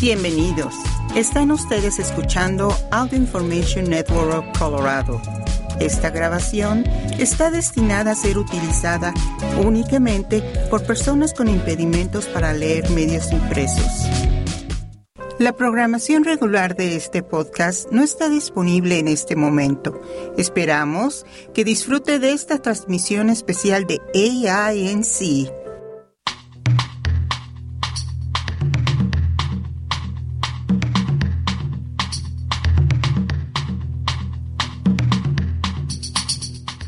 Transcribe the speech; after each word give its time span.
Bienvenidos. 0.00 0.76
Están 1.16 1.50
ustedes 1.50 1.98
escuchando 1.98 2.72
Audio 2.92 3.18
Information 3.18 3.90
Network 3.90 4.32
of 4.32 4.56
Colorado. 4.56 5.20
Esta 5.80 6.10
grabación 6.10 6.84
está 7.18 7.50
destinada 7.50 8.12
a 8.12 8.14
ser 8.14 8.38
utilizada 8.38 9.12
únicamente 9.64 10.40
por 10.70 10.84
personas 10.84 11.34
con 11.34 11.48
impedimentos 11.48 12.26
para 12.26 12.52
leer 12.52 12.88
medios 12.90 13.32
impresos. 13.32 14.06
La 15.40 15.52
programación 15.52 16.22
regular 16.22 16.76
de 16.76 16.94
este 16.94 17.24
podcast 17.24 17.90
no 17.90 18.04
está 18.04 18.28
disponible 18.28 19.00
en 19.00 19.08
este 19.08 19.34
momento. 19.34 20.00
Esperamos 20.36 21.26
que 21.54 21.64
disfrute 21.64 22.20
de 22.20 22.32
esta 22.32 22.62
transmisión 22.62 23.30
especial 23.30 23.84
de 23.86 24.00
AINC 24.14 25.57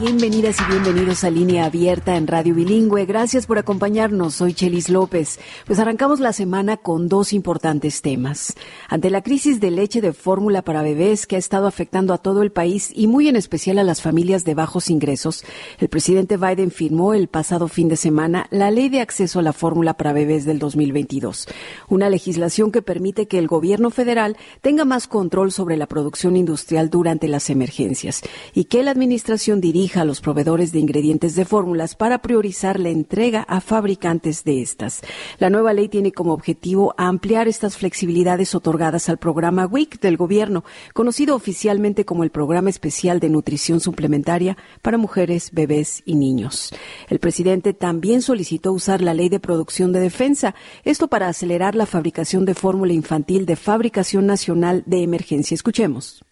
Bienvenidas 0.00 0.56
y 0.58 0.70
bienvenidos 0.70 1.24
a 1.24 1.30
Línea 1.30 1.66
Abierta 1.66 2.16
en 2.16 2.26
Radio 2.26 2.54
Bilingüe. 2.54 3.04
Gracias 3.04 3.44
por 3.44 3.58
acompañarnos. 3.58 4.34
Soy 4.34 4.54
Chelis 4.54 4.88
López. 4.88 5.38
Pues 5.66 5.78
arrancamos 5.78 6.20
la 6.20 6.32
semana 6.32 6.78
con 6.78 7.06
dos 7.06 7.34
importantes 7.34 8.00
temas. 8.00 8.54
Ante 8.88 9.10
la 9.10 9.22
crisis 9.22 9.60
de 9.60 9.70
leche 9.70 10.00
de 10.00 10.14
fórmula 10.14 10.62
para 10.62 10.80
bebés 10.80 11.26
que 11.26 11.36
ha 11.36 11.38
estado 11.38 11.66
afectando 11.66 12.14
a 12.14 12.18
todo 12.18 12.40
el 12.40 12.50
país 12.50 12.90
y 12.94 13.08
muy 13.08 13.28
en 13.28 13.36
especial 13.36 13.78
a 13.78 13.84
las 13.84 14.00
familias 14.00 14.46
de 14.46 14.54
bajos 14.54 14.88
ingresos, 14.88 15.44
el 15.78 15.90
presidente 15.90 16.38
Biden 16.38 16.70
firmó 16.70 17.12
el 17.12 17.28
pasado 17.28 17.68
fin 17.68 17.88
de 17.88 17.96
semana 17.96 18.46
la 18.50 18.70
Ley 18.70 18.88
de 18.88 19.02
Acceso 19.02 19.40
a 19.40 19.42
la 19.42 19.52
Fórmula 19.52 19.98
para 19.98 20.14
Bebés 20.14 20.46
del 20.46 20.58
2022, 20.58 21.46
una 21.90 22.08
legislación 22.08 22.72
que 22.72 22.80
permite 22.80 23.28
que 23.28 23.38
el 23.38 23.48
gobierno 23.48 23.90
federal 23.90 24.38
tenga 24.62 24.86
más 24.86 25.06
control 25.08 25.52
sobre 25.52 25.76
la 25.76 25.86
producción 25.86 26.38
industrial 26.38 26.88
durante 26.88 27.28
las 27.28 27.50
emergencias 27.50 28.22
y 28.54 28.64
que 28.64 28.82
la 28.82 28.92
administración 28.92 29.60
dirija 29.60 29.89
a 29.96 30.04
los 30.04 30.20
proveedores 30.20 30.72
de 30.72 30.78
ingredientes 30.78 31.34
de 31.34 31.44
fórmulas 31.44 31.94
para 31.94 32.18
priorizar 32.18 32.78
la 32.78 32.90
entrega 32.90 33.42
a 33.42 33.60
fabricantes 33.60 34.44
de 34.44 34.62
estas. 34.62 35.00
La 35.38 35.50
nueva 35.50 35.72
ley 35.72 35.88
tiene 35.88 36.12
como 36.12 36.32
objetivo 36.32 36.94
ampliar 36.96 37.48
estas 37.48 37.76
flexibilidades 37.76 38.54
otorgadas 38.54 39.08
al 39.08 39.18
programa 39.18 39.66
WIC 39.66 40.00
del 40.00 40.16
gobierno, 40.16 40.64
conocido 40.94 41.34
oficialmente 41.34 42.04
como 42.04 42.24
el 42.24 42.30
Programa 42.30 42.70
Especial 42.70 43.20
de 43.20 43.28
Nutrición 43.30 43.80
Suplementaria 43.80 44.56
para 44.82 44.98
Mujeres, 44.98 45.50
Bebés 45.52 46.02
y 46.04 46.14
Niños. 46.14 46.72
El 47.08 47.18
presidente 47.18 47.72
también 47.72 48.22
solicitó 48.22 48.72
usar 48.72 49.00
la 49.00 49.14
Ley 49.14 49.28
de 49.28 49.40
Producción 49.40 49.92
de 49.92 50.00
Defensa, 50.00 50.54
esto 50.84 51.08
para 51.08 51.28
acelerar 51.28 51.74
la 51.74 51.86
fabricación 51.86 52.44
de 52.44 52.54
fórmula 52.54 52.92
infantil 52.92 53.46
de 53.46 53.56
fabricación 53.56 54.26
nacional 54.26 54.82
de 54.86 55.02
emergencia. 55.02 55.54
Escuchemos. 55.54 56.24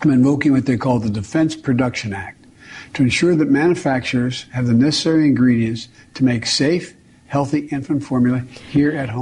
I'm 0.00 0.10
invoking 0.10 0.52
what 0.52 0.66
they 0.66 0.76
call 0.76 0.98
the 0.98 1.10
Defense 1.10 1.54
Production 1.54 2.12
Act 2.12 2.46
to 2.94 3.02
ensure 3.02 3.34
that 3.36 3.50
manufacturers 3.50 4.46
have 4.52 4.66
the 4.66 4.74
necessary 4.74 5.26
ingredients 5.26 5.88
to 6.14 6.24
make 6.24 6.46
safe, 6.46 6.94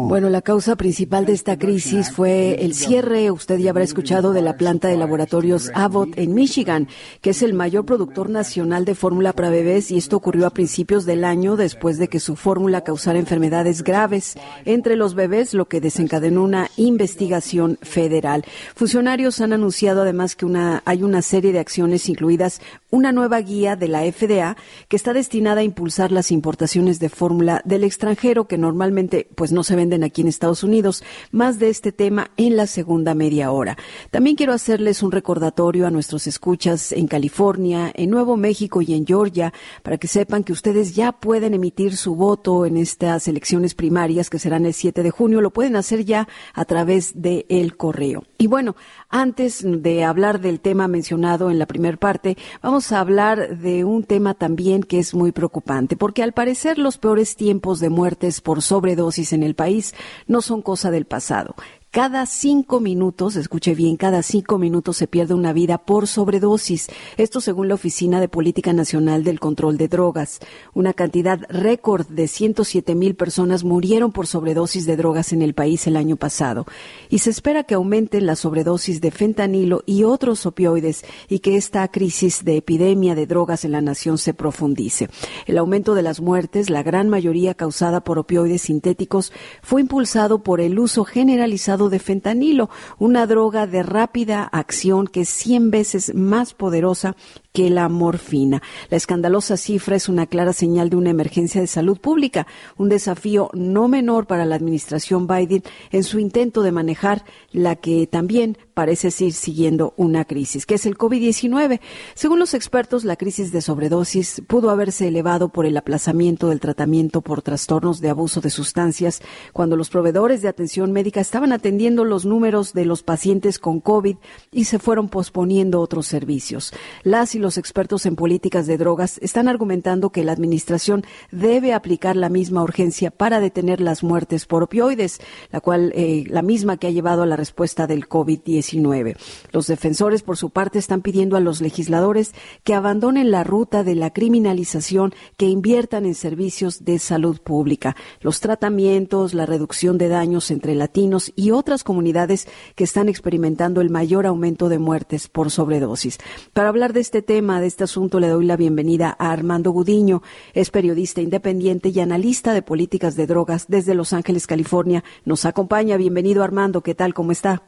Bueno, 0.09 0.31
la 0.31 0.43
causa 0.43 0.75
principal 0.75 1.27
de 1.27 1.33
esta 1.33 1.57
crisis 1.57 2.11
fue 2.11 2.65
el 2.65 2.75
cierre, 2.75 3.31
usted 3.31 3.59
ya 3.59 3.71
habrá 3.71 3.84
escuchado, 3.84 4.33
de 4.33 4.43
la 4.43 4.57
planta 4.57 4.89
de 4.89 4.97
laboratorios 4.97 5.71
Abbott 5.75 6.19
en 6.19 6.34
Michigan, 6.34 6.89
que 7.21 7.31
es 7.31 7.43
el 7.43 7.55
mayor 7.55 7.87
productor 7.87 8.29
nacional 8.29 8.84
de 8.84 8.97
fórmula 8.97 9.33
para 9.33 9.49
bebés 9.51 9.93
y 9.93 9.97
esto 9.97 10.17
ocurrió 10.17 10.49
a 10.49 10.51
principios 10.51 11.07
del 11.07 11.25
año 11.25 11.55
después 11.55 11.99
de 11.99 12.09
que 12.09 12.19
su 12.19 12.34
fórmula 12.34 12.83
causara 12.83 13.19
enfermedades 13.19 13.84
graves 13.84 14.37
entre 14.65 14.97
los 14.97 15.15
bebés, 15.15 15.55
lo 15.55 15.67
que 15.67 15.81
desencadenó 15.81 16.43
una 16.43 16.69
investigación 16.77 17.79
federal. 17.81 18.45
Funcionarios 18.75 19.41
han 19.41 19.53
anunciado 19.53 20.03
además 20.03 20.34
que 20.34 20.47
una, 20.47 20.83
hay 20.84 21.05
una 21.05 21.23
serie 21.23 21.53
de 21.53 21.61
acciones 21.61 22.09
incluidas 22.09 22.61
una 22.91 23.12
nueva 23.12 23.41
guía 23.41 23.77
de 23.77 23.89
la 23.89 24.01
FDA 24.03 24.56
que 24.89 24.97
está 24.97 25.12
destinada 25.12 25.61
a 25.61 25.65
impulsar 25.65 26.12
las 26.12 26.31
importaciones 26.31 26.99
de 26.99 27.09
fórmula 27.09 27.62
del 27.65 27.84
extranjero 27.84 28.47
que 28.47 28.59
normalmente 28.59 29.28
pues 29.34 29.53
no 29.53 29.62
se 29.62 29.77
venden 29.77 30.05
aquí 30.05 30.23
en 30.23 30.28
Estados 30.28 30.65
Unidos. 30.65 31.03
Más 31.31 31.59
de 31.59 31.71
este 31.71 31.93
tema 31.93 32.31
en 32.37 32.56
la 32.56 32.67
segunda 32.67 33.15
media 33.15 33.51
hora. 33.51 33.77
También 34.11 34.37
quiero 34.37 34.53
hacerles 34.53 35.03
un 35.03 35.12
recordatorio 35.12 35.87
a 35.87 35.91
nuestros 35.91 36.27
escuchas 36.27 36.93
en 36.93 37.06
California, 37.06 37.93
en 37.95 38.11
Nuevo 38.11 38.37
México 38.37 38.83
y 38.83 38.95
en 38.95 39.07
Georgia 39.07 39.53
para 39.83 39.99
que 39.99 40.09
sepan 40.09 40.45
que 40.45 40.53
ustedes 40.53 40.95
ya 40.95 41.12
pueden 41.12 41.55
emitir 41.55 41.97
su 41.97 42.15
voto 42.15 42.67
en 42.67 42.77
estas 42.77 43.28
elecciones 43.28 43.75
primarias 43.75 44.31
que 44.31 44.39
serán 44.39 44.67
el 44.67 44.75
7 44.75 45.03
de 45.03 45.11
junio. 45.11 45.41
Lo 45.41 45.51
pueden 45.51 45.77
hacer 45.77 46.05
ya 46.05 46.28
a 46.55 46.65
través 46.65 47.21
de 47.21 47.47
el 47.49 47.77
correo. 47.77 48.25
Y 48.39 48.47
bueno, 48.47 48.77
antes 49.09 49.62
de 49.65 50.05
hablar 50.05 50.41
del 50.41 50.61
tema 50.61 50.89
mencionado 50.89 51.51
en 51.51 51.59
la 51.59 51.67
primera 51.67 51.97
parte, 51.97 52.37
vamos 52.62 52.80
a 52.81 53.01
hablar 53.01 53.59
de 53.59 53.85
un 53.85 54.05
tema 54.05 54.35
también 54.35 54.83
que 54.83 54.99
es 54.99 55.15
muy 55.15 55.33
preocupante, 55.33 55.97
porque 55.97 56.23
al 56.23 56.33
parecer 56.33 56.79
los 56.79 56.99
peores 56.99 57.37
tiempos 57.37 57.79
de 57.81 57.91
muertes 57.91 58.41
por 58.41 58.63
sobredosis 58.63 59.33
en 59.33 59.43
el 59.43 59.55
país 59.55 59.95
no 60.27 60.41
son 60.41 60.63
cosa 60.63 60.91
del 60.91 61.05
pasado. 61.05 61.55
Cada 61.93 62.25
cinco 62.27 62.78
minutos, 62.78 63.34
escuche 63.34 63.75
bien, 63.75 63.97
cada 63.97 64.23
cinco 64.23 64.59
minutos 64.59 64.97
se 64.97 65.09
pierde 65.09 65.34
una 65.34 65.53
vida 65.53 65.77
por 65.77 66.06
sobredosis. 66.06 66.87
Esto 67.17 67.41
según 67.41 67.67
la 67.67 67.75
Oficina 67.75 68.21
de 68.21 68.28
Política 68.28 68.73
Nacional 68.73 69.25
del 69.25 69.41
Control 69.41 69.77
de 69.77 69.89
Drogas. 69.89 70.39
Una 70.73 70.93
cantidad 70.93 71.41
récord 71.49 72.06
de 72.06 72.28
107 72.28 72.95
mil 72.95 73.17
personas 73.17 73.65
murieron 73.65 74.12
por 74.12 74.28
sobredosis 74.28 74.87
de 74.87 74.97
drogas 74.97 75.33
en 75.33 75.43
el 75.43 75.53
país 75.53 75.84
el 75.89 75.97
año 75.97 76.15
pasado. 76.15 76.65
Y 77.09 77.19
se 77.19 77.31
espera 77.31 77.65
que 77.65 77.75
aumenten 77.75 78.25
las 78.25 78.39
sobredosis 78.39 79.01
de 79.01 79.11
fentanilo 79.11 79.83
y 79.84 80.05
otros 80.05 80.47
opioides 80.47 81.05
y 81.28 81.41
que 81.41 81.57
esta 81.57 81.89
crisis 81.89 82.45
de 82.45 82.59
epidemia 82.59 83.17
de 83.17 83.27
drogas 83.27 83.65
en 83.65 83.72
la 83.72 83.81
nación 83.81 84.17
se 84.17 84.33
profundice. 84.33 85.09
El 85.45 85.59
aumento 85.59 85.97
de 85.97 86.03
las 86.03 86.21
muertes, 86.21 86.71
la 86.71 86.84
gran 86.84 87.09
mayoría 87.09 87.55
causada 87.55 88.05
por 88.05 88.21
opioides 88.21 88.62
sintéticos, 88.62 89.33
fue 89.61 89.81
impulsado 89.81 90.45
por 90.45 90.61
el 90.61 90.78
uso 90.78 91.03
generalizado 91.05 91.80
de 91.89 91.99
fentanilo, 91.99 92.69
una 92.99 93.27
droga 93.27 93.67
de 93.67 93.83
rápida 93.83 94.45
acción 94.45 95.07
que 95.07 95.23
es 95.23 95.29
100 95.29 95.71
veces 95.71 96.15
más 96.15 96.53
poderosa 96.55 97.17
que 97.53 97.71
la 97.71 97.88
morfina. 97.88 98.62
La 98.88 98.97
escandalosa 98.97 99.56
cifra 99.56 99.97
es 99.97 100.09
una 100.09 100.27
clara 100.27 100.53
señal 100.53 100.91
de 100.91 100.97
una 100.97 101.11
emergencia 101.11 101.61
de 101.61 101.66
salud 101.66 101.99
pública, 101.99 102.47
un 102.77 102.88
desafío 102.88 103.50
no 103.55 103.88
menor 103.88 104.27
para 104.27 104.44
la 104.44 104.55
administración 104.55 105.27
Biden 105.27 105.62
en 105.91 106.05
su 106.05 106.19
intento 106.19 106.62
de 106.62 106.72
manejar 106.72 107.25
la 107.53 107.77
que 107.77 108.06
también 108.06 108.56
parece 108.75 109.10
ir 109.25 109.33
siguiendo 109.33 109.93
una 109.97 110.25
crisis, 110.25 110.65
que 110.65 110.75
es 110.77 110.87
el 110.87 110.97
COVID-19. 110.97 111.81
Según 112.15 112.39
los 112.39 112.55
expertos, 112.55 113.05
la 113.05 113.16
crisis 113.16 113.53
de 113.53 113.60
sobredosis 113.60 114.43
pudo 114.47 114.71
haberse 114.71 115.09
elevado 115.09 115.49
por 115.50 115.66
el 115.66 115.77
aplazamiento 115.77 116.49
del 116.49 116.60
tratamiento 116.60 117.21
por 117.21 117.43
trastornos 117.43 118.00
de 118.00 118.09
abuso 118.09 118.41
de 118.41 118.50
sustancias 118.50 119.21
cuando 119.53 119.77
los 119.77 119.91
proveedores 119.91 120.43
de 120.43 120.49
atención 120.49 120.93
médica 120.93 121.21
estaban 121.21 121.53
atendiendo 121.53 122.05
los 122.05 122.25
números 122.25 122.72
de 122.72 122.84
los 122.84 123.03
pacientes 123.03 123.59
con 123.59 123.81
COVID 123.81 124.16
y 124.50 124.65
se 124.65 124.78
fueron 124.78 125.09
posponiendo 125.09 125.81
otros 125.81 126.06
servicios. 126.06 126.72
Las 127.03 127.34
los 127.41 127.59
expertos 127.59 128.07
en 128.07 128.16
políticas 128.16 128.66
de 128.66 128.78
drogas 128.78 129.19
están 129.22 129.48
argumentando 129.48 130.10
que 130.10 130.25
la 130.25 130.33
Administración 130.33 131.04
debe 131.31 131.72
aplicar 131.72 132.16
la 132.16 132.28
misma 132.28 132.63
urgencia 132.63 133.10
para 133.10 133.41
detener 133.41 133.81
las 133.81 134.03
muertes 134.03 134.47
por 134.47 134.63
opioides, 134.63 135.21
la 135.51 135.60
cual 135.60 135.92
eh, 135.95 136.25
la 136.28 136.42
misma 136.42 136.77
que 136.77 136.87
ha 136.87 136.91
llevado 136.91 137.22
a 137.22 137.27
la 137.27 137.37
respuesta 137.37 137.87
del 137.87 138.09
COVID-19. 138.09 139.16
Los 139.53 139.66
defensores, 139.66 140.22
por 140.22 140.37
su 140.37 140.51
parte, 140.51 140.78
están 140.78 141.03
pidiendo 141.03 141.37
a 141.37 141.41
los 141.41 141.60
legisladores 141.60 142.34
que 142.65 142.75
abandonen 142.75 143.31
la 143.31 143.45
ruta 143.45 143.83
de 143.83 143.95
la 143.95 144.13
criminalización, 144.13 145.15
que 145.37 145.47
inviertan 145.47 146.07
en 146.07 146.15
servicios 146.15 146.84
de 146.84 146.98
salud 146.98 147.41
pública, 147.41 147.97
los 148.21 148.41
tratamientos, 148.41 149.34
la 149.34 149.47
reducción 149.47 149.98
de 149.98 150.09
daños 150.09 150.51
entre 150.51 150.75
latinos 150.75 151.33
y 151.37 151.51
otras 151.51 151.84
comunidades 151.84 152.48
que 152.75 152.84
están 152.84 153.09
experimentando 153.09 153.81
el 153.81 153.91
mayor 153.91 154.27
aumento 154.27 154.69
de 154.69 154.78
muertes 154.78 155.28
por 155.28 155.51
sobredosis. 155.51 156.19
Para 156.53 156.69
hablar 156.69 156.92
de 156.92 157.01
este 157.01 157.22
tema, 157.30 157.60
de 157.60 157.68
este 157.68 157.84
asunto, 157.84 158.18
le 158.18 158.27
doy 158.27 158.44
la 158.44 158.56
bienvenida 158.56 159.15
a 159.16 159.30
Armando 159.30 159.71
Gudiño. 159.71 160.21
Es 160.53 160.72
periodista 160.72 161.21
independiente 161.21 161.91
y 161.91 162.00
analista 162.00 162.53
de 162.53 162.60
políticas 162.60 163.15
de 163.15 163.28
drogas 163.28 163.68
desde 163.68 163.94
Los 163.94 164.12
Ángeles, 164.12 164.48
California. 164.48 165.04
Nos 165.24 165.44
acompaña. 165.44 165.97
Bienvenido, 165.97 166.42
Armando. 166.42 166.80
¿Qué 166.80 166.97
tal? 166.97 167.15
¿Cómo 167.15 167.30
está? 167.30 167.62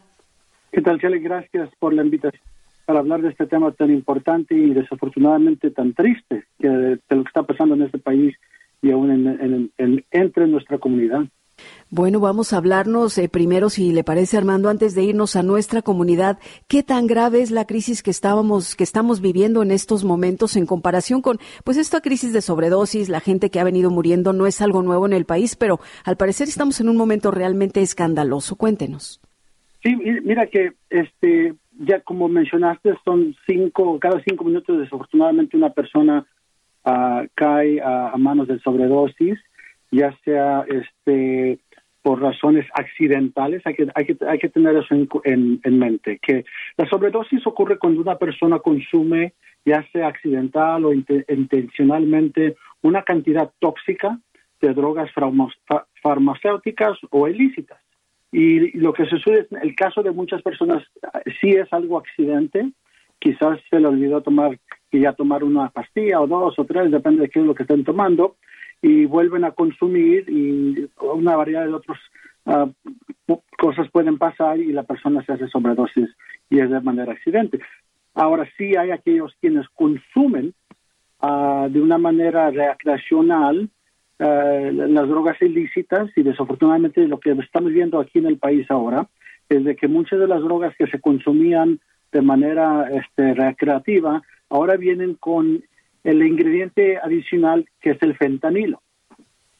¿Qué 0.72 0.80
tal, 0.82 1.00
Chale? 1.00 1.20
Gracias 1.20 1.70
por 1.78 1.94
la 1.94 2.02
invitación 2.02 2.42
para 2.86 2.98
hablar 2.98 3.22
de 3.22 3.28
este 3.28 3.46
tema 3.46 3.70
tan 3.70 3.92
importante 3.92 4.52
y 4.56 4.74
desafortunadamente 4.74 5.70
tan 5.70 5.92
triste 5.94 6.42
que 6.58 6.68
de 6.68 6.98
lo 7.10 7.22
que 7.22 7.28
está 7.28 7.44
pasando 7.44 7.76
en 7.76 7.82
este 7.82 7.98
país 7.98 8.34
y 8.82 8.90
aún 8.90 9.70
entre 10.10 10.48
nuestra 10.48 10.78
comunidad. 10.78 11.22
Bueno, 11.94 12.20
vamos 12.20 12.52
a 12.52 12.56
hablarnos 12.56 13.18
eh, 13.18 13.28
primero, 13.28 13.68
si 13.68 13.92
le 13.92 14.02
parece, 14.02 14.38
Armando, 14.38 14.70
antes 14.70 14.94
de 14.94 15.02
irnos 15.02 15.36
a 15.36 15.42
nuestra 15.42 15.82
comunidad, 15.82 16.38
qué 16.66 16.82
tan 16.82 17.06
grave 17.06 17.42
es 17.42 17.50
la 17.50 17.66
crisis 17.66 18.02
que 18.02 18.10
estábamos, 18.10 18.76
que 18.76 18.84
estamos 18.84 19.20
viviendo 19.20 19.62
en 19.62 19.70
estos 19.70 20.02
momentos 20.02 20.56
en 20.56 20.64
comparación 20.64 21.20
con, 21.20 21.38
pues, 21.64 21.76
esta 21.76 22.00
crisis 22.00 22.32
de 22.32 22.40
sobredosis, 22.40 23.10
la 23.10 23.20
gente 23.20 23.50
que 23.50 23.60
ha 23.60 23.64
venido 23.64 23.90
muriendo 23.90 24.32
no 24.32 24.46
es 24.46 24.62
algo 24.62 24.82
nuevo 24.82 25.04
en 25.04 25.12
el 25.12 25.26
país, 25.26 25.54
pero 25.54 25.80
al 26.06 26.16
parecer 26.16 26.48
estamos 26.48 26.80
en 26.80 26.88
un 26.88 26.96
momento 26.96 27.30
realmente 27.30 27.82
escandaloso. 27.82 28.56
Cuéntenos. 28.56 29.20
Sí, 29.82 29.94
mira 29.96 30.46
que, 30.46 30.72
este, 30.88 31.54
ya 31.78 32.00
como 32.00 32.26
mencionaste, 32.28 32.94
son 33.04 33.36
cinco, 33.46 33.98
cada 33.98 34.22
cinco 34.22 34.44
minutos 34.44 34.78
desafortunadamente 34.78 35.58
una 35.58 35.70
persona 35.70 36.26
uh, 36.86 37.26
cae 37.34 37.82
a 37.82 38.16
manos 38.16 38.48
de 38.48 38.58
sobredosis 38.60 39.38
ya 39.92 40.16
sea 40.24 40.64
este 40.68 41.60
por 42.02 42.20
razones 42.20 42.66
accidentales, 42.74 43.62
hay 43.64 43.74
que, 43.74 43.86
hay 43.94 44.04
que, 44.04 44.16
hay 44.26 44.38
que 44.38 44.48
tener 44.48 44.74
eso 44.74 44.92
en, 45.22 45.60
en, 45.62 45.78
mente, 45.78 46.18
que 46.20 46.44
la 46.76 46.88
sobredosis 46.88 47.46
ocurre 47.46 47.78
cuando 47.78 48.00
una 48.00 48.16
persona 48.16 48.58
consume, 48.58 49.34
ya 49.64 49.86
sea 49.92 50.08
accidental 50.08 50.84
o 50.84 50.92
intencionalmente, 50.92 52.56
una 52.82 53.02
cantidad 53.02 53.52
tóxica 53.60 54.18
de 54.60 54.74
drogas 54.74 55.10
farmacéuticas 56.02 56.98
o 57.10 57.28
ilícitas. 57.28 57.78
Y 58.32 58.76
lo 58.78 58.92
que 58.92 59.06
sucede 59.06 59.46
en 59.52 59.58
el 59.62 59.76
caso 59.76 60.02
de 60.02 60.10
muchas 60.10 60.42
personas 60.42 60.82
sí 61.40 61.50
es 61.50 61.72
algo 61.72 61.98
accidente, 61.98 62.72
quizás 63.20 63.60
se 63.70 63.78
le 63.78 63.86
olvidó 63.86 64.22
tomar, 64.22 64.58
y 64.90 65.00
ya 65.00 65.12
tomar 65.12 65.44
una 65.44 65.70
pastilla 65.70 66.20
o 66.20 66.26
dos 66.26 66.58
o 66.58 66.64
tres, 66.64 66.90
depende 66.90 67.22
de 67.22 67.28
qué 67.28 67.38
es 67.38 67.46
lo 67.46 67.54
que 67.54 67.62
estén 67.62 67.84
tomando, 67.84 68.36
y 68.82 69.06
vuelven 69.06 69.44
a 69.44 69.52
consumir 69.52 70.29
y 70.29 70.90
una 71.00 71.37
variedad 71.37 71.64
de 71.64 71.73
otras 71.73 71.99
ah, 72.46 72.69
cosas 73.56 73.88
pueden 73.90 74.19
pasar 74.19 74.58
y 74.58 74.73
la 74.73 74.82
persona 74.82 75.25
se 75.25 75.32
hace 75.32 75.49
sobredosis 75.49 76.11
y 76.50 76.58
es 76.58 76.69
de 76.69 76.81
manera 76.81 77.12
accidente. 77.12 77.61
Ahora 78.14 78.46
sí 78.58 78.76
hay 78.76 78.90
aquellos 78.90 79.32
quienes 79.40 79.69
consumen 79.69 80.52
ah, 81.20 81.69
de 81.70 81.81
una 81.81 81.96
manera 81.96 82.50
recreacional 82.50 83.70
ah, 84.19 84.69
las 84.73 85.08
drogas 85.08 85.40
ilícitas 85.40 86.11
y 86.17 86.25
desafortunadamente 86.25 87.06
lo 87.06 87.20
que 87.20 87.31
estamos 87.31 87.73
viendo 87.73 88.00
aquí 88.00 88.19
en 88.19 88.26
el 88.26 88.38
país 88.38 88.69
ahora 88.69 89.06
es 89.49 89.64
de 89.64 89.76
que 89.76 89.87
muchas 89.87 90.19
de 90.19 90.26
las 90.26 90.40
drogas 90.40 90.75
que 90.76 90.88
se 90.88 91.00
consumían 91.00 91.79
de 92.11 92.20
manera 92.20 92.88
este, 92.90 93.32
recreativa 93.34 94.23
ahora 94.50 94.76
vienen 94.76 95.14
con 95.14 95.62
el 96.04 96.22
ingrediente 96.22 96.99
adicional 96.99 97.66
que 97.81 97.90
es 97.90 98.02
el 98.02 98.16
fentanilo. 98.16 98.82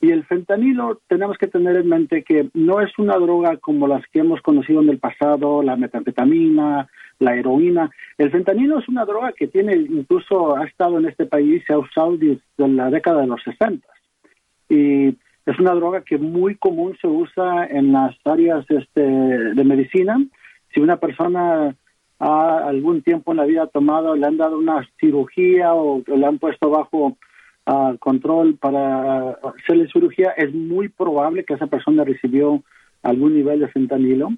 Y 0.00 0.11
el 0.11 0.25
fentanilo 0.25 1.00
tenemos 1.06 1.39
que 1.39 1.47
tener 1.47 1.77
en 1.77 1.89
mente 1.89 2.25
que 2.25 2.49
no 2.55 2.81
es 2.81 2.91
una 2.99 3.15
droga 3.19 3.56
como 3.59 3.87
las 3.87 4.05
que 4.09 4.19
hemos 4.19 4.43
conocido 4.43 4.83
en 4.83 4.89
el 4.89 4.99
pasado, 4.99 5.62
la 5.62 5.77
metanfetamina, 5.77 6.89
la 7.21 7.37
heroína. 7.37 7.89
El 8.19 8.33
fentanilo 8.33 8.81
es 8.81 8.89
una 8.89 9.05
droga 9.05 9.33
que 9.33 9.47
tiene, 9.47 9.77
incluso 9.77 10.56
ha 10.56 10.65
estado 10.65 10.99
en 10.99 11.06
este 11.06 11.27
país, 11.27 11.62
se 11.67 11.73
ha 11.73 11.79
usado 11.79 12.17
desde 12.17 12.41
la 12.56 12.91
década 12.91 13.21
de 13.21 13.29
los 13.29 13.41
60. 13.45 13.87
Y 14.69 15.17
es 15.47 15.59
una 15.61 15.75
droga 15.75 16.03
que 16.03 16.19
muy 16.19 16.56
común 16.56 16.97
se 17.00 17.06
usa 17.06 17.67
en 17.67 17.93
las 17.93 18.17
áreas 18.25 18.65
este, 18.71 19.03
de 19.03 19.65
medicina. 19.65 20.19
Si 20.75 20.81
una 20.81 20.97
persona 20.97 21.77
algún 22.23 23.03
tiempo 23.03 23.33
en 23.33 23.39
la 23.39 23.45
vida 23.45 23.67
tomado, 23.67 24.15
le 24.15 24.27
han 24.27 24.37
dado 24.37 24.59
una 24.59 24.89
cirugía 25.01 25.75
o 25.75 26.03
le 26.07 26.25
han 26.25 26.39
puesto 26.39 26.71
bajo 26.71 27.17
uh, 27.67 27.99
control 27.99 28.57
para 28.57 29.31
hacerle 29.31 29.89
cirugía, 29.93 30.31
es 30.37 30.55
muy 30.55 30.89
probable 30.89 31.45
que 31.45 31.55
esa 31.55 31.67
persona 31.67 32.05
recibió 32.05 32.63
algún 33.03 33.35
nivel 33.35 33.61
de 33.61 33.69
fentanilo. 33.69 34.31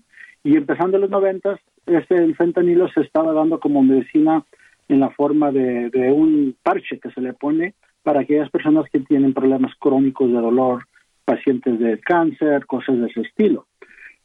Y 0.42 0.56
empezando 0.56 0.96
en 0.96 1.02
los 1.02 1.10
noventas, 1.10 1.60
este 1.86 2.34
fentanilo 2.34 2.88
se 2.88 3.02
estaba 3.02 3.34
dando 3.34 3.60
como 3.60 3.82
medicina 3.82 4.44
en 4.88 5.00
la 5.00 5.10
forma 5.10 5.52
de, 5.52 5.90
de 5.90 6.10
un 6.10 6.56
parche 6.62 6.98
que 6.98 7.10
se 7.10 7.20
le 7.20 7.34
pone 7.34 7.74
para 8.02 8.20
aquellas 8.20 8.50
personas 8.50 8.86
que 8.90 9.00
tienen 9.00 9.34
problemas 9.34 9.74
crónicos 9.78 10.28
de 10.28 10.38
dolor, 10.38 10.86
pacientes 11.26 11.78
de 11.78 11.98
cáncer, 12.00 12.64
cosas 12.66 12.98
de 12.98 13.06
ese 13.08 13.22
estilo. 13.22 13.66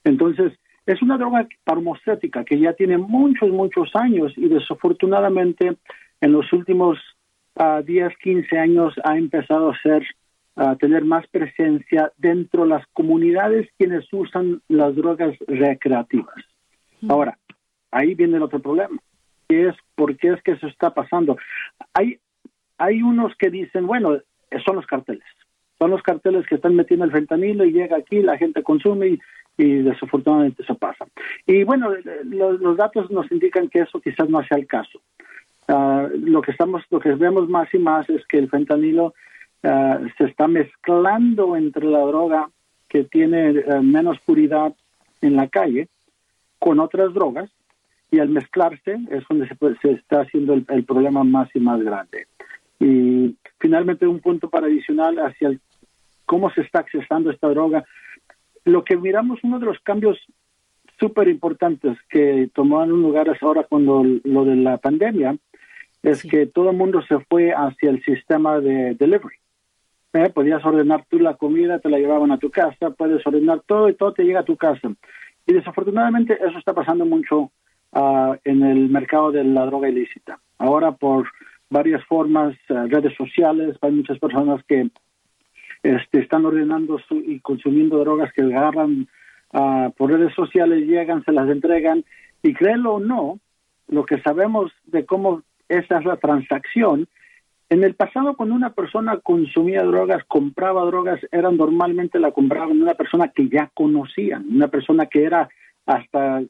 Entonces, 0.06 0.54
es 0.94 1.01
una 1.01 1.18
droga 1.18 1.47
farmacéutica 1.65 2.44
que 2.44 2.59
ya 2.59 2.74
tiene 2.74 2.97
muchos, 2.97 3.50
muchos 3.50 3.95
años 3.95 4.33
y 4.36 4.47
desafortunadamente 4.47 5.77
en 6.21 6.31
los 6.31 6.51
últimos 6.51 6.97
10, 7.56 8.07
ah, 8.07 8.15
15 8.21 8.57
años 8.57 8.94
ha 9.03 9.18
empezado 9.18 9.69
a 9.69 9.81
ser 9.81 10.03
a 10.56 10.75
tener 10.75 11.06
más 11.06 11.25
presencia 11.27 12.12
dentro 12.18 12.63
de 12.63 12.69
las 12.69 12.86
comunidades 12.88 13.69
quienes 13.77 14.12
usan 14.12 14.62
las 14.68 14.94
drogas 14.95 15.33
recreativas. 15.47 16.36
Ahora, 17.07 17.38
ahí 17.91 18.13
viene 18.13 18.38
el 18.38 18.44
otro 18.44 18.59
problema, 18.59 19.00
que 19.47 19.69
es 19.69 19.75
por 19.95 20.18
qué 20.18 20.33
es 20.33 20.41
que 20.44 20.51
eso 20.51 20.68
está 20.68 20.94
pasando. 20.94 21.38
Hay, 21.94 22.19
hay 22.77 23.01
unos 23.01 23.33
que 23.38 23.50
dicen, 23.50 23.88
bueno, 23.88 24.18
son 24.65 24.75
los 24.75 24.86
carteles, 24.86 25.24
son 25.77 25.91
los 25.91 26.01
carteles 26.01 26.45
que 26.45 26.56
están 26.56 26.75
metiendo 26.75 27.06
el 27.06 27.12
fentanilo 27.12 27.63
y 27.63 27.71
llega 27.71 27.95
aquí, 27.95 28.21
la 28.21 28.38
gente 28.38 28.62
consume 28.62 29.07
y 29.07 29.19
y 29.60 29.82
desafortunadamente 29.84 30.64
eso 30.64 30.74
pasa. 30.76 31.06
Y 31.46 31.66
bueno, 31.66 31.92
los, 32.24 32.78
datos 32.78 33.12
nos 33.12 33.30
indican 33.30 33.68
que 33.68 33.80
eso 33.80 34.00
quizás 34.00 34.30
no 34.30 34.42
sea 34.46 34.58
el 34.58 34.66
caso. 34.66 35.02
Ah, 35.68 36.08
lo 36.14 36.42
que 36.42 36.52
estamos, 36.52 36.82
lo 36.90 37.00
que 37.02 37.14
vemos 37.14 37.50
más 37.50 37.72
y 37.74 37.78
más 37.78 38.10
es 38.10 38.26
que 38.28 38.38
el 38.38 38.50
fentanilo 38.50 39.14
ah, 39.64 40.00
se 40.18 40.24
está 40.24 40.48
mezclando 40.48 41.58
entre 41.58 41.86
la 41.86 42.00
droga 42.00 42.50
que 42.88 43.04
tiene 43.04 43.50
eh, 43.50 43.82
menos 43.82 44.18
puridad 44.22 44.74
en 45.22 45.36
la 45.36 45.50
calle 45.50 45.90
con 46.58 46.80
otras 46.80 47.14
drogas 47.14 47.50
y 48.12 48.20
al 48.20 48.30
mezclarse 48.30 48.98
es 49.12 49.24
donde 49.30 49.50
se, 49.50 49.56
se 49.82 49.92
está 49.92 50.22
haciendo 50.22 50.54
el, 50.54 50.86
problema 50.86 51.26
más 51.26 51.50
y 51.54 51.60
más 51.60 51.82
grande. 51.84 52.28
Y 52.80 53.36
finalmente 53.60 54.08
un 54.08 54.22
punto 54.22 54.50
para 54.50 54.68
adicional 54.68 55.18
hacia 55.18 55.52
cómo 56.26 56.50
se 56.52 56.62
está 56.62 56.80
accesando 56.80 57.30
esta 57.30 57.50
droga 57.50 57.84
lo 58.69 58.83
que 58.83 58.98
miramos, 58.98 59.39
uno 59.44 59.60
de 59.60 59.66
los 59.66 59.80
cambios 59.80 60.18
súper 61.00 61.27
importantes 61.27 61.98
que 62.10 62.50
tomaron 62.54 63.01
lugar 63.01 63.27
ahora 63.42 63.63
cuando 63.63 64.04
lo 64.24 64.45
de 64.45 64.56
la 64.56 64.77
pandemia, 64.77 65.38
es 66.04 66.24
que 66.24 66.45
todo 66.45 66.69
el 66.71 66.77
mundo 66.77 67.01
se 67.04 67.19
fue 67.19 67.51
hacia 67.51 67.89
el 67.89 68.03
sistema 68.03 68.60
de 68.60 68.96
delivery. 68.96 69.36
¿Eh? 70.13 70.29
Podías 70.29 70.65
ordenar 70.65 71.05
tú 71.10 71.20
la 71.20 71.36
comida, 71.36 71.79
te 71.79 71.89
la 71.89 72.00
llevaban 72.00 72.32
a 72.32 72.38
tu 72.38 72.50
casa, 72.50 72.89
puedes 72.91 73.25
ordenar 73.25 73.62
todo 73.65 73.89
y 73.89 73.94
todo 73.94 74.13
te 74.13 74.24
llega 74.24 74.39
a 74.39 74.46
tu 74.46 74.58
casa. 74.58 74.91
Y 75.46 75.53
desafortunadamente 75.53 76.38
eso 76.41 76.58
está 76.58 76.74
pasando 76.74 77.05
mucho 77.05 77.51
uh, 77.91 78.36
en 78.44 78.63
el 78.63 78.89
mercado 78.89 79.32
de 79.32 79.44
la 79.44 79.65
droga 79.65 79.89
ilícita. 79.89 80.39
Ahora 80.58 80.94
por 80.94 81.27
varias 81.70 82.03
formas, 82.05 82.55
uh, 82.70 82.88
redes 82.88 83.15
sociales, 83.15 83.77
hay 83.82 83.91
muchas 83.91 84.17
personas 84.20 84.63
que 84.67 84.89
este, 85.83 86.19
están 86.19 86.45
ordenando 86.45 87.00
y 87.12 87.39
consumiendo 87.39 88.00
drogas 88.00 88.31
que 88.33 88.41
agarran 88.41 89.07
uh, 89.53 89.91
por 89.91 90.12
redes 90.12 90.33
sociales, 90.33 90.88
llegan, 90.88 91.24
se 91.24 91.31
las 91.31 91.50
entregan 91.50 92.03
y 92.43 92.53
créelo 92.53 92.95
o 92.95 93.00
no, 93.00 93.39
lo 93.88 94.05
que 94.05 94.21
sabemos 94.21 94.71
de 94.86 95.05
cómo 95.05 95.43
esa 95.67 96.00
es 96.00 96.05
la 96.05 96.17
transacción, 96.17 97.07
en 97.69 97.83
el 97.83 97.93
pasado 97.93 98.36
cuando 98.36 98.55
una 98.55 98.71
persona 98.74 99.19
consumía 99.21 99.83
drogas, 99.83 100.24
compraba 100.27 100.83
drogas, 100.86 101.19
eran 101.31 101.55
normalmente 101.55 102.19
la 102.19 102.31
compraban 102.31 102.81
una 102.81 102.95
persona 102.95 103.27
que 103.27 103.48
ya 103.48 103.69
conocían, 103.75 104.48
una 104.50 104.69
persona 104.69 105.05
que 105.05 105.24
era 105.24 105.48
hasta, 105.86 106.41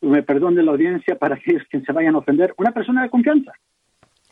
me 0.00 0.22
perdone 0.22 0.62
la 0.62 0.72
audiencia 0.72 1.16
para 1.18 1.36
que 1.36 1.58
quien 1.70 1.84
se 1.84 1.92
vayan 1.92 2.14
a 2.14 2.18
ofender, 2.18 2.54
una 2.56 2.72
persona 2.72 3.02
de 3.02 3.10
confianza. 3.10 3.52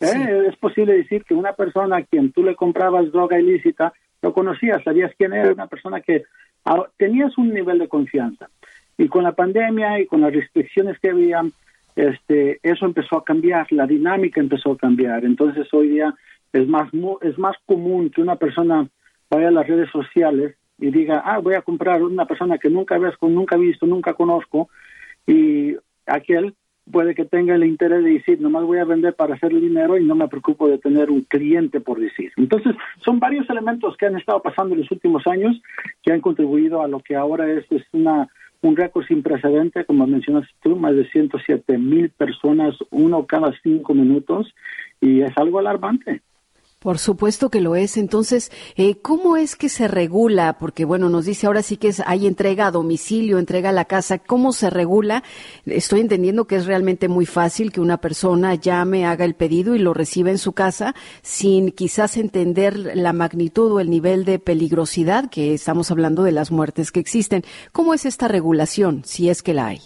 ¿Eh? 0.01 0.49
Es 0.49 0.57
posible 0.57 0.95
decir 0.95 1.25
que 1.25 1.35
una 1.35 1.53
persona 1.53 1.99
a 1.99 2.03
quien 2.03 2.33
tú 2.33 2.43
le 2.43 2.57
comprabas 2.57 3.13
droga 3.13 3.39
ilícita 3.39 3.93
lo 4.25 4.33
conocías, 4.33 4.83
sabías 4.83 5.13
quién 5.19 5.35
era, 5.35 5.53
una 5.53 5.67
persona 5.67 6.01
que 6.01 6.25
tenías 6.97 7.37
un 7.37 7.53
nivel 7.53 7.79
de 7.79 7.89
confianza. 7.89 8.49
Y 8.97 9.07
con 9.09 9.23
la 9.23 9.33
pandemia 9.33 10.01
y 10.01 10.07
con 10.07 10.23
las 10.23 10.33
restricciones 10.33 10.99
que 10.99 11.11
había, 11.11 11.43
este, 11.95 12.59
eso 12.63 12.87
empezó 12.87 13.19
a 13.19 13.25
cambiar, 13.25 13.71
la 13.71 13.87
dinámica 13.87 14.41
empezó 14.41 14.73
a 14.73 14.79
cambiar. 14.79 15.27
Entonces 15.27 15.69
hoy 15.75 15.89
día 15.89 16.15
es 16.55 16.67
más, 16.67 16.89
es 17.21 17.39
más 17.39 17.55
común 17.67 18.09
que 18.09 18.23
una 18.23 18.37
persona 18.37 18.89
vaya 19.29 19.49
a 19.49 19.51
las 19.59 19.67
redes 19.67 19.91
sociales 19.91 20.57
y 20.79 20.91
diga, 20.91 21.23
ah, 21.23 21.39
voy 21.41 21.55
a 21.57 21.61
comprar 21.61 22.03
una 22.03 22.25
persona 22.25 22.57
que 22.57 22.71
nunca 22.71 22.97
ves, 22.97 23.15
nunca 23.21 23.57
he 23.57 23.59
visto, 23.59 23.85
nunca 23.85 24.15
conozco, 24.15 24.71
y 25.27 25.77
aquel 26.07 26.55
puede 26.91 27.15
que 27.15 27.25
tenga 27.25 27.55
el 27.55 27.65
interés 27.65 28.05
de 28.05 28.13
decir, 28.13 28.41
nomás 28.41 28.65
voy 28.65 28.79
a 28.79 28.85
vender 28.85 29.15
para 29.15 29.35
hacer 29.35 29.51
dinero 29.53 29.99
y 29.99 30.05
no 30.05 30.15
me 30.15 30.29
preocupo 30.29 30.69
de 30.69 30.79
tener 30.79 31.11
un 31.11 31.23
cliente 31.23 31.81
por 31.81 31.99
decir. 31.99 32.33
Entonces, 32.37 32.75
son 33.05 33.19
varios 33.19 33.49
elementos 33.49 33.97
que 33.97 34.07
han 34.07 34.17
estado 34.17 34.43
pasando 34.43 34.75
en 34.75 34.83
los 34.83 34.91
últimos 34.91 35.27
años 35.27 35.61
que 36.03 36.13
han 36.13 36.21
contribuido 36.21 36.83
a 36.83 36.89
lo 36.89 37.01
que 37.01 37.17
ahora 37.17 37.51
es, 37.51 37.65
es 37.71 37.83
una, 37.93 38.29
un 38.61 38.77
récord 38.77 39.07
sin 39.07 39.23
precedente, 39.23 39.85
como 39.85 40.07
mencionas 40.07 40.49
tú, 40.63 40.77
más 40.77 40.95
de 40.95 41.09
107 41.11 41.79
mil 41.79 42.11
personas, 42.11 42.77
uno 42.91 43.27
cada 43.27 43.53
cinco 43.63 43.95
minutos, 43.95 44.55
y 45.01 45.23
es 45.23 45.37
algo 45.37 45.59
alarmante. 45.59 46.23
Por 46.85 46.99
supuesto 46.99 47.49
que 47.49 47.63
lo 47.63 47.77
es. 47.77 47.97
Entonces, 47.97 48.53
eh, 48.77 48.97
¿cómo 49.01 49.39
es 49.39 49.57
que 49.57 49.71
se 49.71 49.89
regula? 49.89 50.59
Porque, 50.61 50.85
bueno, 50.85 51.09
nos 51.09 51.25
dice 51.25 51.47
ahora 51.47 51.63
sí 51.63 51.79
que 51.79 51.89
es, 51.89 52.03
hay 52.05 52.27
entrega 52.27 52.67
a 52.67 52.71
domicilio, 52.71 53.39
entrega 53.39 53.71
a 53.71 53.73
la 53.73 53.87
casa. 53.87 54.19
¿Cómo 54.19 54.53
se 54.53 54.69
regula? 54.69 55.23
Estoy 55.65 56.01
entendiendo 56.01 56.45
que 56.45 56.57
es 56.57 56.67
realmente 56.67 57.09
muy 57.09 57.25
fácil 57.25 57.73
que 57.73 57.81
una 57.81 57.97
persona 57.97 58.55
llame, 58.55 59.07
haga 59.07 59.25
el 59.25 59.33
pedido 59.33 59.75
y 59.75 59.79
lo 59.79 59.95
reciba 59.95 60.29
en 60.29 60.37
su 60.37 60.53
casa 60.53 60.95
sin 61.23 61.73
quizás 61.73 62.19
entender 62.19 62.77
la 62.95 63.15
magnitud 63.15 63.73
o 63.73 63.81
el 63.81 63.89
nivel 63.89 64.27
de 64.27 64.39
peligrosidad 64.39 65.31
que 65.31 65.55
estamos 65.55 65.91
hablando 65.91 66.23
de 66.23 66.33
las 66.33 66.53
muertes 66.53 66.93
que 66.93 67.01
existen. 67.01 67.45
¿Cómo 67.73 67.95
es 67.95 68.05
esta 68.05 68.29
regulación, 68.29 69.05
si 69.07 69.31
es 69.31 69.43
que 69.43 69.55
la 69.55 69.69
hay? 69.69 69.79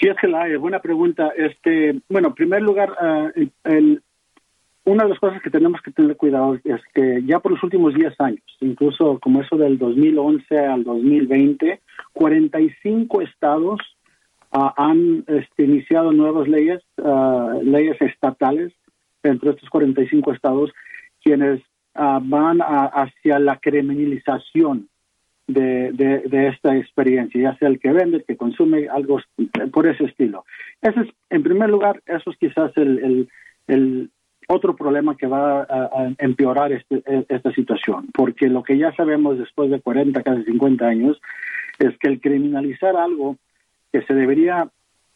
Si 0.00 0.08
es 0.08 0.16
que 0.20 0.26
la 0.26 0.42
hay, 0.42 0.56
buena 0.56 0.80
pregunta. 0.80 1.30
Este, 1.36 2.00
bueno, 2.08 2.28
en 2.28 2.34
primer 2.34 2.62
lugar, 2.62 2.96
ah, 3.00 3.30
el, 3.62 4.02
una 4.86 5.02
de 5.02 5.10
las 5.10 5.18
cosas 5.18 5.42
que 5.42 5.50
tenemos 5.50 5.82
que 5.82 5.90
tener 5.90 6.16
cuidado 6.16 6.58
es 6.62 6.80
que 6.94 7.20
ya 7.26 7.40
por 7.40 7.50
los 7.52 7.62
últimos 7.62 7.92
10 7.92 8.20
años, 8.20 8.44
incluso 8.60 9.18
como 9.18 9.42
eso 9.42 9.56
del 9.56 9.78
2011 9.78 10.58
al 10.58 10.84
2020, 10.84 11.80
45 12.12 13.20
estados 13.22 13.80
uh, 14.52 14.70
han 14.76 15.24
este, 15.26 15.64
iniciado 15.64 16.12
nuevas 16.12 16.46
leyes, 16.46 16.82
uh, 16.98 17.60
leyes 17.64 18.00
estatales, 18.00 18.72
entre 19.24 19.50
estos 19.50 19.68
45 19.70 20.32
estados, 20.32 20.70
quienes 21.20 21.60
uh, 21.96 22.20
van 22.22 22.62
a, 22.62 22.84
hacia 22.84 23.40
la 23.40 23.58
criminalización 23.58 24.88
de, 25.48 26.48
esta 26.52 26.76
experiencia, 26.76 27.40
ya 27.40 27.58
sea 27.58 27.68
el 27.68 27.80
que 27.80 27.90
vende, 27.90 28.18
el 28.18 28.24
que 28.24 28.36
consume, 28.36 28.88
algo 28.88 29.20
por 29.72 29.88
ese 29.88 30.04
estilo. 30.04 30.44
Ese 30.80 31.00
es, 31.00 31.08
en 31.30 31.42
primer 31.42 31.70
lugar, 31.70 32.00
eso 32.06 32.30
es 32.30 32.36
quizás 32.36 32.70
el, 32.76 32.98
el, 32.98 33.28
el 33.66 34.10
otro 34.46 34.76
problema 34.76 35.16
que 35.16 35.26
va 35.26 35.62
a, 35.62 36.12
empeorar 36.18 36.72
este, 36.72 37.02
e, 37.06 37.26
esta 37.28 37.52
situación, 37.52 38.08
porque 38.14 38.48
lo 38.48 38.62
que 38.62 38.78
ya 38.78 38.94
sabemos 38.94 39.38
después 39.38 39.70
de 39.70 39.80
40, 39.80 40.22
casi 40.22 40.44
50 40.44 40.86
años, 40.86 41.20
es 41.78 41.96
que 41.98 42.08
el 42.08 42.20
criminalizar 42.20 42.96
algo 42.96 43.36
que 43.92 44.02
se 44.02 44.14
debería 44.14 44.68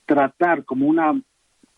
tratar 0.06 0.64
como 0.64 0.86
una, 0.86 1.20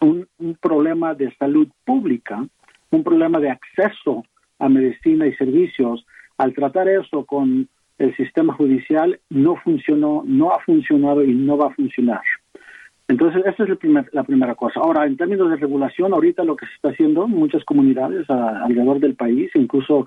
un, 0.01 0.29
problema 0.61 1.15
de 1.15 1.35
salud 1.37 1.69
pública, 1.85 2.47
un 2.91 3.05
problema 3.05 3.39
de 3.41 3.51
acceso 3.51 4.25
a 4.59 4.69
medicina 4.69 5.27
y 5.27 5.35
servicios, 5.35 6.05
al 6.39 6.55
tratar 6.55 6.89
eso 6.89 7.25
con 7.25 7.69
el 7.99 8.17
sistema 8.17 8.55
judicial, 8.55 9.21
no 9.29 9.57
funcionó, 9.57 10.23
no 10.25 10.53
ha 10.53 10.61
funcionado 10.61 11.23
y 11.23 11.35
no 11.35 11.57
va 11.57 11.67
a 11.67 11.75
funcionar. 11.75 12.23
Entonces, 13.09 13.43
esa 13.45 13.65
es 13.65 14.13
la 14.13 14.25
primera 14.25 14.55
cosa. 14.55 14.81
Ahora, 14.81 15.07
en 15.07 15.17
términos 15.17 15.51
de 15.51 15.57
regulación, 15.57 16.13
ahorita 16.13 16.45
lo 16.45 16.57
que 16.57 16.67
se 16.67 16.75
está 16.75 16.91
haciendo 16.91 17.25
en 17.25 17.33
muchas 17.33 17.65
comunidades 17.65 18.29
alrededor 18.31 19.01
del 19.01 19.17
país, 19.17 19.51
incluso 19.55 20.07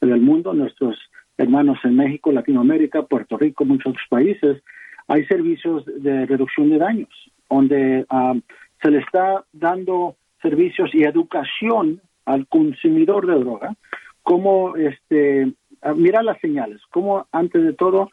del 0.00 0.20
mundo, 0.20 0.54
nuestros 0.54 0.96
hermanos 1.36 1.78
en 1.84 1.96
México, 1.96 2.32
Latinoamérica, 2.32 3.02
Puerto 3.02 3.36
Rico, 3.36 3.64
muchos 3.64 3.90
otros 3.90 4.06
países, 4.08 4.62
hay 5.08 5.24
servicios 5.26 5.84
de 5.86 6.26
reducción 6.26 6.70
de 6.70 6.78
daños, 6.78 7.30
donde 7.48 8.06
ah, 8.08 8.34
se 8.82 8.90
le 8.90 8.98
está 8.98 9.44
dando 9.52 10.16
servicios 10.42 10.94
y 10.94 11.04
educación 11.04 12.00
al 12.24 12.46
consumidor 12.48 13.26
de 13.26 13.38
droga, 13.38 13.74
cómo 14.22 14.76
este, 14.76 15.52
ah, 15.82 15.94
mirar 15.94 16.24
las 16.24 16.40
señales, 16.40 16.80
cómo 16.90 17.26
antes 17.32 17.62
de 17.62 17.72
todo 17.72 18.10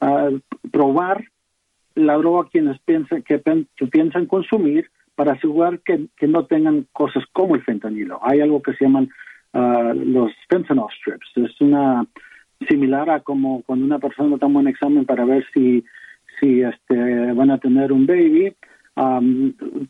ah, 0.00 0.30
probar 0.70 1.24
la 1.96 2.16
droga 2.16 2.48
quienes 2.50 2.78
piensan 2.80 3.22
que, 3.22 3.42
piensan 3.90 4.26
consumir 4.26 4.88
para 5.16 5.32
asegurar 5.32 5.80
que, 5.80 6.08
no 6.28 6.44
tengan 6.46 6.86
cosas 6.92 7.24
como 7.32 7.56
el 7.56 7.62
fentanilo. 7.62 8.20
Hay 8.22 8.40
algo 8.40 8.62
que 8.62 8.74
se 8.74 8.84
llaman 8.84 9.08
ah, 9.52 9.92
los 9.94 10.30
fentanyl 10.48 10.86
strips. 10.98 11.26
Es 11.36 11.60
una 11.60 12.06
similar 12.68 13.10
a 13.10 13.20
como 13.20 13.62
cuando 13.62 13.84
una 13.84 13.98
persona 13.98 14.38
toma 14.38 14.60
un 14.60 14.68
examen 14.68 15.04
para 15.04 15.24
ver 15.24 15.44
si 15.52 15.84
si 16.40 16.62
este 16.62 17.32
van 17.32 17.50
a 17.50 17.58
tener 17.58 17.92
un 17.92 18.06
baby, 18.06 18.54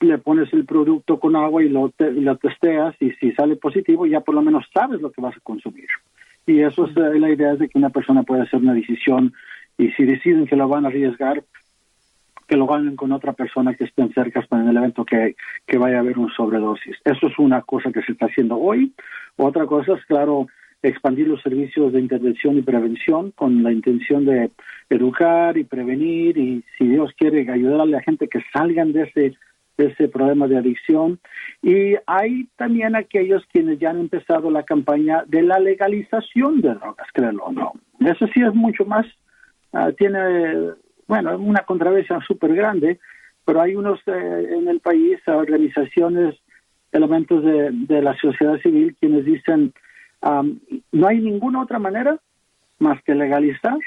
le 0.00 0.18
pones 0.18 0.52
el 0.52 0.64
producto 0.64 1.18
con 1.18 1.36
agua 1.36 1.62
y 1.62 1.68
lo, 1.68 1.92
lo 1.98 2.36
testeas 2.36 2.94
y 3.00 3.10
si 3.12 3.32
sale 3.32 3.56
positivo 3.56 4.06
ya 4.06 4.20
por 4.20 4.34
lo 4.34 4.42
menos 4.42 4.64
sabes 4.72 5.00
lo 5.00 5.12
que 5.12 5.20
vas 5.20 5.36
a 5.36 5.40
consumir. 5.40 5.88
Y 6.46 6.60
eso 6.60 6.86
es 6.86 6.96
eh, 6.96 7.18
la 7.18 7.30
idea 7.30 7.56
de 7.56 7.68
que 7.68 7.78
una 7.78 7.90
persona 7.90 8.22
puede 8.22 8.42
hacer 8.42 8.60
una 8.60 8.74
decisión 8.74 9.32
y 9.78 9.90
si 9.92 10.04
deciden 10.04 10.46
que 10.46 10.56
lo 10.56 10.68
van 10.68 10.84
a 10.84 10.88
arriesgar, 10.88 11.42
que 12.46 12.56
lo 12.56 12.66
ganen 12.66 12.96
con 12.96 13.12
otra 13.12 13.32
persona 13.32 13.74
que 13.74 13.84
estén 13.84 14.12
cerca 14.12 14.42
para 14.42 14.62
en 14.62 14.68
el 14.68 14.76
evento 14.76 15.04
que, 15.04 15.36
que 15.66 15.78
vaya 15.78 15.96
a 15.96 16.00
haber 16.00 16.18
un 16.18 16.30
sobredosis. 16.30 16.96
Eso 17.04 17.26
es 17.26 17.38
una 17.38 17.62
cosa 17.62 17.90
que 17.92 18.02
se 18.02 18.12
está 18.12 18.26
haciendo 18.26 18.56
hoy. 18.56 18.92
Otra 19.36 19.66
cosa 19.66 19.94
es, 19.94 20.04
claro, 20.06 20.46
expandir 20.82 21.28
los 21.28 21.42
servicios 21.42 21.92
de 21.92 22.00
intervención 22.00 22.56
y 22.56 22.62
prevención 22.62 23.32
con 23.32 23.62
la 23.62 23.72
intención 23.72 24.24
de 24.24 24.50
educar 24.88 25.56
y 25.56 25.64
prevenir 25.64 26.38
y, 26.38 26.64
si 26.78 26.86
Dios 26.86 27.12
quiere, 27.18 27.50
ayudar 27.50 27.80
a 27.80 27.86
la 27.86 28.02
gente 28.02 28.28
que 28.28 28.40
salgan 28.52 28.92
de 28.92 29.02
ese, 29.02 29.36
ese 29.76 30.08
problema 30.08 30.46
de 30.46 30.58
adicción. 30.58 31.18
Y 31.62 31.94
hay 32.06 32.48
también 32.56 32.94
aquellos 32.94 33.44
quienes 33.52 33.78
ya 33.78 33.90
han 33.90 34.00
empezado 34.00 34.50
la 34.50 34.62
campaña 34.62 35.24
de 35.26 35.42
la 35.42 35.58
legalización 35.58 36.60
de 36.60 36.74
drogas, 36.74 37.08
créelo 37.12 37.44
o 37.44 37.52
no. 37.52 37.72
Eso 38.00 38.26
sí 38.32 38.40
es 38.42 38.54
mucho 38.54 38.84
más, 38.84 39.06
uh, 39.72 39.92
tiene 39.92 40.76
bueno, 41.06 41.36
una 41.38 41.64
controversia 41.64 42.20
súper 42.26 42.54
grande, 42.54 42.98
pero 43.44 43.60
hay 43.60 43.76
unos 43.76 44.00
eh, 44.06 44.56
en 44.58 44.68
el 44.68 44.80
país, 44.80 45.18
organizaciones, 45.26 46.34
elementos 46.92 47.44
de, 47.44 48.02
la 48.02 48.16
sociedad 48.16 48.58
civil, 48.60 48.96
quienes 48.98 49.24
dicen, 49.24 49.72
no 50.92 51.06
hay 51.06 51.18
ninguna 51.18 51.62
otra 51.62 51.78
manera 51.78 52.18
más 52.78 53.02
que 53.02 53.14
legalizar 53.14 53.78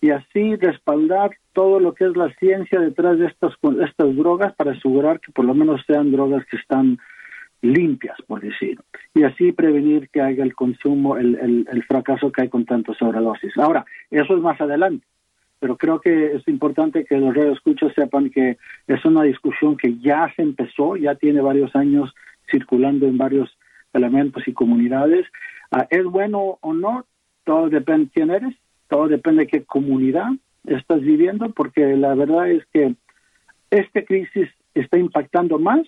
y 0.00 0.10
así 0.10 0.54
respaldar 0.56 1.36
todo 1.52 1.80
lo 1.80 1.94
que 1.94 2.04
es 2.04 2.16
la 2.16 2.32
ciencia 2.34 2.80
detrás 2.80 3.18
de 3.18 3.26
estas, 3.26 3.52
estas 3.84 4.16
drogas 4.16 4.54
para 4.54 4.72
asegurar 4.72 5.20
que 5.20 5.32
por 5.32 5.44
lo 5.44 5.54
menos 5.54 5.82
sean 5.86 6.12
drogas 6.12 6.44
que 6.46 6.56
están 6.56 6.98
limpias, 7.60 8.16
por 8.26 8.40
decir, 8.40 8.80
y 9.14 9.24
así 9.24 9.50
prevenir 9.50 10.08
que 10.10 10.22
haya 10.22 10.44
el 10.44 10.54
consumo, 10.54 11.16
el, 11.16 11.66
el, 11.68 11.82
fracaso 11.82 12.30
que 12.30 12.42
hay 12.42 12.48
con 12.48 12.64
tantos 12.64 12.96
sobredosis. 12.98 13.56
Ahora, 13.58 13.84
eso 14.10 14.36
es 14.36 14.42
más 14.42 14.60
adelante 14.60 15.04
pero 15.60 15.76
creo 15.76 16.00
que 16.00 16.36
es 16.36 16.46
importante 16.48 17.04
que 17.04 17.16
los 17.16 17.34
radioescuchos 17.34 17.92
sepan 17.94 18.30
que 18.30 18.58
es 18.86 19.04
una 19.04 19.22
discusión 19.22 19.76
que 19.76 19.98
ya 19.98 20.32
se 20.36 20.42
empezó, 20.42 20.96
ya 20.96 21.14
tiene 21.14 21.40
varios 21.40 21.74
años 21.74 22.14
circulando 22.50 23.06
en 23.06 23.18
varios 23.18 23.50
elementos 23.92 24.46
y 24.46 24.52
comunidades. 24.52 25.26
Ah, 25.70 25.86
¿Es 25.90 26.04
bueno 26.04 26.58
o 26.60 26.72
no? 26.72 27.04
Todo 27.44 27.68
depende 27.68 28.04
de 28.06 28.10
quién 28.10 28.30
eres, 28.30 28.54
todo 28.88 29.08
depende 29.08 29.42
de 29.42 29.48
qué 29.48 29.64
comunidad 29.64 30.28
estás 30.64 31.00
viviendo, 31.00 31.50
porque 31.50 31.96
la 31.96 32.14
verdad 32.14 32.50
es 32.50 32.64
que 32.72 32.94
esta 33.70 34.02
crisis 34.02 34.48
está 34.74 34.98
impactando 34.98 35.58
más 35.58 35.80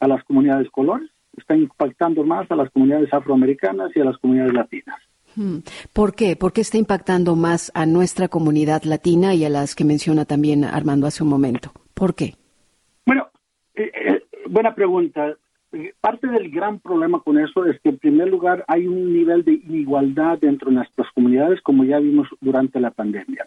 a 0.00 0.08
las 0.08 0.22
comunidades 0.24 0.70
colores, 0.70 1.10
está 1.36 1.56
impactando 1.56 2.24
más 2.24 2.50
a 2.50 2.56
las 2.56 2.70
comunidades 2.70 3.12
afroamericanas 3.12 3.90
y 3.94 4.00
a 4.00 4.04
las 4.04 4.18
comunidades 4.18 4.52
latinas. 4.52 5.00
Hmm. 5.36 5.58
¿Por 5.92 6.14
qué? 6.14 6.36
¿Por 6.36 6.52
qué 6.52 6.60
está 6.60 6.78
impactando 6.78 7.36
más 7.36 7.72
a 7.74 7.86
nuestra 7.86 8.28
comunidad 8.28 8.82
latina 8.84 9.34
y 9.34 9.44
a 9.44 9.48
las 9.48 9.74
que 9.74 9.84
menciona 9.84 10.24
también 10.24 10.64
Armando 10.64 11.06
hace 11.06 11.22
un 11.22 11.30
momento? 11.30 11.72
¿Por 11.94 12.14
qué? 12.14 12.34
Bueno, 13.06 13.28
eh, 13.74 13.90
eh, 13.94 14.22
buena 14.48 14.74
pregunta. 14.74 15.36
Parte 16.00 16.26
del 16.26 16.50
gran 16.50 16.80
problema 16.80 17.20
con 17.20 17.38
eso 17.38 17.64
es 17.64 17.80
que 17.80 17.88
en 17.88 17.98
primer 17.98 18.28
lugar 18.28 18.62
hay 18.68 18.86
un 18.86 19.14
nivel 19.14 19.42
de 19.42 19.52
inigualdad 19.52 20.38
dentro 20.38 20.68
de 20.68 20.76
nuestras 20.76 21.10
comunidades 21.14 21.62
como 21.62 21.84
ya 21.84 21.98
vimos 21.98 22.28
durante 22.42 22.78
la 22.78 22.90
pandemia. 22.90 23.46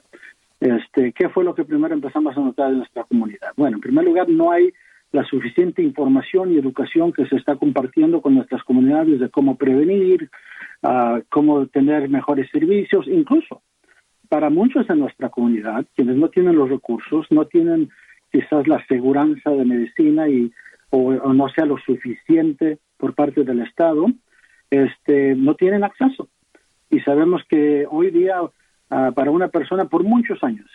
Este, 0.60 1.12
¿Qué 1.12 1.30
fue 1.30 1.44
lo 1.44 1.54
que 1.54 1.66
primero 1.66 1.94
empezamos 1.94 2.36
a 2.36 2.40
notar 2.40 2.72
en 2.72 2.80
nuestra 2.80 3.04
comunidad? 3.04 3.50
Bueno, 3.56 3.78
en 3.78 3.82
primer 3.82 4.06
lugar 4.06 4.28
no 4.28 4.52
hay 4.52 4.74
la 5.12 5.24
suficiente 5.26 5.84
información 5.84 6.52
y 6.52 6.58
educación 6.58 7.14
que 7.14 7.26
se 7.28 7.36
está 7.36 7.56
compartiendo 7.56 8.22
con 8.22 8.36
nuestras 8.36 8.64
comunidades 8.64 9.20
de 9.20 9.30
cómo 9.30 9.56
prevenir, 9.56 10.30
cómo 11.30 11.66
tener 11.68 12.10
mejores 12.10 12.50
servicios, 12.52 13.08
incluso 13.08 13.62
para 14.30 14.50
muchos 14.50 14.90
en 14.90 15.00
nuestra 15.00 15.30
comunidad, 15.30 15.86
quienes 15.96 16.18
no 16.18 16.30
tienen 16.30 16.56
los 16.56 16.70
recursos, 16.70 17.26
no 17.30 17.46
tienen 17.46 17.90
quizás 18.32 18.68
la 18.68 18.86
seguridad 18.88 19.26
de 19.46 19.66
medicina 19.66 20.28
y 20.28 20.52
o, 20.90 21.34
no 21.34 21.50
sea 21.50 21.66
lo 21.66 21.78
suficiente 21.78 22.80
por 22.98 23.14
parte 23.14 23.44
del 23.44 23.62
Estado, 23.62 24.08
este, 24.70 25.36
no 25.36 25.56
tienen 25.56 25.84
acceso. 25.84 26.28
Y 26.90 27.00
sabemos 27.02 27.44
que 27.50 27.86
hoy 27.90 28.12
día 28.12 28.40
ah, 28.90 29.12
para 29.14 29.32
una 29.32 29.48
persona 29.50 29.86
por 29.86 30.04
muchos 30.04 30.44
años, 30.44 30.70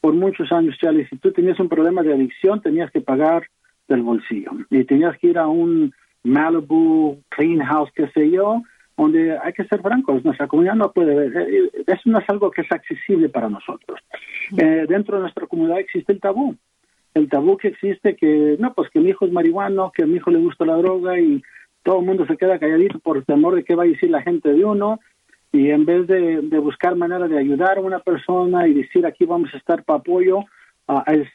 por 0.00 0.14
muchos 0.14 0.52
años, 0.52 0.76
Charlie, 0.78 1.06
si 1.08 1.16
tú 1.16 1.32
tenías 1.32 1.58
un 1.58 1.68
problema 1.68 2.02
de 2.02 2.14
adicción, 2.14 2.62
tenías 2.62 2.90
que 2.90 3.00
pagar 3.00 3.48
del 3.88 4.02
bolsillo 4.02 4.52
y 4.70 4.84
tenías 4.84 5.16
que 5.18 5.28
ir 5.28 5.38
a 5.38 5.46
un 5.46 5.92
Malibu, 6.22 7.18
Clean 7.28 7.60
House, 7.60 7.90
qué 7.94 8.08
sé 8.08 8.30
yo, 8.30 8.62
donde 8.96 9.36
hay 9.38 9.52
que 9.52 9.64
ser 9.64 9.82
francos, 9.82 10.24
nuestra 10.24 10.48
comunidad 10.48 10.74
no 10.74 10.92
puede 10.92 11.14
ver, 11.14 11.48
eh, 11.48 11.70
eso 11.86 12.02
no 12.06 12.18
es 12.18 12.28
algo 12.28 12.50
que 12.50 12.62
es 12.62 12.72
accesible 12.72 13.28
para 13.28 13.48
nosotros. 13.48 14.00
Eh, 14.56 14.86
dentro 14.88 15.16
de 15.16 15.22
nuestra 15.22 15.46
comunidad 15.46 15.80
existe 15.80 16.12
el 16.12 16.20
tabú, 16.20 16.56
el 17.14 17.28
tabú 17.28 17.56
que 17.56 17.68
existe 17.68 18.16
que, 18.16 18.56
no, 18.58 18.72
pues 18.74 18.90
que 18.90 19.00
mi 19.00 19.10
hijo 19.10 19.26
es 19.26 19.32
marihuano, 19.32 19.92
que 19.94 20.02
a 20.02 20.06
mi 20.06 20.16
hijo 20.16 20.30
le 20.30 20.38
gusta 20.38 20.64
la 20.64 20.76
droga 20.76 21.18
y 21.18 21.42
todo 21.82 22.00
el 22.00 22.06
mundo 22.06 22.26
se 22.26 22.36
queda 22.36 22.58
calladito 22.58 22.98
por 22.98 23.22
temor 23.24 23.54
de 23.54 23.64
qué 23.64 23.74
va 23.74 23.84
a 23.84 23.86
decir 23.86 24.10
la 24.10 24.22
gente 24.22 24.52
de 24.52 24.64
uno 24.64 25.00
y 25.52 25.70
en 25.70 25.84
vez 25.84 26.06
de, 26.06 26.40
buscar 26.58 26.96
manera 26.96 27.28
de 27.28 27.38
ayudar 27.38 27.78
a 27.78 27.80
una 27.80 28.00
persona 28.00 28.66
y 28.66 28.74
decir 28.74 29.06
aquí 29.06 29.24
vamos 29.24 29.50
a 29.54 29.56
estar 29.58 29.84
para 29.84 30.00
apoyo, 30.00 30.40
ah, 30.88 31.04
es 31.06 31.28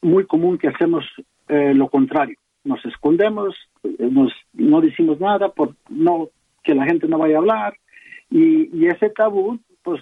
muy 0.00 0.26
común 0.26 0.58
que 0.58 0.68
hacemos 0.68 1.04
eh, 1.48 1.72
lo 1.74 1.88
contrario. 1.88 2.36
Nos 2.64 2.84
escondemos, 2.84 3.54
nos, 3.98 4.32
no 4.52 4.80
decimos 4.80 5.18
nada 5.20 5.48
por 5.48 5.74
no 5.88 6.28
que 6.62 6.74
la 6.74 6.84
gente 6.84 7.08
no 7.08 7.18
vaya 7.18 7.36
a 7.36 7.38
hablar 7.38 7.74
y, 8.30 8.86
ese 8.86 9.10
tabú 9.10 9.58
pues 9.82 10.00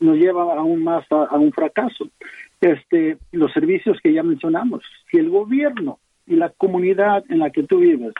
nos 0.00 0.16
lleva 0.16 0.54
aún 0.54 0.82
más 0.82 1.04
a, 1.10 1.36
un 1.36 1.52
fracaso. 1.52 2.08
Este, 2.60 3.16
los 3.30 3.52
servicios 3.52 3.98
que 4.02 4.12
ya 4.12 4.22
mencionamos, 4.22 4.82
si 5.10 5.18
el 5.18 5.30
gobierno 5.30 5.98
y 6.26 6.34
la 6.34 6.48
comunidad 6.50 7.24
en 7.28 7.38
la 7.38 7.50
que 7.50 7.62
tú 7.62 7.78
vives, 7.78 8.12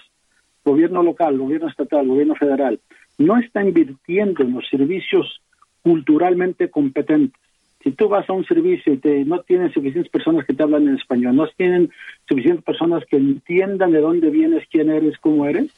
gobierno 0.64 1.02
local, 1.02 1.36
gobierno 1.36 1.68
estatal, 1.68 2.06
gobierno 2.06 2.36
federal, 2.36 2.78
no 3.18 3.38
está 3.38 3.62
invirtiendo 3.62 4.44
en 4.44 4.54
los 4.54 4.68
servicios 4.68 5.40
culturalmente 5.82 6.70
competentes, 6.70 7.40
si 7.82 7.92
tú 7.92 8.08
vas 8.08 8.28
a 8.28 8.32
un 8.32 8.44
servicio 8.44 8.92
y 8.92 8.98
te, 8.98 9.24
no 9.24 9.40
tienen 9.40 9.72
suficientes 9.72 10.10
personas 10.10 10.44
que 10.44 10.54
te 10.54 10.62
hablan 10.62 10.88
en 10.88 10.96
español, 10.96 11.36
no 11.36 11.46
tienen 11.56 11.90
suficientes 12.28 12.64
personas 12.64 13.04
que 13.06 13.16
entiendan 13.16 13.92
de 13.92 14.00
dónde 14.00 14.30
vienes, 14.30 14.66
quién 14.70 14.90
eres, 14.90 15.16
cómo 15.18 15.46
eres, 15.46 15.72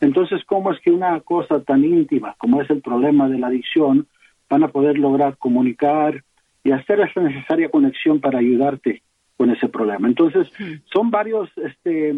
entonces, 0.00 0.42
¿cómo 0.46 0.72
es 0.72 0.80
que 0.80 0.90
una 0.90 1.20
cosa 1.20 1.60
tan 1.60 1.84
íntima 1.84 2.34
como 2.38 2.62
es 2.62 2.70
el 2.70 2.80
problema 2.80 3.28
de 3.28 3.38
la 3.38 3.48
adicción 3.48 4.06
van 4.48 4.64
a 4.64 4.68
poder 4.68 4.98
lograr 4.98 5.36
comunicar 5.36 6.24
y 6.64 6.72
hacer 6.72 7.00
esa 7.00 7.20
necesaria 7.20 7.70
conexión 7.70 8.20
para 8.20 8.38
ayudarte 8.38 9.02
con 9.36 9.50
ese 9.50 9.68
problema? 9.68 10.08
Entonces, 10.08 10.50
son 10.92 11.10
varios 11.10 11.50
este, 11.58 12.12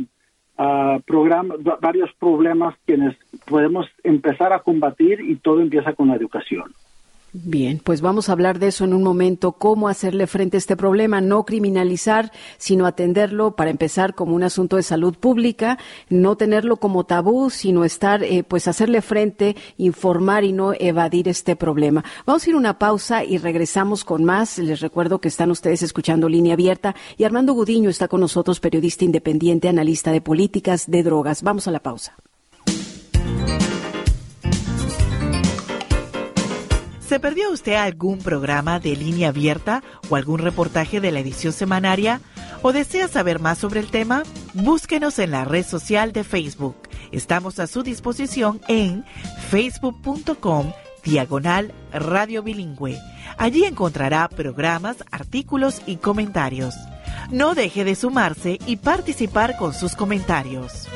uh, 0.59 1.01
programas, 1.05 1.59
varios 1.81 2.12
problemas 2.15 2.75
quienes 2.87 3.17
podemos 3.47 3.87
empezar 4.05 4.53
a 4.53 4.61
combatir 4.61 5.21
y 5.21 5.37
todo 5.37 5.61
empieza 5.61 5.93
con 5.93 6.09
la 6.09 6.17
educación. 6.17 6.73
Bien, 7.35 7.81
pues 7.83 8.03
vamos 8.03 8.29
a 8.29 8.33
hablar 8.33 8.59
de 8.59 8.67
eso 8.67 8.85
en 8.85 8.93
un 8.93 9.03
momento, 9.03 9.53
cómo 9.53 9.89
hacerle 9.89 10.27
frente 10.27 10.59
a 10.59 10.59
este 10.59 10.77
problema, 10.77 11.23
no 11.23 11.47
criminalizar, 11.47 12.31
sino 12.59 12.85
atenderlo 12.85 13.57
para 13.57 13.71
empezar 13.71 14.15
como 14.15 14.35
un 14.35 14.43
asunto 14.43 14.77
de 14.77 14.83
salud 14.83 15.17
pública, 15.17 15.79
no 16.11 16.37
tenerlo 16.37 16.77
como 16.77 17.05
tabú, 17.05 17.49
sino 17.49 17.87
estar, 17.87 18.23
eh, 18.23 18.45
pues 18.45 18.69
hacerle 18.69 19.01
frente, 19.01 19.57
informar 19.79 20.45
y 20.45 20.53
no 20.53 20.75
evadir 20.79 21.27
este 21.27 21.57
problema. 21.57 22.05
Vamos 22.27 22.47
a 22.47 22.51
ir 22.51 22.55
a 22.55 22.59
una 22.59 22.79
pausa 22.79 23.25
y 23.25 23.39
regresamos 23.39 24.05
con 24.05 24.25
más. 24.25 24.59
Les 24.59 24.81
recuerdo 24.81 25.19
que 25.19 25.29
están 25.29 25.51
ustedes 25.51 25.83
escuchando 25.83 26.29
Línea 26.29 26.53
Abierta 26.53 26.95
y 27.17 27.25
Armando 27.25 27.55
Gudiño 27.55 27.89
está 27.89 28.09
con 28.09 28.21
nosotros, 28.21 28.61
periodista 28.61 29.07
independiente, 29.07 29.71
analista 29.71 30.12
de 30.12 30.21
políticas 30.21 30.91
de 30.91 31.03
drogas. 31.03 31.43
Vamos 31.43 31.67
a 31.67 31.71
la 31.71 31.81
pausa. 31.81 32.15
¿Se 37.12 37.21
perdió 37.21 37.50
usted 37.50 37.75
algún 37.75 38.21
programa 38.21 38.81
de 38.81 38.97
línea 38.97 39.28
abierta 39.28 39.83
o 40.09 40.16
algún 40.16 40.38
reportaje 40.38 40.99
de 40.99 41.12
la 41.12 41.21
edición 41.21 41.52
semanaria? 41.52 42.23
¿O 42.62 42.73
desea 42.73 43.07
saber 43.07 43.38
más 43.38 43.59
sobre 43.59 43.81
el 43.81 43.90
tema? 43.90 44.23
Búsquenos 44.54 45.19
en 45.19 45.33
la 45.33 45.45
red 45.45 45.62
social 45.62 46.12
de 46.14 46.25
Facebook. 46.25 46.75
Estamos 47.11 47.59
a 47.59 47.66
su 47.66 47.83
disposición 47.83 48.62
en 48.66 49.04
facebook.com 49.50 50.73
diagonal 51.04 51.75
radio 51.92 52.42
bilingüe. 52.42 52.99
Allí 53.37 53.66
encontrará 53.66 54.26
programas, 54.31 55.04
artículos 55.11 55.83
y 55.85 55.97
comentarios. 55.97 56.75
No 57.31 57.54
deje 57.54 57.85
de 57.85 57.95
sumarse 57.95 58.59
y 58.64 58.76
participar 58.76 59.59
con 59.59 59.75
sus 59.75 59.97
comentarios. 59.97 60.88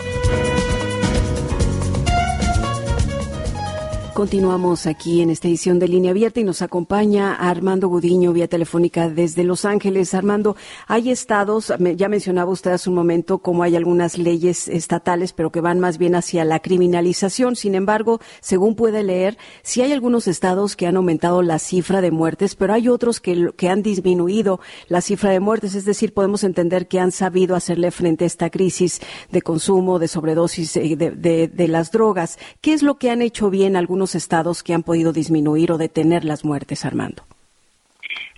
Continuamos 4.17 4.87
aquí 4.87 5.21
en 5.21 5.29
esta 5.29 5.47
edición 5.47 5.79
de 5.79 5.89
Línea 5.89 6.13
Abierta 6.13 6.41
y 6.41 6.45
nos 6.45 6.63
acompaña 6.63 7.35
Armando 7.35 7.89
Gudiño 7.89 8.33
vía 8.33 8.49
telefónica 8.49 9.11
desde 9.11 9.45
Los 9.45 9.67
Ángeles. 9.67 10.15
Armando, 10.15 10.57
hay 10.87 11.11
estados, 11.11 11.71
ya 11.97 12.09
mencionaba 12.09 12.51
usted 12.51 12.71
hace 12.71 12.89
un 12.89 12.97
momento 12.97 13.41
cómo 13.41 13.63
hay 13.63 13.77
algunas 13.77 14.17
leyes 14.17 14.69
estatales, 14.69 15.35
pero 15.35 15.53
que 15.53 15.61
van 15.61 15.81
más 15.81 15.99
bien 15.99 16.15
hacia 16.15 16.47
la 16.47 16.61
criminalización. 16.61 17.57
Sin 17.57 17.75
embargo, 17.75 18.19
según 18.41 18.75
puede 18.75 19.03
leer, 19.03 19.37
sí 19.63 19.83
hay 19.83 19.93
algunos 19.93 20.29
estados 20.29 20.77
que 20.77 20.87
han 20.87 20.97
aumentado 20.97 21.43
la 21.43 21.59
cifra 21.59 22.01
de 22.01 22.11
muertes, 22.11 22.55
pero 22.55 22.73
hay 22.73 22.89
otros 22.89 23.21
que, 23.21 23.69
han 23.69 23.83
disminuido 23.83 24.61
la 24.89 25.03
cifra 25.03 25.31
de 25.31 25.41
muertes. 25.41 25.75
Es 25.75 25.85
decir, 25.85 26.15
podemos 26.15 26.43
entender 26.43 26.89
que 26.89 27.01
han 27.01 27.13
sabido 27.13 27.55
hacerle 27.55 27.91
frente 27.91 28.25
a 28.25 28.29
esta 28.29 28.49
crisis 28.49 29.03
de 29.31 29.43
consumo, 29.43 29.99
de 29.99 30.09
sobredosis 30.09 30.75
eh, 30.79 30.97
de, 30.97 31.49
de 31.49 31.69
las 31.69 31.91
drogas. 31.93 32.39
¿Qué 32.63 32.73
es 32.73 32.83
lo 32.83 32.97
que 32.97 33.11
han 33.11 33.21
hecho 33.21 33.51
bien 33.51 33.77
algunos 33.77 34.06
estados 34.15 34.63
que 34.63 34.75
han 34.75 34.83
podido 34.83 35.13
disminuir 35.13 35.73
o 35.73 35.79
detener 35.79 36.25
las 36.25 36.45
muertes, 36.45 36.85
Armando? 36.85 37.25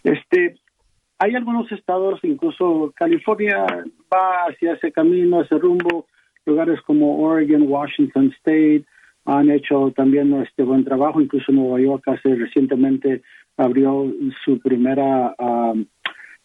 Este, 0.02 0.56
hay 1.18 1.34
algunos 1.34 1.70
estados, 1.72 2.20
incluso 2.22 2.92
California 2.96 3.66
va 4.12 4.46
hacia 4.48 4.74
ese 4.74 4.92
camino, 4.92 5.42
ese 5.42 5.58
rumbo. 5.58 6.06
Lugares 6.46 6.80
como 6.82 7.20
Oregon, 7.20 7.64
Washington 7.66 8.32
State 8.38 8.84
han 9.24 9.50
hecho 9.50 9.92
también 9.94 10.32
este 10.42 10.62
buen 10.62 10.84
trabajo. 10.84 11.20
Incluso 11.20 11.52
Nueva 11.52 11.80
York 11.80 12.04
hace 12.06 12.34
recientemente 12.34 13.22
abrió 13.56 14.06
su 14.44 14.58
primera 14.60 15.34
um, 15.38 15.84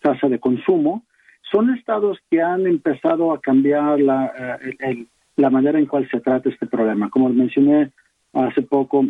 tasa 0.02 0.28
de 0.28 0.40
consumo. 0.40 1.04
Son 1.52 1.74
estados 1.76 2.18
que 2.30 2.42
han 2.42 2.66
empezado 2.66 3.32
a 3.32 3.40
cambiar 3.40 4.00
la, 4.00 4.60
eh, 4.62 5.06
la 5.36 5.50
manera 5.50 5.78
en 5.78 5.86
cual 5.86 6.10
se 6.10 6.20
trata 6.20 6.50
este 6.50 6.66
problema. 6.66 7.10
Como 7.10 7.30
mencioné, 7.30 7.92
hace 8.34 8.62
poco, 8.62 9.06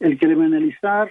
el 0.00 0.18
criminalizar 0.18 1.10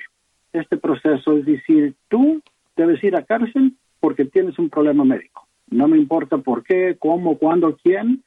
este 0.53 0.77
proceso 0.77 1.37
es 1.37 1.45
decir, 1.45 1.95
tú 2.07 2.41
debes 2.75 3.03
ir 3.03 3.15
a 3.15 3.23
cárcel 3.23 3.73
porque 3.99 4.25
tienes 4.25 4.57
un 4.59 4.69
problema 4.69 5.03
médico. 5.03 5.47
No 5.69 5.87
me 5.87 5.97
importa 5.97 6.37
por 6.37 6.63
qué, 6.63 6.95
cómo, 6.99 7.37
cuándo, 7.37 7.75
quién, 7.81 8.23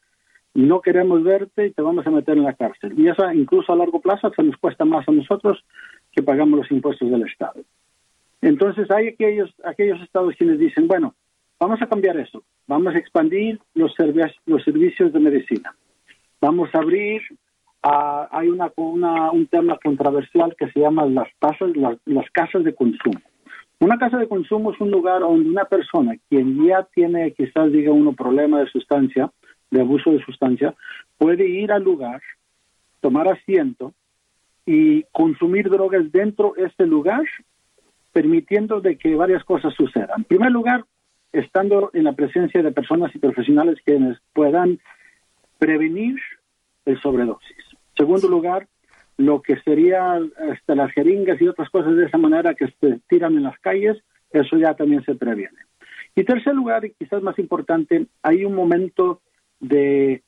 no 0.54 0.80
queremos 0.80 1.22
verte 1.22 1.66
y 1.66 1.70
te 1.72 1.82
vamos 1.82 2.06
a 2.06 2.10
meter 2.10 2.36
en 2.36 2.44
la 2.44 2.54
cárcel. 2.54 2.98
Y 2.98 3.08
eso 3.08 3.30
incluso 3.32 3.72
a 3.72 3.76
largo 3.76 4.00
plazo 4.00 4.32
se 4.34 4.42
nos 4.42 4.56
cuesta 4.56 4.84
más 4.84 5.08
a 5.08 5.12
nosotros 5.12 5.64
que 6.12 6.22
pagamos 6.22 6.58
los 6.58 6.70
impuestos 6.70 7.10
del 7.10 7.22
Estado. 7.22 7.60
Entonces 8.40 8.90
hay 8.90 9.08
aquellos, 9.08 9.54
aquellos 9.64 10.00
estados 10.02 10.34
quienes 10.36 10.58
dicen, 10.58 10.88
bueno, 10.88 11.14
vamos 11.58 11.80
a 11.82 11.86
cambiar 11.86 12.16
eso, 12.18 12.42
vamos 12.66 12.94
a 12.94 12.98
expandir 12.98 13.60
los, 13.74 13.94
los 14.46 14.64
servicios 14.64 15.12
de 15.12 15.20
medicina, 15.20 15.74
vamos 16.40 16.72
a 16.74 16.78
abrir 16.78 17.22
Ah, 17.82 18.28
hay 18.32 18.48
una, 18.48 18.72
un 18.76 19.46
tema 19.46 19.78
controversial 19.82 20.54
que 20.58 20.70
se 20.72 20.80
llama 20.80 21.06
las, 21.06 21.28
tasas, 21.38 21.70
las, 21.76 22.30
casas 22.32 22.64
de 22.64 22.74
consumo. 22.74 23.20
Una 23.78 23.98
casa 23.98 24.18
de 24.18 24.26
consumo 24.26 24.72
es 24.72 24.80
un 24.80 24.90
lugar 24.90 25.20
donde 25.20 25.48
una 25.48 25.64
persona, 25.64 26.16
quien 26.28 26.66
ya 26.66 26.82
tiene 26.92 27.32
quizás 27.32 27.70
diga 27.70 27.92
uno 27.92 28.12
problema 28.12 28.60
de 28.60 28.66
sustancia, 28.70 29.30
de 29.70 29.80
abuso 29.80 30.10
de 30.10 30.24
sustancia, 30.24 30.74
puede 31.16 31.48
ir 31.48 31.70
al 31.70 31.84
lugar, 31.84 32.20
tomar 33.00 33.28
asiento 33.28 33.94
y 34.66 35.04
consumir 35.12 35.70
drogas 35.70 36.10
dentro 36.10 36.54
de 36.56 36.64
este 36.64 36.86
lugar, 36.86 37.22
permitiendo 38.12 38.80
de 38.80 38.98
que 38.98 39.14
varias 39.14 39.44
cosas 39.44 39.72
sucedan. 39.74 40.10
En 40.18 40.24
primer 40.24 40.50
lugar, 40.50 40.84
estando 41.32 41.90
en 41.94 42.04
la 42.04 42.14
presencia 42.14 42.60
de 42.60 42.72
personas 42.72 43.14
y 43.14 43.18
profesionales 43.18 43.78
quienes 43.84 44.18
puedan 44.32 44.80
prevenir 45.58 46.16
el 46.84 47.00
sobredosis. 47.00 47.67
Segundo 47.98 48.28
lugar, 48.28 48.68
lo 49.16 49.42
que 49.42 49.56
sería 49.62 50.20
este, 50.52 50.76
las 50.76 50.92
jeringas 50.92 51.40
y 51.42 51.48
otras 51.48 51.68
cosas 51.68 51.96
de 51.96 52.06
esa 52.06 52.16
manera 52.16 52.54
que 52.54 52.68
se 52.80 53.00
tiran 53.08 53.36
en 53.36 53.42
las 53.42 53.58
calles, 53.58 53.98
eso 54.30 54.56
ya 54.56 54.74
también 54.74 55.04
se 55.04 55.16
previene. 55.16 55.58
Y 56.14 56.24
tercer 56.24 56.54
lugar, 56.54 56.84
y 56.84 56.92
quizás 56.92 57.22
más 57.22 57.38
importante, 57.38 58.06
hay 58.22 58.44
un 58.44 58.54
momento 58.54 59.20
de, 59.58 60.22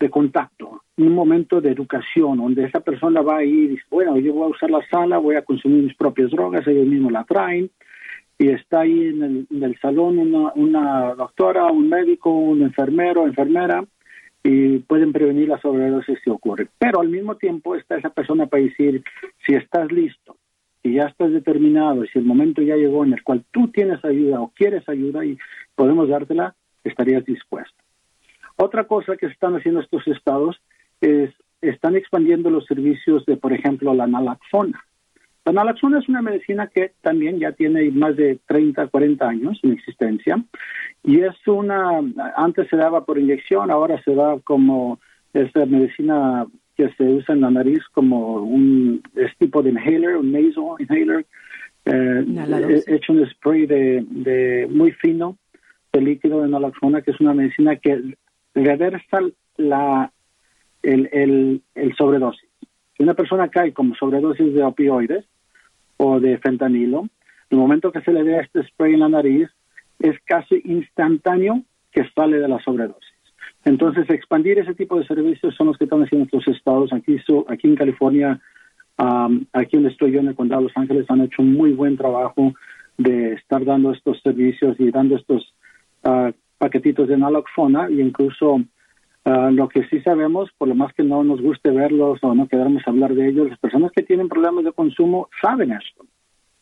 de 0.00 0.10
contacto, 0.10 0.82
un 0.96 1.14
momento 1.14 1.60
de 1.60 1.70
educación, 1.70 2.38
donde 2.38 2.64
esa 2.64 2.80
persona 2.80 3.22
va 3.22 3.38
a 3.38 3.44
ir 3.44 3.54
y 3.54 3.68
dice, 3.68 3.84
bueno, 3.90 4.18
yo 4.18 4.34
voy 4.34 4.46
a 4.46 4.54
usar 4.54 4.70
la 4.70 4.84
sala, 4.88 5.18
voy 5.18 5.36
a 5.36 5.42
consumir 5.42 5.84
mis 5.84 5.96
propias 5.96 6.30
drogas, 6.30 6.66
ellos 6.66 6.86
mismos 6.86 7.12
la 7.12 7.24
traen, 7.24 7.70
y 8.38 8.48
está 8.48 8.80
ahí 8.80 9.08
en 9.08 9.22
el, 9.22 9.46
en 9.50 9.62
el 9.62 9.78
salón 9.80 10.18
una, 10.18 10.52
una 10.54 11.14
doctora, 11.14 11.66
un 11.66 11.88
médico, 11.88 12.30
un 12.30 12.62
enfermero, 12.62 13.26
enfermera, 13.26 13.84
y 14.48 14.78
pueden 14.78 15.12
prevenir 15.12 15.48
la 15.48 15.60
sobredosis 15.60 16.18
si 16.24 16.30
ocurre. 16.30 16.68
Pero 16.78 17.00
al 17.00 17.08
mismo 17.08 17.36
tiempo 17.36 17.74
está 17.74 17.98
esa 17.98 18.08
persona 18.08 18.46
para 18.46 18.62
decir, 18.62 19.04
si 19.46 19.54
estás 19.54 19.92
listo, 19.92 20.36
y 20.82 20.94
ya 20.94 21.04
estás 21.04 21.32
determinado, 21.32 22.04
si 22.06 22.18
el 22.18 22.24
momento 22.24 22.62
ya 22.62 22.76
llegó 22.76 23.04
en 23.04 23.12
el 23.12 23.22
cual 23.22 23.44
tú 23.50 23.68
tienes 23.68 24.02
ayuda 24.06 24.40
o 24.40 24.52
quieres 24.54 24.88
ayuda 24.88 25.22
y 25.22 25.36
podemos 25.74 26.08
dártela, 26.08 26.54
estarías 26.82 27.26
dispuesto. 27.26 27.76
Otra 28.56 28.84
cosa 28.84 29.16
que 29.18 29.26
están 29.26 29.54
haciendo 29.54 29.80
estos 29.80 30.06
estados 30.08 30.56
es 31.02 31.30
están 31.60 31.96
expandiendo 31.96 32.48
los 32.48 32.64
servicios 32.66 33.26
de, 33.26 33.36
por 33.36 33.52
ejemplo, 33.52 33.92
la 33.92 34.06
naloxona. 34.06 34.82
La 35.48 35.64
naloxona 35.64 35.98
es 35.98 36.08
una 36.10 36.20
medicina 36.20 36.66
que 36.66 36.92
también 37.00 37.38
ya 37.38 37.52
tiene 37.52 37.90
más 37.90 38.14
de 38.16 38.38
30, 38.48 38.88
40 38.88 39.26
años 39.26 39.58
en 39.62 39.72
existencia 39.72 40.44
y 41.02 41.20
es 41.20 41.34
una, 41.46 42.02
antes 42.36 42.68
se 42.68 42.76
daba 42.76 43.06
por 43.06 43.18
inyección, 43.18 43.70
ahora 43.70 43.98
se 44.02 44.14
da 44.14 44.36
como 44.44 45.00
esta 45.32 45.64
medicina 45.64 46.46
que 46.76 46.90
se 46.98 47.04
usa 47.04 47.34
en 47.34 47.40
la 47.40 47.50
nariz 47.50 47.78
como 47.92 48.42
un 48.42 49.02
es 49.14 49.34
tipo 49.38 49.62
de 49.62 49.70
inhaler, 49.70 50.18
un 50.18 50.32
nasal 50.32 50.76
inhaler, 50.80 51.24
eh, 51.86 52.82
hecho 52.86 53.14
un 53.14 53.26
spray 53.30 53.64
de, 53.64 54.04
de, 54.06 54.68
muy 54.70 54.92
fino 54.92 55.38
de 55.94 56.02
líquido 56.02 56.42
de 56.42 56.48
naloxona, 56.48 57.00
que 57.00 57.12
es 57.12 57.20
una 57.20 57.32
medicina 57.32 57.76
que 57.76 58.18
reversa 58.54 59.20
la, 59.56 60.12
el, 60.82 61.08
el, 61.10 61.62
el 61.74 61.96
sobredosis. 61.96 62.50
Si 62.98 63.02
una 63.02 63.14
persona 63.14 63.48
cae 63.48 63.72
como 63.72 63.94
sobredosis 63.94 64.52
de 64.52 64.62
opioides 64.62 65.24
o 65.98 66.18
de 66.18 66.38
fentanilo, 66.38 67.08
el 67.50 67.58
momento 67.58 67.92
que 67.92 68.00
se 68.00 68.12
le 68.12 68.24
dé 68.24 68.40
este 68.40 68.62
spray 68.64 68.94
en 68.94 69.00
la 69.00 69.08
nariz, 69.08 69.48
es 69.98 70.16
casi 70.24 70.60
instantáneo 70.64 71.62
que 71.92 72.08
sale 72.14 72.38
de 72.38 72.48
la 72.48 72.58
sobredosis. 72.60 73.12
Entonces, 73.64 74.08
expandir 74.08 74.58
ese 74.58 74.74
tipo 74.74 74.98
de 74.98 75.06
servicios 75.06 75.54
son 75.54 75.66
los 75.66 75.76
que 75.76 75.84
están 75.84 76.02
haciendo 76.02 76.26
nuestros 76.30 76.56
estados. 76.56 76.92
Aquí, 76.92 77.18
aquí 77.48 77.66
en 77.66 77.76
California, 77.76 78.40
aquí 79.52 79.76
donde 79.76 79.90
estoy 79.90 80.12
yo 80.12 80.20
en 80.20 80.28
el 80.28 80.34
condado 80.34 80.62
de 80.62 80.68
Los 80.68 80.76
Ángeles, 80.76 81.06
han 81.08 81.22
hecho 81.22 81.42
un 81.42 81.52
muy 81.52 81.72
buen 81.72 81.96
trabajo 81.96 82.54
de 82.96 83.34
estar 83.34 83.64
dando 83.64 83.92
estos 83.92 84.20
servicios 84.22 84.76
y 84.78 84.90
dando 84.90 85.16
estos 85.16 85.54
uh, 86.04 86.32
paquetitos 86.58 87.08
de 87.08 87.16
naloxona 87.16 87.86
e 87.86 88.00
incluso 88.00 88.60
uh, 89.28 89.50
lo 89.50 89.68
que 89.68 89.86
sí 89.88 90.00
sabemos, 90.00 90.50
por 90.58 90.68
lo 90.68 90.74
más 90.74 90.92
que 90.94 91.02
no 91.02 91.22
nos 91.22 91.40
guste 91.40 91.70
verlos 91.70 92.18
o 92.22 92.34
no 92.34 92.48
quedarnos 92.48 92.82
a 92.86 92.90
hablar 92.90 93.14
de 93.14 93.28
ellos, 93.28 93.48
las 93.48 93.58
personas 93.58 93.92
que 93.92 94.02
tienen 94.02 94.28
problemas 94.28 94.64
de 94.64 94.72
consumo 94.72 95.28
saben 95.40 95.72
esto. 95.72 96.06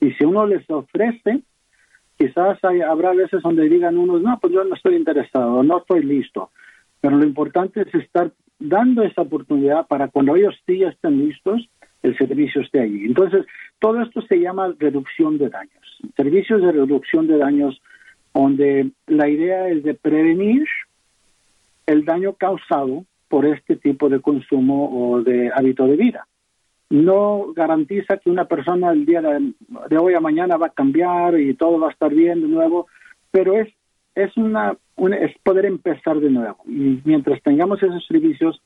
Y 0.00 0.12
si 0.12 0.24
uno 0.24 0.46
les 0.46 0.68
ofrece, 0.68 1.40
quizás 2.18 2.62
hay, 2.64 2.80
habrá 2.80 3.12
veces 3.12 3.42
donde 3.42 3.68
digan 3.68 3.96
unos, 3.96 4.22
no, 4.22 4.38
pues 4.40 4.52
yo 4.52 4.64
no 4.64 4.74
estoy 4.74 4.96
interesado, 4.96 5.62
no 5.62 5.78
estoy 5.78 6.02
listo. 6.02 6.50
Pero 7.00 7.16
lo 7.16 7.24
importante 7.24 7.82
es 7.82 7.94
estar 7.94 8.32
dando 8.58 9.02
esa 9.02 9.22
oportunidad 9.22 9.86
para 9.86 10.08
cuando 10.08 10.34
ellos 10.36 10.54
sí 10.66 10.82
estén 10.82 11.26
listos, 11.26 11.68
el 12.02 12.16
servicio 12.16 12.62
esté 12.62 12.80
allí. 12.80 13.04
Entonces, 13.04 13.46
todo 13.78 14.02
esto 14.02 14.22
se 14.22 14.40
llama 14.40 14.74
reducción 14.78 15.38
de 15.38 15.48
daños. 15.48 15.98
Servicios 16.16 16.62
de 16.62 16.72
reducción 16.72 17.26
de 17.26 17.38
daños 17.38 17.80
donde 18.34 18.90
la 19.06 19.28
idea 19.28 19.68
es 19.68 19.82
de 19.82 19.94
prevenir 19.94 20.66
el 21.86 22.04
daño 22.04 22.34
causado 22.34 23.04
por 23.28 23.46
este 23.46 23.76
tipo 23.76 24.08
de 24.08 24.20
consumo 24.20 25.10
o 25.12 25.22
de 25.22 25.50
hábito 25.54 25.86
de 25.86 25.96
vida. 25.96 26.26
No 26.88 27.52
garantiza 27.54 28.18
que 28.18 28.30
una 28.30 28.44
persona 28.44 28.92
el 28.92 29.06
día 29.06 29.20
de, 29.20 29.98
hoy 29.98 30.14
a 30.14 30.20
mañana 30.20 30.56
va 30.56 30.68
a 30.68 30.70
cambiar 30.70 31.38
y 31.38 31.54
todo 31.54 31.80
va 31.80 31.88
a 31.88 31.92
estar 31.92 32.12
bien 32.12 32.40
de 32.42 32.48
nuevo, 32.48 32.86
pero 33.30 33.54
es 33.54 33.68
es 34.14 34.34
una, 34.38 34.74
es 35.20 35.38
poder 35.42 35.66
empezar 35.66 36.18
de 36.20 36.30
nuevo. 36.30 36.56
Y 36.66 37.00
mientras 37.04 37.42
tengamos 37.42 37.82
esos 37.82 38.04
servicios, 38.06 38.62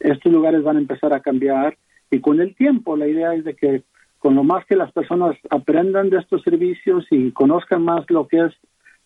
estos 0.00 0.32
lugares 0.32 0.62
van 0.62 0.76
a 0.76 0.80
empezar 0.80 1.12
a 1.12 1.20
cambiar 1.20 1.76
y 2.10 2.20
con 2.20 2.40
el 2.40 2.54
tiempo 2.54 2.96
la 2.96 3.06
idea 3.06 3.34
es 3.34 3.44
de 3.44 3.54
que 3.54 3.82
con 4.18 4.34
lo 4.34 4.44
más 4.44 4.64
que 4.64 4.76
las 4.76 4.90
personas 4.92 5.36
aprendan 5.50 6.08
de 6.08 6.18
estos 6.18 6.42
servicios 6.42 7.06
y 7.10 7.32
conozcan 7.32 7.84
más 7.84 8.08
lo 8.08 8.26
que 8.26 8.46
es 8.46 8.52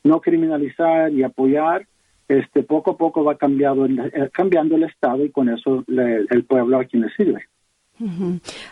no 0.04 0.20
criminalizar 0.20 1.12
y 1.12 1.24
apoyar, 1.24 1.86
este 2.28 2.62
poco 2.62 2.92
a 2.92 2.96
poco 2.96 3.24
va 3.24 3.36
cambiando, 3.36 3.86
eh, 3.86 4.30
cambiando 4.32 4.76
el 4.76 4.84
Estado 4.84 5.24
y 5.24 5.30
con 5.30 5.48
eso 5.48 5.84
el 5.88 6.44
pueblo 6.44 6.78
a 6.78 6.84
quien 6.84 7.02
le 7.02 7.10
sirve. 7.10 7.48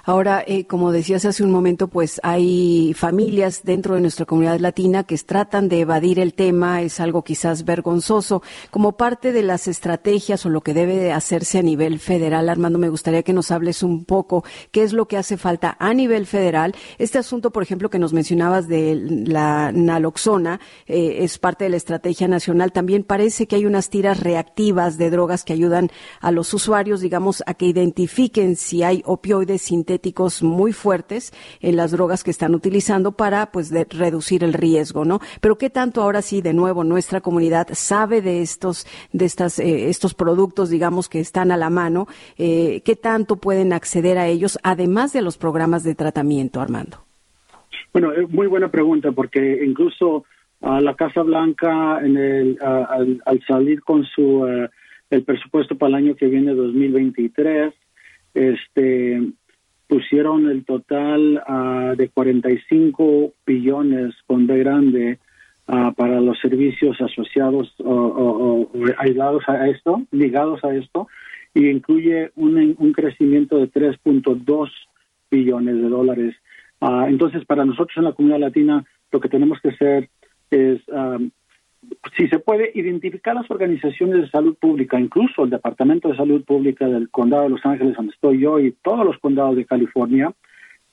Ahora, 0.05 0.45
eh, 0.47 0.67
como 0.67 0.93
decías 0.93 1.25
hace 1.25 1.43
un 1.43 1.51
momento, 1.51 1.89
pues 1.89 2.21
hay 2.23 2.95
familias 2.95 3.63
dentro 3.65 3.95
de 3.97 4.01
nuestra 4.01 4.25
comunidad 4.25 4.61
latina 4.61 5.05
que 5.05 5.17
tratan 5.19 5.69
de 5.69 5.81
evadir 5.81 6.19
el 6.19 6.35
tema, 6.35 6.83
es 6.83 7.01
algo 7.01 7.23
quizás 7.23 7.65
vergonzoso. 7.65 8.43
Como 8.71 8.97
parte 8.97 9.33
de 9.33 9.43
las 9.43 9.67
estrategias 9.67 10.47
o 10.47 10.51
lo 10.51 10.61
que 10.61 10.75
debe 10.75 11.13
hacerse 11.13 11.59
a 11.59 11.63
nivel 11.63 11.99
federal, 11.99 12.49
Armando, 12.49 12.79
me 12.79 12.89
gustaría 12.89 13.23
que 13.23 13.33
nos 13.33 13.51
hables 13.51 13.83
un 13.83 14.05
poco 14.05 14.45
qué 14.71 14.83
es 14.83 14.93
lo 14.93 15.07
que 15.07 15.17
hace 15.17 15.37
falta 15.37 15.77
a 15.79 15.95
nivel 15.95 16.27
federal. 16.27 16.75
Este 16.99 17.19
asunto, 17.19 17.51
por 17.51 17.63
ejemplo, 17.63 17.91
que 17.91 17.99
nos 17.99 18.13
mencionabas 18.13 18.69
de 18.69 18.95
la 19.27 19.73
naloxona, 19.73 20.61
eh, 20.87 21.19
es 21.21 21.39
parte 21.39 21.65
de 21.65 21.71
la 21.71 21.77
estrategia 21.77 22.29
nacional. 22.29 22.73
También 22.73 23.03
parece 23.03 23.47
que 23.47 23.57
hay 23.57 23.67
unas 23.67 23.91
tiras 23.91 24.21
reactivas 24.21 24.99
de 24.99 25.11
drogas 25.11 25.45
que 25.45 25.53
ayudan 25.53 25.91
a 26.21 26.31
los 26.31 26.53
usuarios, 26.55 27.01
digamos, 27.01 27.43
a 27.47 27.55
que 27.55 27.67
identifiquen 27.67 28.57
si 28.57 28.83
hay 28.83 29.03
opioides 29.17 29.63
sintéticos 29.63 30.43
muy 30.43 30.73
fuertes 30.73 31.33
en 31.61 31.77
las 31.77 31.91
drogas 31.91 32.23
que 32.23 32.31
están 32.31 32.55
utilizando 32.55 33.13
para 33.13 33.47
pues 33.51 33.73
reducir 33.91 34.45
el 34.45 34.53
riesgo, 34.53 35.05
¿no? 35.05 35.21
Pero 35.41 35.57
qué 35.59 35.71
tanto 35.71 36.03
ahora 36.03 36.23
sí 36.23 36.43
de 36.43 36.53
nuevo 36.53 36.85
nuestra 36.85 37.21
comunidad 37.21 37.69
sabe 37.73 38.23
de 38.23 38.43
estos 38.43 38.87
de 39.13 39.25
estas 39.25 39.59
eh, 39.59 39.89
estos 39.89 40.15
productos, 40.15 40.71
digamos 40.71 41.09
que 41.09 41.21
están 41.21 41.51
a 41.51 41.57
la 41.57 41.71
mano, 41.71 42.07
eh, 42.39 42.83
qué 42.85 42.97
tanto 42.97 43.37
pueden 43.37 43.73
acceder 43.73 44.19
a 44.19 44.27
ellos 44.27 44.59
además 44.63 45.13
de 45.13 45.23
los 45.23 45.39
programas 45.39 45.83
de 45.83 45.95
tratamiento, 45.95 46.61
Armando. 46.61 46.99
Bueno, 47.93 48.13
muy 48.29 48.47
buena 48.47 48.69
pregunta 48.71 49.13
porque 49.13 49.65
incluso 49.65 50.25
a 50.61 50.81
la 50.81 50.95
Casa 50.95 51.23
Blanca 51.23 52.01
en 52.03 52.17
el, 52.17 52.59
al, 52.63 53.23
al, 53.25 53.41
salir 53.47 53.83
con 53.83 54.05
su 54.05 54.47
eh, 54.47 54.69
el 55.11 55.23
presupuesto 55.23 55.77
para 55.77 55.91
el 55.91 56.05
año 56.05 56.17
que 56.17 56.27
viene 56.27 56.55
2023 56.55 57.73
este 58.37 59.21
pusieron 59.89 60.49
el 60.49 60.65
total 60.65 61.43
uh, 61.49 61.97
de 61.97 62.09
45 62.09 63.33
billones 63.47 64.15
con 64.27 64.47
B 64.47 64.59
grande 64.59 65.19
para 65.97 66.21
los 66.21 66.39
servicios 66.39 66.97
asociados 67.01 67.75
o, 67.85 68.71
aislados 68.99 69.43
a 69.49 69.67
esto, 69.67 70.03
ligados 70.13 70.63
a 70.63 70.73
esto, 70.73 71.09
y 71.55 71.69
incluye 71.69 72.31
un, 72.37 72.77
un 72.79 72.93
crecimiento 72.93 73.59
de 73.59 73.69
3.2 73.73 74.71
billones 75.31 75.75
de 75.75 75.89
dólares. 75.89 76.37
Uh, 76.81 77.07
entonces, 77.09 77.45
para 77.45 77.65
nosotros 77.65 77.97
en 77.97 78.05
la 78.05 78.13
comunidad 78.13 78.41
latina, 78.41 78.85
lo 79.11 79.21
que 79.21 79.29
tenemos 79.29 79.59
que 79.61 79.71
hacer 79.71 80.09
es 80.51 80.81
um, 80.89 81.31
si 82.17 82.29
se 82.29 82.39
puede 82.39 82.71
identificar 82.75 83.35
las 83.35 83.51
organizaciones 83.51 84.23
de 84.23 84.31
salud 84.31 84.57
pública, 84.57 84.99
incluso 84.99 85.45
el 85.45 85.51
Departamento 85.51 86.09
de 86.09 86.17
Salud 86.17 86.45
Pública 86.45 86.87
del 86.87 87.11
Condado 87.11 87.45
de 87.45 87.51
Los 87.51 87.67
Ángeles, 87.67 87.97
donde 87.97 88.13
estoy 88.13 88.41
yo, 88.41 88.59
y 88.59 88.73
todos 88.83 89.05
los 89.05 89.19
condados 89.19 89.57
de 89.57 89.67
California, 89.67 90.33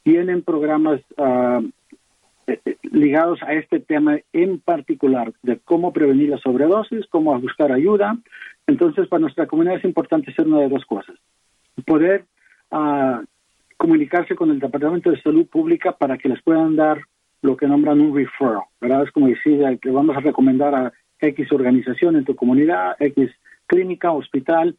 tienen 0.04 0.42
programas 0.42 1.02
uh, 1.18 1.66
ligados 2.92 3.42
a 3.44 3.54
este 3.54 3.80
tema 3.80 4.20
en 4.34 4.60
particular, 4.60 5.34
de 5.44 5.60
cómo 5.64 5.94
prevenir 5.94 6.30
la 6.30 6.38
sobredosis, 6.40 7.08
cómo 7.08 7.40
buscar 7.40 7.72
ayuda. 7.72 8.18
Entonces, 8.68 9.08
para 9.08 9.22
nuestra 9.22 9.48
comunidad 9.48 9.78
es 9.78 9.86
importante 9.86 10.32
hacer 10.32 10.48
una 10.48 10.60
de 10.60 10.70
dos 10.70 10.86
cosas. 10.86 11.16
Poder 11.86 12.26
uh, 12.72 13.24
comunicarse 13.78 14.36
con 14.36 14.52
el 14.52 14.60
Departamento 14.60 15.10
de 15.10 15.22
Salud 15.22 15.48
Pública 15.48 15.94
para 15.94 16.18
que 16.18 16.30
les 16.30 16.42
puedan 16.42 16.76
dar 16.76 17.02
lo 17.44 17.58
que 17.58 17.68
nombran 17.68 18.00
un 18.00 18.16
referral, 18.16 18.64
¿verdad? 18.80 19.04
Es 19.04 19.12
como 19.12 19.28
decir 19.28 19.62
que 19.82 19.92
vamos 19.92 20.16
a 20.16 20.22
recomendar 20.22 20.74
a 20.74 20.94
X 21.20 21.52
organización 21.52 22.16
en 22.16 22.24
tu 22.24 22.36
comunidad, 22.36 22.96
X 23.00 23.30
clínica, 23.68 24.12
hospital, 24.14 24.78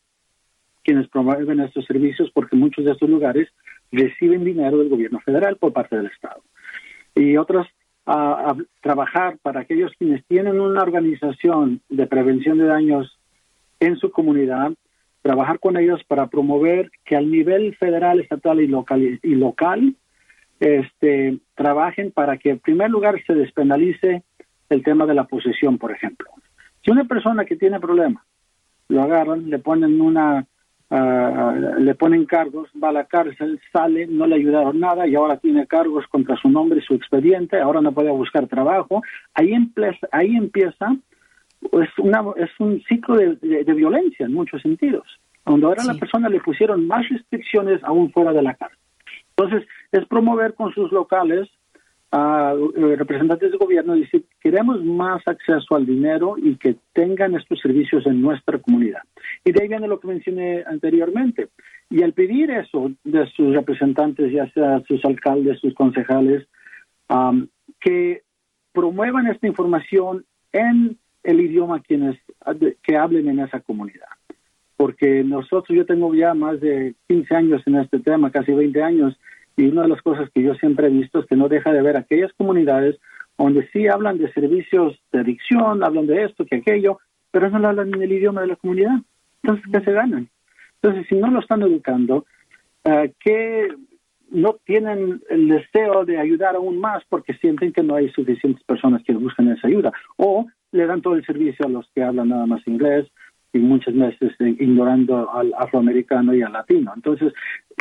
quienes 0.82 1.06
promueven 1.08 1.60
estos 1.60 1.84
servicios, 1.84 2.30
porque 2.32 2.56
muchos 2.56 2.86
de 2.86 2.92
estos 2.92 3.08
lugares 3.08 3.48
reciben 3.92 4.44
dinero 4.44 4.78
del 4.78 4.88
gobierno 4.88 5.20
federal 5.20 5.56
por 5.56 5.74
parte 5.74 5.96
del 5.96 6.06
Estado. 6.06 6.42
Y 7.14 7.36
otros 7.36 7.66
a, 8.06 8.56
trabajar 8.80 9.36
para 9.42 9.60
aquellos 9.60 9.92
quienes 9.98 10.24
tienen 10.24 10.58
una 10.58 10.82
organización 10.82 11.82
de 11.90 12.06
prevención 12.06 12.56
de 12.56 12.64
daños 12.64 13.18
en 13.78 13.96
su 13.98 14.10
comunidad, 14.10 14.72
trabajar 15.20 15.58
con 15.58 15.76
ellos 15.76 16.02
para 16.08 16.28
promover 16.28 16.90
que 17.04 17.14
al 17.14 17.30
nivel 17.30 17.76
federal, 17.76 18.20
estatal 18.20 18.60
y 18.62 18.68
local, 18.68 19.20
y 19.22 19.34
local 19.34 19.96
este, 20.60 21.38
trabajen 21.54 22.12
para 22.12 22.36
que 22.38 22.50
en 22.50 22.58
primer 22.58 22.90
lugar 22.90 23.22
se 23.26 23.34
despenalice 23.34 24.22
el 24.68 24.82
tema 24.82 25.06
de 25.06 25.14
la 25.14 25.24
posesión, 25.24 25.78
por 25.78 25.92
ejemplo. 25.92 26.28
Si 26.84 26.90
una 26.90 27.04
persona 27.04 27.44
que 27.44 27.56
tiene 27.56 27.80
problemas 27.80 28.24
lo 28.88 29.02
agarran, 29.02 29.48
le 29.48 29.58
ponen 29.58 30.00
una, 30.00 30.46
uh, 30.90 31.80
le 31.80 31.94
ponen 31.94 32.26
cargos, 32.26 32.68
va 32.82 32.90
a 32.90 32.92
la 32.92 33.04
cárcel, 33.04 33.60
sale, 33.72 34.06
no 34.06 34.26
le 34.26 34.36
ayudaron 34.36 34.78
nada 34.78 35.06
y 35.06 35.14
ahora 35.14 35.38
tiene 35.38 35.66
cargos 35.66 36.06
contra 36.08 36.36
su 36.36 36.48
nombre 36.48 36.80
y 36.80 36.82
su 36.82 36.94
expediente, 36.94 37.58
ahora 37.58 37.80
no 37.80 37.92
puede 37.92 38.10
buscar 38.10 38.46
trabajo, 38.46 39.02
ahí 39.34 39.52
empieza, 39.52 40.06
ahí 40.12 40.36
empieza 40.36 40.96
es, 41.72 41.98
una, 41.98 42.22
es 42.36 42.50
un 42.58 42.82
ciclo 42.82 43.16
de, 43.16 43.36
de, 43.36 43.74
violencia 43.74 44.26
en 44.26 44.34
muchos 44.34 44.62
sentidos, 44.62 45.06
donde 45.44 45.66
ahora 45.66 45.82
a 45.82 45.92
la 45.92 45.94
persona 45.94 46.28
le 46.28 46.40
pusieron 46.40 46.86
más 46.86 47.08
restricciones 47.08 47.82
aún 47.84 48.12
fuera 48.12 48.32
de 48.32 48.42
la 48.42 48.54
cárcel. 48.54 48.78
Entonces, 49.36 49.68
es 49.94 50.04
promover 50.06 50.54
con 50.54 50.72
sus 50.74 50.90
locales 50.90 51.48
a 52.10 52.52
eh, 52.52 52.96
representantes 52.96 53.52
de 53.52 53.58
gobierno 53.58 53.94
y 53.94 54.00
decir, 54.00 54.24
queremos 54.40 54.84
más 54.84 55.22
acceso 55.26 55.76
al 55.76 55.86
dinero 55.86 56.34
y 56.36 56.56
que 56.56 56.76
tengan 56.92 57.36
estos 57.36 57.60
servicios 57.60 58.04
en 58.06 58.20
nuestra 58.20 58.58
comunidad. 58.58 59.02
Y 59.44 59.52
de 59.52 59.62
ahí 59.62 59.68
viene 59.68 59.86
lo 59.86 60.00
que 60.00 60.08
mencioné 60.08 60.64
anteriormente. 60.66 61.48
Y 61.90 62.02
al 62.02 62.12
pedir 62.12 62.50
eso 62.50 62.90
de 63.04 63.24
sus 63.36 63.54
representantes, 63.54 64.32
ya 64.32 64.50
sea 64.50 64.82
sus 64.88 65.04
alcaldes, 65.04 65.60
sus 65.60 65.74
concejales, 65.74 66.44
que 67.80 68.22
promuevan 68.72 69.28
esta 69.28 69.46
información 69.46 70.24
en 70.52 70.98
el 71.22 71.40
idioma 71.40 71.82
quienes 71.82 72.18
que 72.82 72.96
hablen 72.96 73.28
en 73.28 73.40
esa 73.40 73.60
comunidad. 73.60 74.08
Porque 74.76 75.22
nosotros, 75.22 75.76
yo 75.76 75.86
tengo 75.86 76.12
ya 76.14 76.34
más 76.34 76.60
de 76.60 76.96
15 77.06 77.34
años 77.34 77.62
en 77.66 77.76
este 77.76 78.00
tema, 78.00 78.32
casi 78.32 78.52
20 78.52 78.82
años, 78.82 79.16
y 79.56 79.66
una 79.66 79.82
de 79.82 79.88
las 79.88 80.02
cosas 80.02 80.28
que 80.34 80.42
yo 80.42 80.54
siempre 80.54 80.88
he 80.88 80.90
visto 80.90 81.20
es 81.20 81.26
que 81.26 81.36
no 81.36 81.48
deja 81.48 81.72
de 81.72 81.82
ver 81.82 81.96
aquellas 81.96 82.32
comunidades 82.34 82.96
donde 83.38 83.68
sí 83.72 83.88
hablan 83.88 84.18
de 84.18 84.32
servicios 84.32 84.98
de 85.12 85.20
adicción, 85.20 85.82
hablan 85.82 86.06
de 86.06 86.24
esto, 86.24 86.44
que 86.44 86.56
aquello, 86.56 86.98
pero 87.30 87.50
no 87.50 87.68
hablan 87.68 87.94
en 87.94 88.02
el 88.02 88.12
idioma 88.12 88.42
de 88.42 88.48
la 88.48 88.56
comunidad. 88.56 88.98
Entonces, 89.42 89.64
¿qué 89.72 89.80
se 89.80 89.92
ganan? 89.92 90.28
Entonces, 90.80 91.06
si 91.08 91.16
no 91.16 91.30
lo 91.30 91.40
están 91.40 91.62
educando, 91.62 92.26
uh, 92.84 93.08
¿qué 93.20 93.68
no 94.30 94.56
tienen 94.64 95.22
el 95.30 95.48
deseo 95.48 96.04
de 96.04 96.18
ayudar 96.18 96.56
aún 96.56 96.78
más 96.78 97.02
porque 97.08 97.34
sienten 97.34 97.72
que 97.72 97.82
no 97.82 97.96
hay 97.96 98.08
suficientes 98.10 98.62
personas 98.64 99.02
que 99.04 99.14
buscan 99.14 99.50
esa 99.50 99.66
ayuda? 99.66 99.92
O 100.16 100.46
le 100.72 100.86
dan 100.86 101.02
todo 101.02 101.14
el 101.14 101.24
servicio 101.24 101.66
a 101.66 101.70
los 101.70 101.88
que 101.94 102.02
hablan 102.02 102.28
nada 102.28 102.46
más 102.46 102.66
inglés 102.66 103.06
y 103.54 103.58
muchas 103.60 103.94
veces 103.94 104.32
ignorando 104.40 105.30
al 105.32 105.54
afroamericano 105.56 106.34
y 106.34 106.42
al 106.42 106.52
latino. 106.52 106.92
Entonces, 106.94 107.32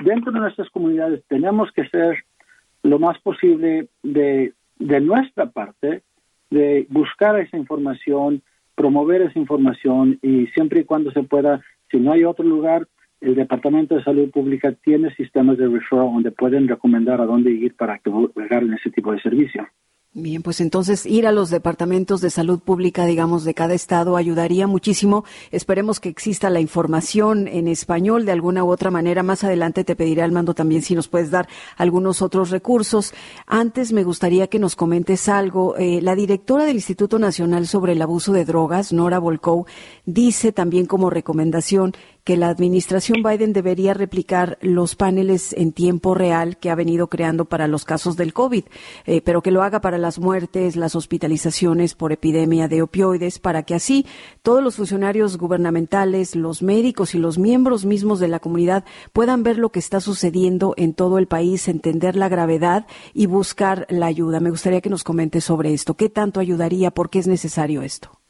dentro 0.04 0.32
de 0.32 0.40
nuestras 0.40 0.70
comunidades 0.70 1.24
tenemos 1.28 1.72
que 1.72 1.90
ser 1.90 2.24
lo 2.84 3.00
más 3.00 3.20
posible 3.20 3.88
de, 4.04 4.54
de 4.78 5.02
nuestra 5.02 5.48
parte, 5.48 6.04
de 6.52 6.86
buscar 6.90 7.40
esa 7.40 7.58
información, 7.58 8.44
promover 8.76 9.24
esa 9.24 9.40
información 9.40 10.20
y 10.22 10.46
siempre 10.48 10.82
y 10.82 10.86
cuando 10.86 11.12
se 11.12 11.24
pueda, 11.24 11.62
si 11.90 11.98
no 11.98 12.12
hay 12.12 12.24
otro 12.24 12.46
lugar, 12.46 12.88
el 13.20 13.34
Departamento 13.34 13.96
de 13.96 14.04
Salud 14.04 14.30
Pública 14.30 14.74
tiene 14.84 15.14
sistemas 15.16 15.58
de 15.58 15.68
referral 15.68 16.06
donde 16.14 16.32
pueden 16.32 16.68
recomendar 16.68 17.20
a 17.20 17.26
dónde 17.26 17.50
ir 17.52 17.74
para 17.76 17.98
que 17.98 18.12
en 18.64 18.74
ese 18.74 18.92
tipo 18.92 19.12
de 19.12 19.22
servicio. 19.22 19.68
Bien, 20.16 20.44
pues 20.44 20.62
entonces 20.62 21.08
ir 21.08 21.26
a 21.26 21.32
los 21.32 21.50
departamentos 21.50 22.22
de 22.22 22.30
salud 22.30 22.60
pública, 22.60 23.08
digamos, 23.08 23.46
de 23.46 23.56
cada 23.56 23.74
estado 23.74 24.16
ayudaría 24.16 24.68
muchísimo. 24.68 25.26
Esperemos 25.50 26.00
que 26.00 26.10
exista 26.10 26.52
la 26.52 26.60
información 26.60 27.48
en 27.48 27.68
español 27.68 28.24
de 28.24 28.32
alguna 28.32 28.64
u 28.64 28.70
otra 28.70 28.92
manera. 28.92 29.24
Más 29.24 29.44
adelante 29.44 29.84
te 29.84 29.96
pediré, 29.96 30.22
Armando, 30.22 30.54
también 30.54 30.84
si 30.84 30.94
nos 30.94 31.08
puedes 31.08 31.32
dar 31.32 31.48
algunos 31.78 32.22
otros 32.22 32.52
recursos. 32.52 33.12
Antes 33.48 33.92
me 33.92 34.04
gustaría 34.04 34.46
que 34.46 34.60
nos 34.60 34.76
comentes 34.76 35.28
algo. 35.30 35.76
Eh, 35.78 36.00
la 36.04 36.14
directora 36.14 36.66
del 36.66 36.76
Instituto 36.76 37.18
Nacional 37.18 37.66
sobre 37.66 37.94
el 37.94 38.02
Abuso 38.04 38.34
de 38.34 38.46
Drogas, 38.46 38.94
Nora 38.94 39.18
Volkow, 39.18 39.66
dice 40.06 40.52
también 40.52 40.86
como 40.86 41.10
recomendación 41.10 41.96
que 42.24 42.38
la 42.38 42.48
administración 42.48 43.22
Biden 43.22 43.52
debería 43.52 43.94
replicar 43.94 44.58
los 44.62 44.96
paneles 44.96 45.54
en 45.54 45.74
tiempo 45.74 46.16
real 46.16 46.58
que 46.58 46.70
ha 46.70 46.76
venido 46.76 47.08
creando 47.08 47.46
para 47.46 47.68
los 47.68 47.84
casos 47.84 48.16
del 48.16 48.34
COVID, 48.34 48.64
eh, 49.06 49.22
pero 49.22 49.42
que 49.42 49.52
lo 49.52 49.62
haga 49.62 49.82
para 49.82 49.98
las 49.98 50.20
muertes, 50.20 50.76
las 50.76 50.96
hospitalizaciones 50.96 51.96
por 51.96 52.12
epidemia 52.14 52.68
de 52.68 52.82
opioides, 52.82 53.40
para 53.40 53.64
que 53.64 53.76
así 53.76 54.06
todos 54.42 54.64
los 54.64 54.78
funcionarios 54.78 55.38
gubernamentales, 55.38 56.36
los 56.36 56.62
médicos 56.62 57.14
y 57.14 57.20
los 57.20 57.38
miembros 57.38 57.86
mismos 57.86 58.20
de 58.20 58.30
la 58.30 58.40
comunidad 58.40 58.86
puedan 59.12 59.44
ver 59.44 59.58
lo 59.58 59.72
que 59.72 59.80
está 59.80 60.00
sucediendo 60.00 60.74
en 60.78 60.94
todo 60.94 61.18
el 61.18 61.28
país, 61.28 61.68
entender 61.68 62.16
la 62.16 62.30
gravedad 62.30 62.88
y 63.14 63.26
buscar 63.26 63.86
la 63.90 64.06
ayuda. 64.06 64.40
Me 64.40 64.50
gustaría 64.50 64.82
que 64.82 64.90
nos 64.90 65.04
comentes 65.04 65.44
sobre 65.44 65.74
esto. 65.74 65.96
¿Qué 65.96 66.10
tanto 66.10 66.40
ayudaría? 66.40 66.92
¿Por 66.92 67.10
qué 67.10 67.20
es 67.20 67.28
necesario 67.28 67.82
esto? 67.82 68.23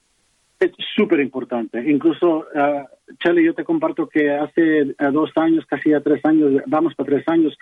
Es 0.59 0.71
súper 0.95 1.19
importante. 1.19 1.83
Incluso, 1.89 2.45
uh, 2.53 3.35
yo 3.41 3.53
te 3.53 3.63
comparto 3.63 4.07
que 4.07 4.31
hace 4.31 4.81
eh, 4.81 4.95
dos 5.11 5.31
años, 5.35 5.65
casi 5.65 5.89
ya 5.89 5.99
tres 5.99 6.23
años, 6.25 6.61
vamos 6.67 6.95
para 6.95 7.09
tres 7.09 7.27
años, 7.27 7.57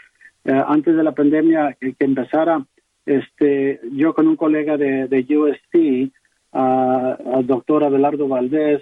eh, 0.45 0.51
antes 0.67 0.95
de 0.95 1.03
la 1.03 1.13
pandemia 1.13 1.77
que 1.79 1.95
empezara, 1.99 2.63
este, 3.05 3.79
yo 3.93 4.13
con 4.13 4.27
un 4.27 4.35
colega 4.35 4.77
de, 4.77 5.07
de 5.07 5.37
USC, 5.37 6.11
al 6.51 7.47
doctor 7.47 7.83
Abelardo 7.83 8.27
Valdés, 8.27 8.81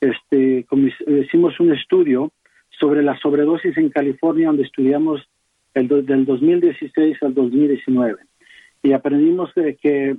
este, 0.00 0.64
hicimos 1.06 1.58
un 1.58 1.72
estudio 1.72 2.30
sobre 2.70 3.02
la 3.02 3.18
sobredosis 3.18 3.76
en 3.76 3.90
California, 3.90 4.48
donde 4.48 4.62
estudiamos 4.62 5.28
el 5.74 5.88
del 5.88 6.24
2016 6.24 7.22
al 7.22 7.34
2019. 7.34 8.18
Y 8.82 8.92
aprendimos 8.92 9.52
de 9.54 9.76
que 9.76 10.16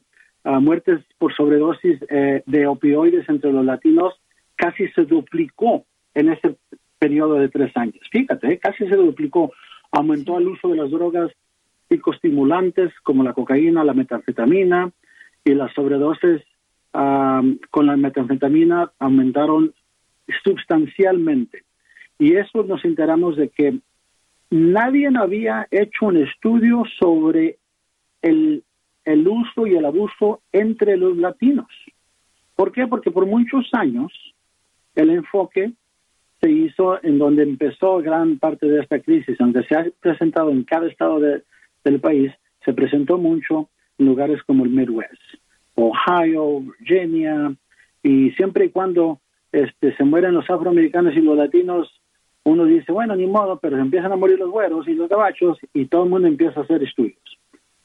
muertes 0.60 1.02
por 1.20 1.36
sobredosis 1.36 2.00
eh, 2.10 2.42
de 2.46 2.66
opioides 2.66 3.30
entre 3.30 3.52
los 3.52 3.64
latinos 3.64 4.16
casi 4.56 4.88
se 4.90 5.04
duplicó 5.06 5.86
en 6.16 6.30
ese 6.30 6.58
periodo 6.98 7.36
de 7.36 7.50
tres 7.50 7.76
años. 7.78 8.00
Fíjate, 8.12 8.54
eh, 8.54 8.58
casi 8.58 8.88
se 8.88 8.96
duplicó. 8.96 9.52
Aumentó 9.92 10.38
el 10.40 10.48
uso 10.48 10.70
de 10.70 10.78
las 10.78 10.90
drogas 10.90 11.32
psicoestimulantes 11.88 12.92
como 13.04 13.24
la 13.24 13.34
cocaína, 13.34 13.84
la 13.84 13.94
metanfetamina 13.94 14.92
y 15.44 15.54
las 15.54 15.74
sobredosis 15.74 16.42
con 16.92 17.86
la 17.86 17.96
metanfetamina 17.96 18.92
aumentaron 18.98 19.74
sustancialmente. 20.44 21.64
Y 22.18 22.36
eso 22.36 22.64
nos 22.64 22.84
enteramos 22.84 23.38
de 23.38 23.50
que 23.50 23.80
nadie 24.50 25.10
había 25.16 25.68
hecho 25.72 26.08
un 26.08 26.18
estudio 26.18 26.84
sobre 27.00 27.58
el 28.22 28.64
el 29.10 29.28
uso 29.28 29.66
y 29.66 29.76
el 29.76 29.86
abuso 29.86 30.42
entre 30.52 30.98
los 30.98 31.18
latinos. 31.18 31.68
¿Por 32.56 32.72
qué? 32.72 32.88
Porque 32.88 33.12
por 33.12 33.26
muchos 33.26 33.70
años 33.74 34.12
el 34.96 35.10
enfoque 35.10 35.72
se 36.42 36.52
hizo 36.52 37.04
en 37.04 37.18
donde 37.18 37.44
empezó 37.44 37.98
gran 37.98 38.38
parte 38.38 38.68
de 38.68 38.82
esta 38.82 39.00
crisis, 39.00 39.40
aunque 39.42 39.64
se 39.64 39.76
ha 39.76 39.86
presentado 40.00 40.52
en 40.52 40.64
cada 40.64 40.88
estado 40.88 41.20
del 41.20 42.00
país, 42.00 42.32
se 42.64 42.74
presentó 42.74 43.18
mucho 43.18 43.70
en 43.98 44.06
lugares 44.06 44.42
como 44.44 44.64
el 44.64 44.70
Midwest, 44.70 45.22
Ohio, 45.76 46.62
Virginia, 46.80 47.54
y 48.04 48.32
siempre 48.32 48.66
y 48.66 48.70
cuando 48.70 49.20
este, 49.52 49.96
se 49.96 50.04
mueren 50.04 50.34
los 50.34 50.50
afroamericanos 50.50 51.16
y 51.16 51.22
los 51.22 51.38
latinos, 51.38 51.90
uno 52.44 52.66
dice, 52.66 52.92
bueno, 52.92 53.16
ni 53.16 53.26
modo, 53.26 53.60
pero 53.60 53.76
se 53.76 53.82
empiezan 53.82 54.12
a 54.12 54.16
morir 54.16 54.40
los 54.40 54.50
güeros 54.50 54.88
y 54.88 54.94
los 54.94 55.10
gabachos 55.10 55.58
y 55.74 55.86
todo 55.86 56.04
el 56.04 56.10
mundo 56.10 56.28
empieza 56.28 56.60
a 56.60 56.64
hacer 56.64 56.84
estudios. 56.84 57.39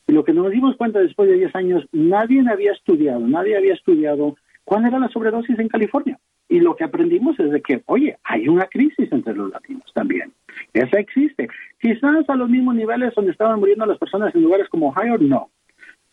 Y 0.06 0.12
lo 0.12 0.24
que 0.24 0.32
nos 0.32 0.50
dimos 0.50 0.76
cuenta 0.76 0.98
después 1.00 1.28
de 1.28 1.36
10 1.36 1.54
años, 1.54 1.86
nadie 1.92 2.44
había 2.48 2.72
estudiado, 2.72 3.20
nadie 3.20 3.56
había 3.56 3.74
estudiado 3.74 4.36
cuál 4.64 4.86
era 4.86 4.98
la 4.98 5.08
sobredosis 5.08 5.58
en 5.58 5.68
California. 5.68 6.18
Y 6.48 6.60
lo 6.60 6.76
que 6.76 6.84
aprendimos 6.84 7.38
es 7.40 7.50
de 7.50 7.62
que, 7.62 7.82
oye, 7.86 8.18
hay 8.22 8.48
una 8.48 8.66
crisis 8.66 9.10
entre 9.10 9.34
los 9.34 9.50
latinos 9.50 9.90
también. 9.94 10.32
Esa 10.72 10.98
existe. 10.98 11.48
Quizás 11.80 12.28
a 12.28 12.34
los 12.34 12.50
mismos 12.50 12.74
niveles 12.74 13.14
donde 13.14 13.32
estaban 13.32 13.58
muriendo 13.58 13.86
las 13.86 13.98
personas 13.98 14.34
en 14.34 14.42
lugares 14.42 14.68
como 14.68 14.88
Ohio, 14.88 15.16
no. 15.18 15.48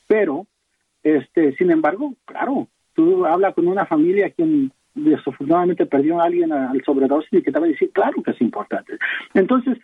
Pero, 0.07 0.47
este, 1.03 1.53
sin 1.57 1.69
embargo, 1.69 2.13
claro, 2.25 2.67
tú 2.93 3.25
hablas 3.25 3.53
con 3.53 3.67
una 3.67 3.85
familia 3.85 4.29
quien 4.29 4.71
desafortunadamente 4.95 5.85
perdió 5.85 6.19
a 6.19 6.25
alguien 6.25 6.51
al 6.51 6.81
sobredosis 6.83 7.31
y 7.31 7.41
que 7.41 7.51
te 7.51 7.59
va 7.59 7.65
a 7.65 7.69
decir, 7.69 7.91
claro 7.91 8.21
que 8.23 8.31
es 8.31 8.41
importante. 8.41 8.97
Entonces, 9.33 9.77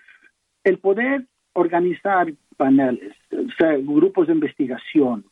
el 0.63 0.79
poder 0.79 1.25
organizar 1.53 2.27
paneles, 2.57 3.13
sea, 3.57 3.77
grupos 3.77 4.27
de 4.27 4.33
investigación 4.33 5.25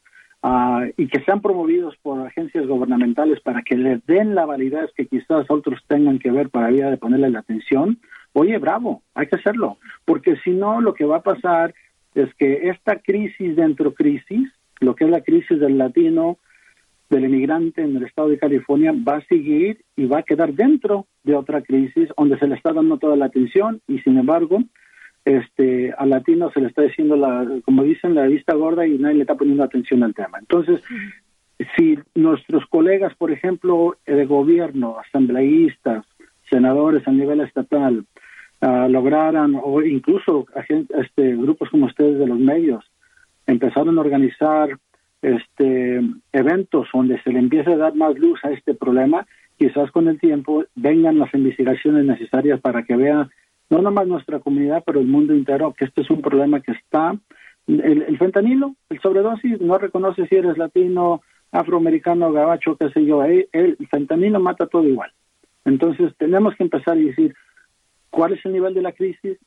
uh, 0.44 0.86
y 0.98 1.08
que 1.08 1.22
sean 1.24 1.42
promovidos 1.42 1.96
por 2.02 2.26
agencias 2.26 2.68
gubernamentales 2.68 3.40
para 3.42 3.62
que 3.62 3.76
le 3.76 4.02
den 4.08 4.36
la 4.36 4.46
validez 4.46 4.92
que 4.96 5.08
quizás 5.08 5.46
otros 5.50 5.82
tengan 5.88 6.20
que 6.20 6.32
ver 6.32 6.50
para 6.50 6.70
vía 6.70 6.90
de 6.90 6.98
ponerle 6.98 7.30
la 7.30 7.40
atención, 7.40 8.00
oye, 8.34 8.58
bravo, 8.58 9.02
hay 9.14 9.28
que 9.28 9.38
hacerlo, 9.38 9.78
porque 10.06 10.38
si 10.44 10.52
no, 10.52 10.82
lo 10.82 10.94
que 10.94 11.06
va 11.06 11.18
a 11.18 11.24
pasar 11.24 11.74
es 12.14 12.34
que 12.36 12.70
esta 12.70 13.00
crisis 13.00 13.56
dentro 13.56 13.94
crisis, 13.94 14.50
lo 14.80 14.96
que 14.96 15.06
es 15.06 15.10
la 15.10 15.22
crisis 15.22 15.60
del 15.60 15.78
latino, 15.78 16.38
del 17.10 17.26
inmigrante 17.26 17.82
en 17.82 17.96
el 17.96 18.04
estado 18.04 18.30
de 18.30 18.40
California, 18.40 18.92
va 18.92 19.18
a 19.18 19.26
seguir 19.26 19.84
y 19.96 20.06
va 20.06 20.20
a 20.20 20.24
quedar 20.24 20.54
dentro 20.54 21.06
de 21.24 21.36
otra 21.36 21.62
crisis 21.62 22.10
donde 22.18 22.40
se 22.40 22.48
le 22.48 22.56
está 22.56 22.74
dando 22.74 22.98
toda 22.98 23.16
la 23.16 23.26
atención 23.26 23.82
y 23.88 24.00
sin 24.00 24.18
embargo 24.18 24.64
este, 25.26 25.92
al 25.98 26.12
latino 26.12 26.52
se 26.52 26.62
le 26.62 26.68
está 26.68 26.84
diciendo, 26.84 27.16
la, 27.16 27.46
como 27.66 27.84
dicen, 27.84 28.14
la 28.14 28.28
vista 28.28 28.56
gorda 28.56 28.86
y 28.86 28.98
nadie 28.98 29.16
le 29.16 29.22
está 29.22 29.36
poniendo 29.36 29.64
atención 29.64 30.04
al 30.04 30.14
tema. 30.14 30.38
Entonces, 30.40 30.82
si 31.76 31.98
nuestros 32.14 32.66
colegas, 32.68 33.14
por 33.16 33.32
ejemplo, 33.32 33.98
de 34.06 34.26
gobierno, 34.26 34.98
asambleístas, 35.00 36.06
senadores 36.50 37.08
a 37.08 37.12
nivel 37.12 37.42
estatal, 37.42 38.06
uh, 38.62 38.88
lograran, 38.88 39.60
o 39.62 39.82
incluso 39.82 40.46
este, 40.90 41.36
grupos 41.36 41.70
como 41.70 41.88
ustedes 41.88 42.20
de 42.20 42.28
los 42.28 42.40
medios, 42.40 42.86
empezaron 43.48 43.98
a 43.98 44.02
organizar 44.02 44.78
este, 45.24 46.02
eventos 46.34 46.88
donde 46.94 47.20
se 47.24 47.32
le 47.32 47.40
empiece 47.40 47.74
a 47.74 47.78
dar 47.78 47.96
más 47.96 48.18
luz 48.20 48.40
a 48.44 48.52
este 48.52 48.76
problema, 48.76 49.26
quizás 49.58 49.90
con 49.92 50.08
el 50.08 50.20
tiempo 50.20 50.66
vengan 50.76 51.18
las 51.18 51.34
investigaciones 51.34 52.06
necesarias 52.06 52.60
para 52.62 52.84
que 52.84 52.96
vean 52.96 53.32
no 53.70 53.82
nomás 53.82 54.08
nuestra 54.08 54.40
comunidad, 54.40 54.84
pero 54.86 55.00
el 55.00 55.08
mundo 55.08 55.34
entero, 55.34 55.74
que 55.74 55.86
este 55.86 56.02
es 56.02 56.10
un 56.10 56.22
problema 56.22 56.62
que 56.62 56.72
está. 56.72 57.16
El, 57.68 58.18
fentanilo, 58.18 58.76
el 58.90 59.02
sobredosis, 59.02 59.60
no 59.60 59.78
reconoce 59.78 60.28
si 60.28 60.36
eres 60.36 60.58
latino, 60.58 61.22
afroamericano, 61.52 62.32
gabacho, 62.32 62.78
qué 62.78 62.90
sé 62.92 63.06
yo. 63.06 63.24
El, 63.24 63.48
el 63.54 63.78
fentanilo 63.90 64.40
mata 64.40 64.68
todo 64.68 64.88
igual. 64.88 65.12
Entonces 65.66 66.14
tenemos 66.18 66.56
que 66.56 66.64
empezar 66.64 66.96
a 66.96 67.00
decir, 67.00 67.34
cuál 68.12 68.34
es 68.34 68.46
el 68.46 68.54
nivel 68.54 68.74
de 68.74 68.82
la 68.82 68.94
crisis, 68.94 69.38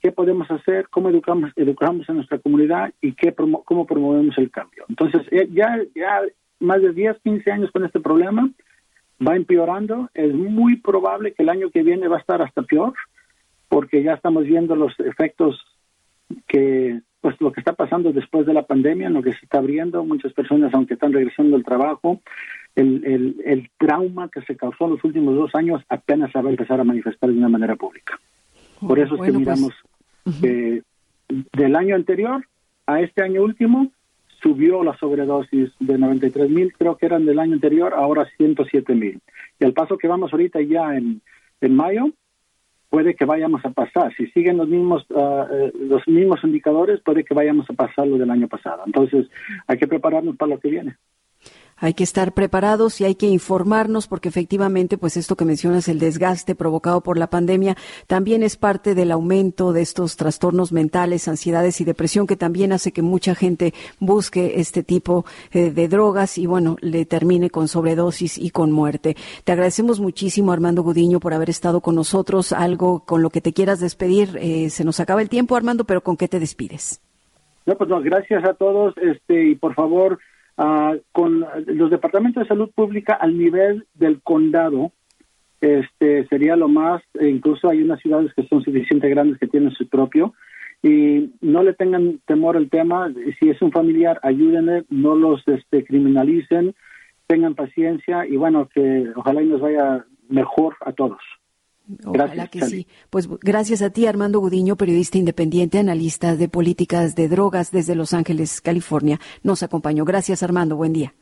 qué 0.00 0.12
podemos 0.12 0.50
hacer, 0.50 0.88
cómo 0.90 1.08
educamos, 1.08 1.50
educamos 1.56 2.08
a 2.10 2.12
nuestra 2.12 2.38
comunidad 2.38 2.92
y 3.00 3.12
qué 3.12 3.34
cómo 3.34 3.86
promovemos 3.86 4.36
el 4.38 4.50
cambio. 4.50 4.84
Entonces, 4.88 5.22
eh, 5.30 5.48
ya, 5.52 5.80
ya 5.94 6.22
más 6.60 6.82
de 6.82 6.92
10, 6.92 7.18
15 7.22 7.50
años 7.50 7.70
con 7.70 7.84
este 7.84 8.00
problema, 8.00 8.50
va 9.26 9.36
empeorando, 9.36 10.10
es 10.14 10.32
muy 10.32 10.76
probable 10.76 11.32
que 11.32 11.42
el 11.42 11.48
año 11.48 11.70
que 11.70 11.82
viene 11.82 12.08
va 12.08 12.16
a 12.16 12.20
estar 12.20 12.42
hasta 12.42 12.62
peor, 12.62 12.94
porque 13.68 14.02
ya 14.02 14.14
estamos 14.14 14.44
viendo 14.44 14.76
los 14.76 14.98
efectos 15.00 15.64
que, 16.46 17.00
pues 17.20 17.36
lo 17.40 17.52
que 17.52 17.60
está 17.60 17.72
pasando 17.72 18.12
después 18.12 18.46
de 18.46 18.54
la 18.54 18.66
pandemia, 18.66 19.10
lo 19.10 19.22
que 19.22 19.32
se 19.32 19.44
está 19.44 19.58
abriendo, 19.58 20.04
muchas 20.04 20.32
personas, 20.32 20.72
aunque 20.74 20.94
están 20.94 21.12
regresando 21.12 21.56
al 21.56 21.64
trabajo, 21.64 22.20
el, 22.74 23.04
el, 23.04 23.36
el 23.44 23.70
trauma 23.78 24.28
que 24.28 24.42
se 24.42 24.56
causó 24.56 24.84
en 24.84 24.92
los 24.92 25.04
últimos 25.04 25.34
dos 25.34 25.54
años 25.54 25.82
apenas 25.88 26.30
se 26.32 26.40
va 26.40 26.48
a 26.48 26.52
empezar 26.52 26.80
a 26.80 26.84
manifestar 26.84 27.30
de 27.30 27.36
una 27.36 27.48
manera 27.48 27.76
pública. 27.76 28.18
Por 28.80 28.98
eso 28.98 29.14
es 29.16 29.20
que 29.22 29.32
pues, 29.32 29.38
miramos 29.38 29.72
que 30.40 30.82
del 31.52 31.76
año 31.76 31.96
anterior 31.96 32.46
a 32.86 33.00
este 33.00 33.22
año 33.22 33.42
último 33.42 33.90
subió 34.42 34.84
la 34.84 34.96
sobredosis 34.96 35.70
de 35.80 35.98
93 35.98 36.48
mil, 36.48 36.72
creo 36.72 36.96
que 36.96 37.06
eran 37.06 37.26
del 37.26 37.38
año 37.38 37.54
anterior, 37.54 37.92
ahora 37.94 38.28
107 38.36 38.94
mil. 38.94 39.20
Y 39.58 39.64
al 39.64 39.72
paso 39.72 39.98
que 39.98 40.06
vamos 40.06 40.32
ahorita 40.32 40.60
ya 40.62 40.96
en, 40.96 41.20
en 41.60 41.74
mayo, 41.74 42.10
puede 42.90 43.14
que 43.14 43.24
vayamos 43.24 43.64
a 43.64 43.70
pasar. 43.70 44.14
Si 44.16 44.26
siguen 44.28 44.56
los 44.58 44.68
mismos 44.68 45.06
uh, 45.10 45.44
los 45.78 46.06
mismos 46.06 46.40
indicadores, 46.44 47.00
puede 47.04 47.24
que 47.24 47.34
vayamos 47.34 47.68
a 47.70 47.74
pasar 47.74 48.06
lo 48.06 48.18
del 48.18 48.30
año 48.30 48.48
pasado. 48.48 48.82
Entonces, 48.86 49.26
hay 49.66 49.78
que 49.78 49.86
prepararnos 49.86 50.36
para 50.36 50.54
lo 50.54 50.60
que 50.60 50.70
viene 50.70 50.96
hay 51.80 51.94
que 51.94 52.04
estar 52.04 52.32
preparados 52.32 53.00
y 53.00 53.04
hay 53.04 53.14
que 53.14 53.26
informarnos 53.26 54.06
porque 54.08 54.28
efectivamente, 54.28 54.98
pues 54.98 55.16
esto 55.16 55.36
que 55.36 55.44
mencionas, 55.44 55.88
el 55.88 55.98
desgaste 55.98 56.54
provocado 56.54 57.00
por 57.00 57.18
la 57.18 57.28
pandemia, 57.28 57.76
también 58.06 58.42
es 58.42 58.56
parte 58.56 58.94
del 58.94 59.12
aumento 59.12 59.72
de 59.72 59.82
estos 59.82 60.16
trastornos 60.16 60.72
mentales, 60.72 61.28
ansiedades 61.28 61.80
y 61.80 61.84
depresión 61.84 62.26
que 62.26 62.36
también 62.36 62.72
hace 62.72 62.92
que 62.92 63.02
mucha 63.02 63.34
gente 63.34 63.74
busque 64.00 64.60
este 64.60 64.82
tipo 64.82 65.24
eh, 65.52 65.70
de 65.70 65.88
drogas 65.88 66.38
y 66.38 66.46
bueno, 66.46 66.76
le 66.80 67.04
termine 67.04 67.50
con 67.50 67.68
sobredosis 67.68 68.38
y 68.38 68.50
con 68.50 68.72
muerte. 68.72 69.16
Te 69.44 69.52
agradecemos 69.52 70.00
muchísimo, 70.00 70.52
Armando 70.52 70.82
Gudiño, 70.82 71.20
por 71.20 71.34
haber 71.34 71.50
estado 71.50 71.80
con 71.80 71.94
nosotros. 71.94 72.52
Algo 72.52 73.00
con 73.00 73.22
lo 73.22 73.30
que 73.30 73.40
te 73.40 73.52
quieras 73.52 73.80
despedir. 73.80 74.38
Eh, 74.40 74.70
se 74.70 74.84
nos 74.84 75.00
acaba 75.00 75.22
el 75.22 75.28
tiempo, 75.28 75.56
Armando, 75.56 75.84
pero 75.84 76.02
¿con 76.02 76.16
qué 76.16 76.28
te 76.28 76.40
despides? 76.40 77.00
No, 77.66 77.76
pues 77.76 77.90
no, 77.90 78.00
gracias 78.00 78.44
a 78.44 78.54
todos 78.54 78.94
este, 78.96 79.50
y 79.50 79.54
por 79.54 79.74
favor 79.74 80.18
Ah, 80.60 80.96
con 81.12 81.46
los 81.66 81.88
departamentos 81.88 82.42
de 82.42 82.48
salud 82.48 82.68
pública 82.74 83.14
al 83.14 83.38
nivel 83.38 83.86
del 83.94 84.20
condado, 84.22 84.90
este 85.60 86.26
sería 86.26 86.56
lo 86.56 86.66
más, 86.66 87.00
e 87.14 87.28
incluso 87.28 87.70
hay 87.70 87.80
unas 87.80 88.00
ciudades 88.00 88.34
que 88.34 88.42
son 88.48 88.62
suficientemente 88.64 89.08
grandes 89.08 89.38
que 89.38 89.46
tienen 89.46 89.70
su 89.70 89.88
propio, 89.88 90.34
y 90.82 91.30
no 91.40 91.62
le 91.62 91.74
tengan 91.74 92.18
temor 92.26 92.56
al 92.56 92.70
tema, 92.70 93.08
si 93.38 93.50
es 93.50 93.62
un 93.62 93.70
familiar, 93.70 94.18
ayúdenle, 94.24 94.84
no 94.90 95.14
los 95.14 95.46
este, 95.46 95.84
criminalicen, 95.84 96.74
tengan 97.28 97.54
paciencia 97.54 98.26
y 98.26 98.36
bueno, 98.36 98.68
que 98.74 99.06
ojalá 99.14 99.42
y 99.42 99.46
nos 99.46 99.60
vaya 99.60 100.04
mejor 100.28 100.74
a 100.80 100.92
todos. 100.92 101.20
Ojalá 102.04 102.48
que 102.48 102.64
sí. 102.66 102.86
Pues 103.10 103.28
gracias 103.40 103.82
a 103.82 103.90
ti, 103.90 104.06
Armando 104.06 104.40
Gudiño, 104.40 104.76
periodista 104.76 105.18
independiente, 105.18 105.78
analista 105.78 106.36
de 106.36 106.48
políticas 106.48 107.14
de 107.14 107.28
drogas 107.28 107.70
desde 107.70 107.94
Los 107.94 108.12
Ángeles, 108.12 108.60
California. 108.60 109.20
Nos 109.42 109.62
acompañó. 109.62 110.04
Gracias, 110.04 110.42
Armando. 110.42 110.76
Buen 110.76 110.92
día. 110.92 111.14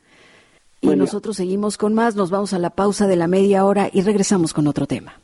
Y 0.80 0.88
nosotros 0.88 1.36
seguimos 1.36 1.78
con 1.78 1.94
más. 1.94 2.16
Nos 2.16 2.30
vamos 2.30 2.52
a 2.52 2.58
la 2.58 2.70
pausa 2.70 3.06
de 3.06 3.16
la 3.16 3.28
media 3.28 3.64
hora 3.64 3.90
y 3.92 4.02
regresamos 4.02 4.52
con 4.52 4.66
otro 4.66 4.86
tema. 4.86 5.20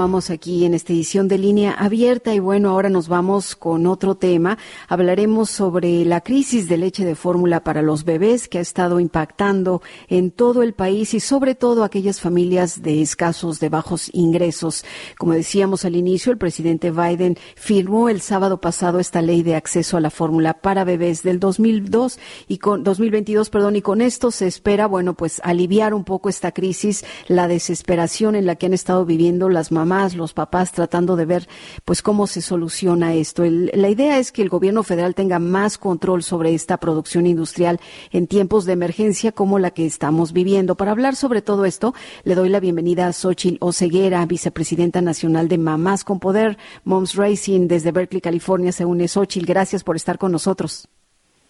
Continuamos 0.00 0.30
aquí 0.30 0.64
en 0.64 0.72
esta 0.72 0.94
edición 0.94 1.28
de 1.28 1.36
línea 1.36 1.72
abierta 1.72 2.32
y 2.32 2.38
bueno, 2.38 2.70
ahora 2.70 2.88
nos 2.88 3.06
vamos 3.06 3.54
con 3.54 3.86
otro 3.86 4.14
tema. 4.14 4.56
Hablaremos 4.88 5.50
sobre 5.50 6.06
la 6.06 6.22
crisis 6.22 6.70
de 6.70 6.78
leche 6.78 7.04
de 7.04 7.14
fórmula 7.14 7.62
para 7.62 7.82
los 7.82 8.04
bebés 8.04 8.48
que 8.48 8.56
ha 8.56 8.62
estado 8.62 8.98
impactando 8.98 9.82
en 10.08 10.30
todo 10.30 10.62
el 10.62 10.72
país 10.72 11.12
y 11.12 11.20
sobre 11.20 11.54
todo 11.54 11.84
aquellas 11.84 12.18
familias 12.18 12.80
de 12.80 13.02
escasos, 13.02 13.60
de 13.60 13.68
bajos 13.68 14.08
ingresos. 14.14 14.86
Como 15.18 15.34
decíamos 15.34 15.84
al 15.84 15.96
inicio, 15.96 16.32
el 16.32 16.38
presidente 16.38 16.90
Biden 16.90 17.36
firmó 17.54 18.08
el 18.08 18.22
sábado 18.22 18.58
pasado 18.58 19.00
esta 19.00 19.20
ley 19.20 19.42
de 19.42 19.54
acceso 19.54 19.98
a 19.98 20.00
la 20.00 20.08
fórmula 20.08 20.54
para 20.62 20.84
bebés 20.84 21.22
del 21.22 21.38
2002 21.38 22.18
y 22.48 22.56
con 22.56 22.84
2022, 22.84 23.50
perdón, 23.50 23.76
y 23.76 23.82
con 23.82 24.00
esto 24.00 24.30
se 24.30 24.46
espera, 24.46 24.86
bueno, 24.86 25.12
pues 25.12 25.42
aliviar 25.44 25.92
un 25.92 26.04
poco 26.04 26.30
esta 26.30 26.52
crisis, 26.52 27.04
la 27.28 27.48
desesperación 27.48 28.34
en 28.34 28.46
la 28.46 28.56
que 28.56 28.64
han 28.64 28.72
estado 28.72 29.04
viviendo 29.04 29.50
las 29.50 29.70
mamás, 29.70 29.89
los 29.90 30.34
papás 30.34 30.72
tratando 30.72 31.16
de 31.16 31.24
ver 31.24 31.48
pues 31.84 32.00
cómo 32.00 32.26
se 32.26 32.40
soluciona 32.40 33.14
esto. 33.14 33.42
la 33.44 33.88
idea 33.88 34.18
es 34.18 34.30
que 34.30 34.42
el 34.42 34.48
gobierno 34.48 34.82
federal 34.82 35.14
tenga 35.14 35.38
más 35.38 35.78
control 35.78 36.22
sobre 36.22 36.54
esta 36.54 36.76
producción 36.76 37.26
industrial 37.26 37.80
en 38.12 38.26
tiempos 38.26 38.66
de 38.66 38.72
emergencia 38.72 39.32
como 39.32 39.58
la 39.58 39.72
que 39.72 39.86
estamos 39.86 40.32
viviendo. 40.32 40.76
Para 40.76 40.92
hablar 40.92 41.16
sobre 41.16 41.42
todo 41.42 41.64
esto, 41.64 41.92
le 42.24 42.34
doy 42.34 42.48
la 42.48 42.60
bienvenida 42.60 43.06
a 43.06 43.12
Xochitl 43.12 43.56
Oceguera, 43.60 44.24
vicepresidenta 44.26 45.00
nacional 45.00 45.48
de 45.48 45.58
Mamás 45.58 46.04
con 46.04 46.20
Poder, 46.20 46.56
Moms 46.84 47.16
Racing 47.16 47.66
desde 47.66 47.90
Berkeley, 47.90 48.20
California. 48.20 48.72
Se 48.72 48.84
une 48.84 49.08
Xochitl. 49.08 49.46
Gracias 49.46 49.82
por 49.82 49.96
estar 49.96 50.18
con 50.18 50.30
nosotros. 50.30 50.88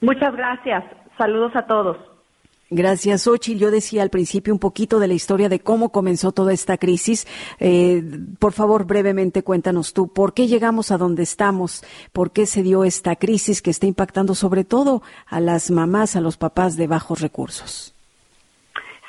Muchas 0.01 0.35
gracias. 0.35 0.85
Saludos 1.19 1.53
a 1.55 1.67
todos. 1.67 2.10
Gracias, 2.73 3.27
Ochi. 3.27 3.59
Yo 3.59 3.73
decía 3.73 4.03
al 4.03 4.11
principio 4.11 4.53
un 4.55 4.61
poquito 4.61 5.01
de 5.01 5.09
la 5.09 5.15
historia 5.15 5.49
de 5.49 5.59
cómo 5.59 5.91
comenzó 5.91 6.31
toda 6.31 6.53
esta 6.53 6.79
crisis. 6.79 7.27
Eh, 7.59 8.01
por 8.39 8.53
favor, 8.53 8.87
brevemente 8.87 9.43
cuéntanos 9.43 9.93
tú, 9.93 10.13
¿por 10.13 10.35
qué 10.35 10.47
llegamos 10.47 10.93
a 10.93 10.97
donde 10.97 11.25
estamos? 11.25 11.83
¿Por 12.13 12.33
qué 12.33 12.47
se 12.47 12.63
dio 12.63 12.85
esta 12.85 13.17
crisis 13.17 13.61
que 13.61 13.71
está 13.71 13.87
impactando 13.87 14.37
sobre 14.37 14.63
todo 14.63 15.03
a 15.27 15.41
las 15.41 15.73
mamás, 15.73 16.15
a 16.15 16.21
los 16.21 16.37
papás 16.37 16.77
de 16.77 16.87
bajos 16.87 17.21
recursos? 17.21 17.93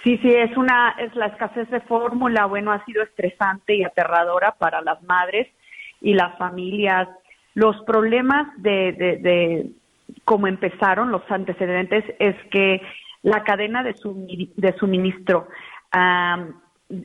Sí, 0.04 0.18
sí, 0.24 0.30
es 0.30 0.58
una, 0.58 0.96
es 0.98 1.16
la 1.16 1.28
escasez 1.28 1.70
de 1.70 1.82
fórmula, 1.82 2.48
bueno, 2.48 2.72
ha 2.72 2.84
sido 2.86 3.04
estresante 3.04 3.76
y 3.76 3.84
aterradora 3.84 4.54
para 4.54 4.82
las 4.82 5.04
madres 5.04 5.48
y 6.02 6.16
las 6.16 6.36
familias. 6.40 7.08
Los 7.54 7.80
problemas 7.84 8.48
de, 8.58 8.94
de, 8.94 9.18
de 9.18 9.70
cómo 10.26 10.48
empezaron, 10.48 11.12
los 11.12 11.22
antecedentes, 11.30 12.04
es 12.18 12.36
que 12.50 12.82
la 13.24 13.44
cadena 13.44 13.84
de, 13.84 13.94
suministro, 14.78 15.48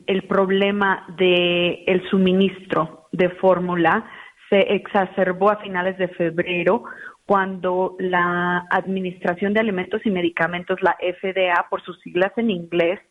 el 0.05 0.23
problema 0.23 1.05
del 1.17 1.83
el 1.85 2.09
suministro 2.09 3.07
de 3.11 3.29
fórmula 3.29 4.05
se 4.49 4.59
exacerbó 4.73 5.51
a 5.51 5.57
finales 5.57 5.97
de 5.97 6.07
febrero 6.09 6.83
cuando 7.25 7.95
la 7.99 8.65
Administración 8.69 9.53
de 9.53 9.59
Alimentos 9.59 10.01
y 10.05 10.09
Medicamentos, 10.09 10.81
la 10.81 10.95
FDA, 10.99 11.67
por 11.69 11.81
sus 11.83 11.99
siglas 11.99 12.31
en 12.37 12.49
inglés, 12.49 13.01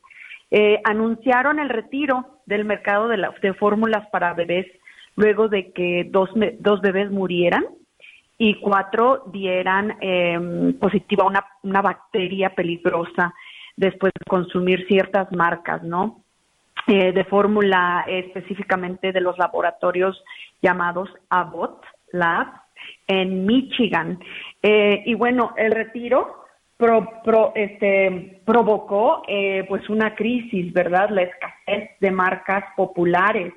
eh, 0.51 0.81
anunciaron 0.85 1.59
el 1.59 1.69
retiro 1.69 2.41
del 2.47 2.65
mercado 2.65 3.09
de, 3.09 3.29
de 3.43 3.55
fórmulas 3.55 4.09
para 4.11 4.33
bebés 4.33 4.67
luego 5.17 5.49
de 5.49 5.73
que 5.73 6.09
dos, 6.11 6.31
dos 6.61 6.81
bebés 6.81 7.11
murieran 7.11 7.65
y 8.39 8.61
cuatro 8.61 9.25
dieran 9.33 9.97
eh, 10.01 10.75
positiva 10.81 11.25
una, 11.25 11.45
una 11.63 11.83
bacteria 11.83 12.55
peligrosa 12.55 13.35
después 13.77 14.13
de 14.13 14.25
consumir 14.29 14.87
ciertas 14.87 15.31
marcas, 15.33 15.83
¿no? 15.83 16.23
eh, 16.87 17.13
de 17.13 17.25
fórmula 17.25 18.05
específicamente 18.07 19.11
de 19.11 19.21
los 19.21 19.37
laboratorios 19.39 20.23
llamados 20.63 21.09
Abbott 21.31 21.85
Labs 22.13 22.61
en 23.09 23.45
Michigan. 23.45 24.21
Eh, 24.63 25.03
y 25.05 25.15
bueno, 25.15 25.53
el 25.57 25.73
retiro 25.73 26.45
este, 27.55 28.41
provocó 28.45 29.23
eh, 29.27 29.65
pues 29.69 29.89
una 29.89 30.15
crisis, 30.15 30.73
¿verdad? 30.73 31.11
La 31.11 31.23
escasez 31.23 31.91
de 31.99 32.11
marcas 32.13 32.65
populares 32.77 33.53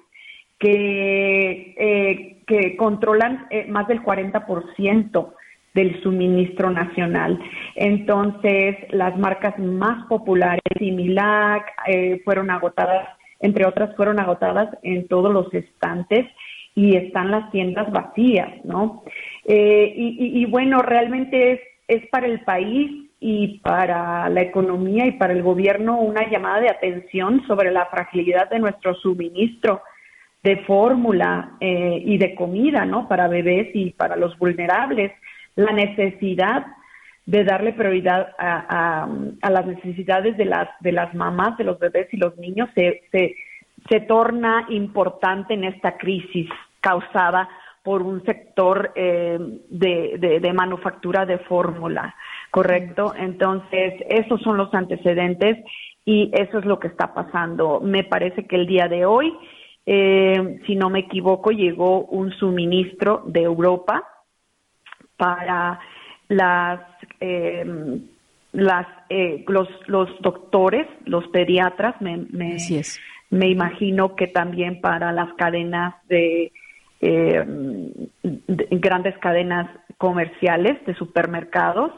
que, 0.60 2.36
que 2.46 2.76
controlan 2.78 3.48
más 3.70 3.88
del 3.88 4.04
40% 4.04 5.34
del 5.74 6.02
suministro 6.02 6.70
nacional. 6.72 7.40
Entonces, 7.76 8.76
las 8.90 9.18
marcas 9.18 9.58
más 9.60 10.06
populares, 10.08 10.62
Similac, 10.78 11.66
eh, 11.88 12.22
fueron 12.26 12.50
agotadas, 12.50 13.10
entre 13.40 13.66
otras, 13.66 13.96
fueron 13.96 14.20
agotadas 14.20 14.70
en 14.84 15.08
todos 15.08 15.32
los 15.32 15.54
estantes 15.54 16.26
y 16.76 16.96
están 16.96 17.32
las 17.32 17.52
tiendas 17.52 17.92
vacías, 17.92 18.50
¿no? 18.64 19.04
Eh, 19.46 19.94
y, 19.96 20.46
bueno, 20.46 20.80
realmente 20.80 21.54
es, 21.54 21.60
es 21.88 22.08
para 22.10 22.28
el 22.28 22.42
país 22.42 23.10
y 23.20 23.60
para 23.60 24.30
la 24.30 24.42
economía 24.42 25.06
y 25.06 25.12
para 25.14 25.34
el 25.34 25.44
gobierno 25.44 26.00
una 26.00 26.30
llamada 26.30 26.62
de 26.62 26.70
atención 26.70 27.44
sobre 27.48 27.72
la 27.72 27.88
fragilidad 27.88 28.50
de 28.50 28.60
nuestro 28.60 28.96
suministro 28.96 29.82
de 30.44 30.58
fórmula 30.64 31.58
eh, 31.60 32.02
y 32.06 32.18
de 32.18 32.36
comida, 32.36 32.86
¿no? 32.86 33.08
Para 33.08 33.28
bebés 33.28 33.70
y 33.74 33.92
para 33.92 34.16
los 34.16 34.38
vulnerables 34.38 35.12
la 35.56 35.74
necesidad 35.74 36.66
de 37.26 37.44
darle 37.44 37.74
prioridad 37.74 38.30
a, 38.40 39.08
las 39.50 39.66
necesidades 39.66 40.36
de 40.38 40.46
las, 40.46 40.68
de 40.80 40.92
las 40.92 41.14
mamás, 41.14 41.58
de 41.58 41.64
los 41.64 41.78
bebés 41.78 42.08
y 42.12 42.18
los 42.18 42.36
niños 42.38 42.70
se, 42.74 43.04
se, 43.12 44.00
torna 44.02 44.66
importante 44.70 45.54
en 45.54 45.64
esta 45.64 45.98
crisis 45.98 46.50
causada 46.80 47.48
por 47.84 48.02
un 48.02 48.24
sector 48.24 48.92
eh, 48.96 49.38
de, 49.70 50.40
de, 50.42 50.54
manufactura 50.54 51.26
de 51.26 51.38
fórmula, 51.40 52.16
¿correcto? 52.50 53.14
Entonces, 53.16 53.94
esos 54.10 54.42
son 54.42 54.58
los 54.58 54.74
antecedentes 54.74 55.58
y 56.06 56.32
eso 56.34 56.58
es 56.58 56.66
lo 56.66 56.80
que 56.80 56.88
está 56.88 57.14
pasando. 57.14 57.80
Me 57.80 58.04
parece 58.04 58.48
que 58.48 58.56
el 58.56 58.66
día 58.66 58.88
de 58.88 59.06
hoy, 59.06 59.32
eh, 59.86 60.62
si 60.66 60.76
no 60.76 60.90
me 60.90 61.00
equivoco, 61.00 61.52
llegó 61.52 62.06
un 62.06 62.32
suministro 62.34 63.24
de 63.26 63.42
Europa 63.42 64.04
para 65.18 65.80
las 66.28 66.82
em, 67.20 68.02
las 68.52 68.88
eh, 69.10 69.44
los, 69.48 69.68
los 69.88 70.10
doctores, 70.22 70.88
los 71.06 71.28
pediatras, 71.28 72.00
me, 72.02 72.18
me, 72.32 72.58
me 73.30 73.48
imagino 73.50 74.16
que 74.16 74.28
también 74.28 74.82
para 74.82 75.12
las 75.12 75.34
cadenas 75.34 75.96
de, 76.08 76.52
em, 77.02 77.92
grandes 78.24 79.18
cadenas 79.20 79.70
comerciales 79.98 80.84
de 80.86 80.96
supermercados 80.96 81.92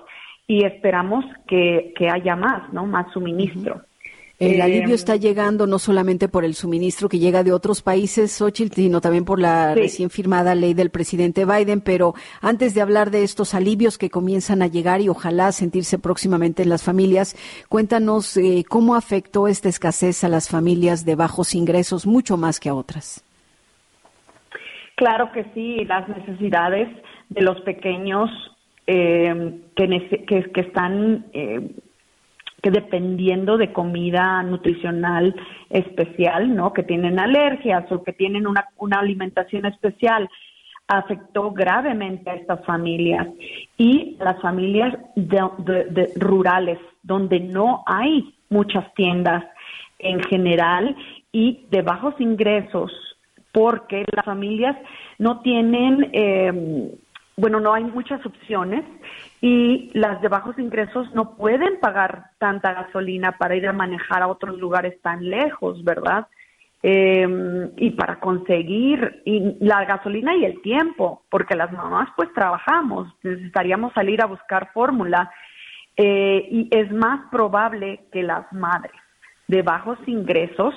y 0.48 0.66
esperamos 0.66 1.24
que, 1.48 1.94
que 1.96 2.10
haya 2.10 2.36
más, 2.36 2.72
¿no? 2.74 2.86
Más 2.86 3.12
suministro. 3.14 3.82
El 4.42 4.56
eh, 4.56 4.62
alivio 4.64 4.96
está 4.96 5.18
llegando 5.18 5.68
no 5.68 5.78
solamente 5.78 6.28
por 6.28 6.44
el 6.44 6.56
suministro 6.56 7.08
que 7.08 7.20
llega 7.20 7.44
de 7.44 7.54
otros 7.54 7.84
países, 7.84 8.32
Xochitl, 8.32 8.74
sino 8.74 9.00
también 9.00 9.24
por 9.24 9.39
la 9.39 9.76
recién 9.76 10.10
firmada 10.10 10.56
ley 10.56 10.74
del 10.74 10.89
presidente 10.89 11.46
Biden. 11.46 11.80
Pero 11.80 12.16
antes 12.42 12.74
de 12.74 12.82
hablar 12.82 13.12
de 13.12 13.22
estos 13.22 13.54
alivios 13.54 14.00
que 14.00 14.10
comienzan 14.10 14.64
a 14.64 14.68
llegar 14.68 15.00
y 15.00 15.10
ojalá 15.10 15.52
sentirse 15.52 16.00
próximamente 16.00 16.64
en 16.64 16.70
las 16.70 16.82
familias, 16.82 17.36
cuéntanos 17.70 18.36
eh, 18.36 18.66
cómo 18.68 18.96
afectó 18.96 19.48
esta 19.48 19.70
escasez 19.70 20.24
a 20.24 20.28
las 20.28 20.50
familias 20.50 21.06
de 21.06 21.14
bajos 21.14 21.54
ingresos, 21.54 22.08
mucho 22.08 22.36
más 22.36 22.60
que 22.60 22.70
a 22.70 22.74
otras. 22.74 23.24
Claro 24.96 25.32
que 25.34 25.46
sí, 25.54 25.86
las 25.86 26.10
necesidades 26.10 26.89
de 27.30 27.42
los 27.44 27.62
pequeños 27.62 28.32
eh, 28.88 29.62
que, 29.76 30.26
que, 30.28 30.52
que, 30.52 30.62
están 30.62 31.26
que 32.62 32.72
dependiendo 32.72 33.57
de 33.57 33.74
comida 33.74 34.43
nutricional 34.43 35.36
especial, 35.70 36.55
¿no? 36.55 36.74
Que 36.74 36.84
tienen 36.84 37.20
alergias 37.20 37.91
o 37.91 38.03
que 38.03 38.14
tienen 38.14 38.45
una, 38.45 38.68
una 38.78 38.99
alimentación 38.99 39.66
especial, 39.66 40.30
afectó 40.88 41.51
gravemente 41.51 42.30
a 42.30 42.36
estas 42.36 42.66
familias 42.66 43.28
y 43.78 44.18
las 44.20 44.39
familias 44.41 44.93
de, 45.16 46.12
rurales 46.16 46.80
donde 47.01 47.39
no 47.39 47.84
hay 47.86 48.36
muchas 48.49 48.93
tiendas 48.93 49.43
en 49.99 50.22
general 50.24 50.95
y 51.32 51.66
de 51.72 51.82
bajos 51.82 52.14
ingresos 52.20 52.91
porque 53.53 54.03
las 54.14 54.26
familias 54.26 54.76
no 55.18 55.39
tienen 55.39 56.09
eh, 56.12 56.91
bueno, 57.38 57.59
no 57.59 57.74
hay 57.74 57.86
muchas 57.86 58.24
opciones 58.26 58.84
y 59.42 59.89
las 59.94 60.22
de 60.22 60.28
bajos 60.28 60.58
ingresos 60.60 61.12
no 61.16 61.36
pueden 61.36 61.80
pagar 61.80 62.26
tanta 62.38 62.74
gasolina 62.74 63.34
para 63.34 63.56
ir 63.56 63.68
a 63.68 63.74
manejar 63.74 64.22
a 64.22 64.28
otros 64.28 64.60
lugares 64.60 65.02
tan 65.02 65.28
lejos, 65.28 65.84
¿verdad? 65.84 66.28
Em, 66.84 67.72
y 67.76 67.92
para 67.92 68.20
conseguir 68.20 69.24
la 69.60 69.86
gasolina 69.86 70.36
y 70.36 70.46
el 70.46 70.62
tiempo, 70.62 71.24
porque 71.30 71.56
las 71.56 71.72
mamás 71.72 72.10
pues 72.16 72.32
trabajamos, 72.34 73.08
necesitaríamos 73.24 73.94
salir 73.94 74.22
a 74.22 74.28
buscar 74.28 74.72
fórmula 74.74 75.32
eh, 75.98 76.48
y 76.50 76.68
es 76.72 76.92
más 76.92 77.30
probable 77.32 78.06
que 78.12 78.24
las 78.24 78.52
madres 78.54 78.94
de 79.48 79.64
bajos 79.64 79.98
ingresos 80.06 80.74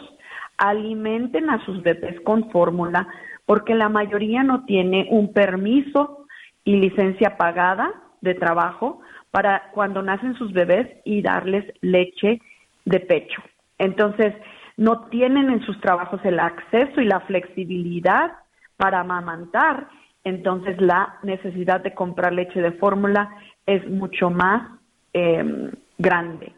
alimenten 0.57 1.51
a 1.51 1.65
sus 1.65 1.83
bebés 1.83 2.21
con 2.21 2.51
fórmula 2.51 3.07
porque 3.47 3.75
la 3.75 3.89
mayoría 3.89 4.43
no 4.43 4.65
tiene 4.65 5.07
un 5.11 5.33
permiso 5.33 6.27
y 6.65 6.77
licencia 6.77 7.37
pagada 7.37 7.93
de 8.25 8.35
trabajo 8.35 9.01
para 9.31 9.71
cuando 9.73 10.03
nacen 10.03 10.35
sus 10.35 10.53
bebés 10.53 10.89
y 11.05 11.23
darles 11.23 11.65
leche 11.81 12.41
de 12.85 13.01
pecho. 13.01 13.43
Entonces, 13.79 14.35
no 14.77 15.07
tienen 15.09 15.51
en 15.51 15.61
sus 15.65 15.81
trabajos 15.81 16.21
el 16.25 16.41
acceso 16.41 17.01
y 17.01 17.05
la 17.05 17.21
flexibilidad 17.21 18.33
para 18.77 19.01
amamantar, 19.01 19.89
entonces 20.25 20.81
la 20.81 21.19
necesidad 21.23 21.81
de 21.81 21.95
comprar 21.95 22.33
leche 22.33 22.61
de 22.61 22.73
fórmula 22.73 23.31
es 23.67 23.89
mucho 23.89 24.31
más 24.31 24.69
em, 25.13 25.71
grande. 25.99 26.53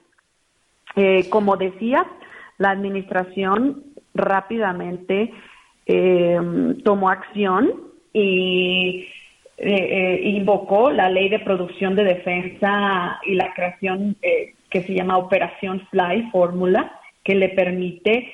Eh, 0.94 1.28
como 1.28 1.56
decías, 1.56 2.06
la 2.58 2.70
administración 2.70 3.84
rápidamente 4.14 5.32
em, 5.84 6.80
tomó 6.82 7.10
acción 7.10 7.70
y 8.14 9.06
eh, 9.58 9.74
eh, 9.74 10.20
invocó 10.22 10.90
la 10.90 11.08
ley 11.08 11.30
de 11.30 11.38
producción 11.38 11.94
de 11.94 12.04
defensa 12.04 13.18
y 13.24 13.34
la 13.34 13.54
creación 13.54 14.14
eh, 14.20 14.52
que 14.68 14.82
se 14.82 14.92
llama 14.92 15.16
Operación 15.16 15.80
Fly 15.90 16.28
Fórmula, 16.30 17.00
que 17.24 17.34
le 17.34 17.48
permite 17.50 18.32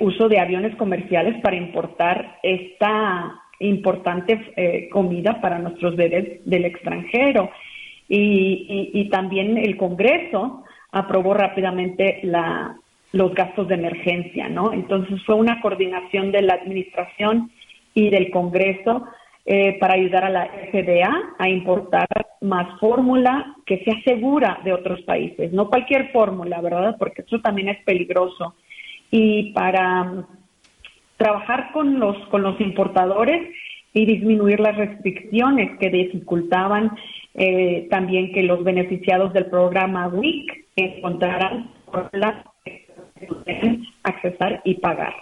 uso 0.00 0.28
de 0.28 0.40
aviones 0.40 0.74
comerciales 0.74 1.40
para 1.40 1.54
importar 1.54 2.38
esta 2.42 3.40
importante 3.60 4.88
comida 4.90 5.40
para 5.40 5.60
nuestros 5.60 5.94
bebés 5.94 6.44
del 6.44 6.64
extranjero. 6.64 7.50
Y, 8.08 8.90
y, 8.92 9.08
también 9.10 9.56
el 9.58 9.76
Congreso 9.76 10.64
aprobó 10.90 11.34
rápidamente 11.34 12.18
la, 12.24 12.76
los 13.12 13.32
gastos 13.32 13.68
de 13.68 13.76
emergencia, 13.76 14.48
¿no? 14.48 14.72
Entonces 14.72 15.22
fue 15.24 15.36
una 15.36 15.60
coordinación 15.60 16.32
de 16.32 16.42
la 16.42 16.54
Administración 16.54 17.52
y 17.94 18.10
del 18.10 18.28
Congreso 18.32 19.06
eh, 19.46 19.78
para 19.78 19.94
ayudar 19.94 20.24
a 20.24 20.30
la 20.30 20.46
FDA 20.72 21.34
a 21.38 21.48
importar 21.48 22.08
más 22.40 22.78
fórmula 22.80 23.54
que 23.66 23.84
sea 23.84 23.94
segura 24.04 24.60
de 24.64 24.72
otros 24.72 25.02
países, 25.02 25.52
no 25.52 25.68
cualquier 25.68 26.12
fórmula, 26.12 26.60
¿verdad? 26.60 26.96
Porque 26.98 27.22
eso 27.22 27.40
también 27.40 27.68
es 27.68 27.82
peligroso. 27.84 28.54
Y 29.10 29.52
para 29.52 30.02
um, 30.02 30.24
trabajar 31.16 31.72
con 31.72 32.00
los, 32.00 32.16
con 32.28 32.42
los 32.42 32.60
importadores 32.60 33.54
y 33.92 34.06
disminuir 34.06 34.60
las 34.60 34.76
restricciones 34.76 35.78
que 35.78 35.90
dificultaban 35.90 36.92
eh, 37.34 37.86
también 37.90 38.32
que 38.32 38.42
los 38.42 38.64
beneficiados 38.64 39.32
del 39.32 39.46
programa 39.46 40.08
WIC 40.08 40.66
encontraran 40.76 41.70
fórmulas 41.86 42.44
que 42.64 42.86
accesar 44.02 44.62
y 44.64 44.74
pagar. 44.74 45.14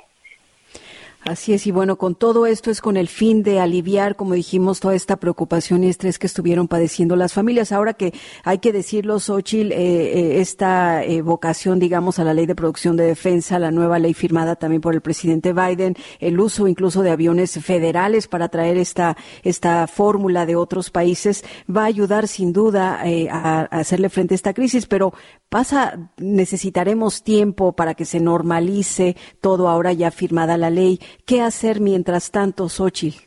Así 1.25 1.53
es, 1.53 1.69
y 1.69 1.71
bueno, 1.71 1.99
con 1.99 2.17
todo 2.17 2.47
esto 2.47 2.73
es 2.73 2.81
con 2.81 2.97
el 2.97 3.07
fin 3.07 3.45
de 3.45 3.61
aliviar, 3.61 4.17
como 4.17 4.35
dijimos, 4.35 4.81
toda 4.81 4.97
esta 4.97 5.19
preocupación 5.19 5.85
y 5.85 5.89
estrés 5.89 6.19
que 6.19 6.27
estuvieron 6.27 6.67
padeciendo 6.67 7.15
las 7.15 7.33
familias. 7.33 7.71
Ahora 7.71 7.95
que 7.95 8.13
hay 8.43 8.59
que 8.59 8.73
decirlo, 8.73 9.21
Xochitl, 9.21 9.71
eh, 9.71 9.77
eh, 9.77 10.41
esta 10.41 11.05
eh, 11.05 11.23
vocación, 11.23 11.79
digamos, 11.79 12.19
a 12.19 12.25
la 12.25 12.35
ley 12.35 12.47
de 12.47 12.57
producción 12.57 12.97
de 12.97 13.05
defensa, 13.05 13.61
la 13.61 13.71
nueva 13.71 14.01
ley 14.01 14.15
firmada 14.15 14.57
también 14.57 14.81
por 14.81 14.95
el 14.95 15.01
presidente 15.01 15.53
Biden, 15.53 15.95
el 16.19 16.41
uso 16.41 16.67
incluso 16.67 17.03
de 17.03 17.13
aviones 17.13 17.53
federales 17.53 18.27
para 18.27 18.49
traer 18.49 18.77
esta, 18.77 19.17
esta 19.45 19.87
fórmula 19.87 20.45
de 20.45 20.57
otros 20.57 20.91
países, 20.91 21.45
va 21.71 21.83
a 21.83 21.87
ayudar 21.87 22.27
sin 22.27 22.53
duda 22.53 23.01
a, 23.01 23.61
a 23.61 23.79
hacerle 23.79 24.09
frente 24.09 24.35
a 24.35 24.37
esta 24.37 24.55
crisis, 24.55 24.87
pero 24.87 25.15
pasa, 25.49 26.11
necesitaremos 26.17 27.23
tiempo 27.23 27.73
para 27.77 27.95
que 27.95 28.07
se 28.07 28.19
normalice 28.19 29.17
todo 29.41 29.69
ahora 29.69 29.93
ya 29.93 30.11
firmada 30.11 30.57
la 30.57 30.71
ley. 30.71 30.99
¿Qué 31.27 31.43
hacer 31.43 31.81
mientras 31.81 32.31
tanto, 32.31 32.69
Xochitl? 32.69 33.19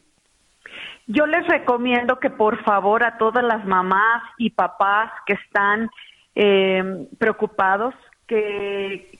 Yo 1.07 1.25
les 1.27 1.47
recomiendo 1.47 2.19
que 2.19 2.29
por 2.29 2.63
favor 2.63 3.03
a 3.03 3.17
todas 3.17 3.43
las 3.43 3.65
mamás 3.65 4.23
y 4.37 4.49
papás 4.49 5.11
que 5.27 5.33
están 5.33 5.89
eh, 6.33 7.07
preocupados, 7.19 7.93
que, 8.27 9.11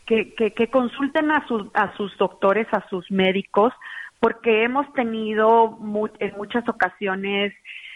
consulten 0.72 1.32
a, 1.32 1.46
a 1.76 1.96
sus 1.96 2.18
doctores, 2.18 2.68
a 2.72 2.88
sus 2.90 3.12
médicos, 3.12 3.72
porque 4.20 4.64
hemos 4.64 4.92
tenido 4.94 5.78
en 6.20 6.34
muchas 6.38 6.68
ocasiones 6.68 7.54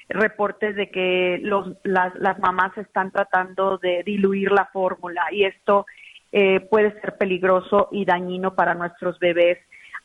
reportes 0.10 0.76
de 0.76 0.90
que 0.90 1.40
los, 1.42 1.76
las, 1.84 2.14
las 2.16 2.38
mamás 2.40 2.78
están 2.78 3.12
tratando 3.12 3.78
de 3.78 4.04
diluir 4.04 4.52
la 4.52 4.66
fórmula 4.66 5.24
y 5.32 5.46
esto 5.46 5.86
eh, 6.32 6.60
puede 6.60 7.00
ser 7.02 7.18
peligroso 7.18 7.90
y 7.92 8.06
dañino 8.06 8.56
para 8.56 8.74
nuestros 8.74 9.20
bebés. 9.20 9.60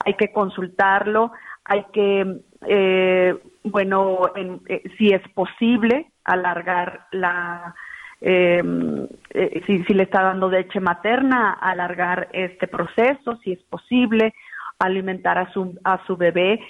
Hay 0.05 0.15
que 0.15 0.33
consultarlo, 0.33 1.33
hay 1.65 1.85
que, 1.93 2.41
eh, 2.67 3.35
bueno, 3.65 4.21
eh, 4.37 4.83
si 4.97 5.09
es 5.09 5.23
posible, 5.35 6.11
alargar 6.25 7.07
la, 7.13 7.75
em, 8.21 9.07
si, 9.67 9.85
si, 9.85 9.95
le 9.95 10.05
está 10.05 10.23
dando 10.23 10.49
leche 10.49 10.81
materna, 10.81 11.53
alargar 11.53 12.29
este 12.33 12.67
proceso, 12.69 13.39
si 13.43 13.53
es 13.53 13.63
posible, 13.65 14.35
alimentar 14.79 15.39
a 15.39 15.53
su, 15.53 15.79
a 15.85 16.05
su 16.07 16.17
bebé 16.17 16.61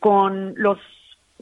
con 0.00 0.54
los 0.56 0.78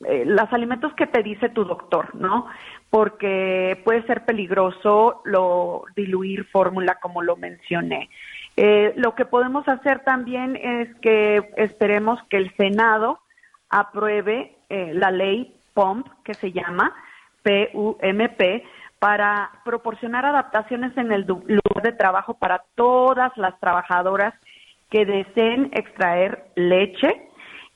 eh, 0.04 0.24
los 0.26 0.52
alimentos 0.52 0.92
que 0.92 1.06
te 1.06 1.22
dice 1.22 1.48
tu 1.48 1.64
doctor, 1.64 2.14
¿no? 2.14 2.46
Porque 2.90 3.80
puede 3.82 4.02
ser 4.02 4.26
peligroso 4.26 5.22
lo 5.24 5.84
diluir 5.96 6.44
fórmula 6.46 6.98
como 7.00 7.22
lo 7.22 7.36
mencioné. 7.36 8.10
Eh, 8.56 8.94
lo 8.96 9.14
que 9.14 9.26
podemos 9.26 9.68
hacer 9.68 10.00
también 10.00 10.56
es 10.56 10.94
que 10.96 11.50
esperemos 11.56 12.18
que 12.30 12.38
el 12.38 12.54
Senado 12.56 13.20
apruebe 13.68 14.56
eh, 14.68 14.92
la 14.94 15.10
ley 15.10 15.54
POMP, 15.74 16.06
que 16.24 16.34
se 16.34 16.52
llama 16.52 16.94
PUMP, 17.42 18.64
para 18.98 19.50
proporcionar 19.64 20.24
adaptaciones 20.24 20.96
en 20.96 21.12
el 21.12 21.26
lugar 21.26 21.82
de 21.82 21.92
trabajo 21.92 22.34
para 22.34 22.62
todas 22.74 23.36
las 23.36 23.58
trabajadoras 23.60 24.34
que 24.90 25.04
deseen 25.04 25.70
extraer 25.74 26.46
leche. 26.54 27.28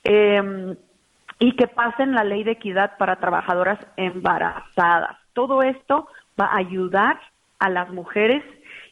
Eh, 0.05 0.77
y 1.41 1.57
que 1.57 1.67
pasen 1.67 2.15
la 2.15 2.23
ley 2.23 2.45
de 2.45 2.53
equidad 2.53 2.97
para 2.99 3.17
trabajadoras 3.17 3.79
embarazadas. 3.97 5.17
Todo 5.33 5.63
esto 5.63 6.07
va 6.39 6.47
a 6.47 6.59
ayudar 6.59 7.19
a 7.59 7.71
las 7.71 7.89
mujeres 7.89 8.45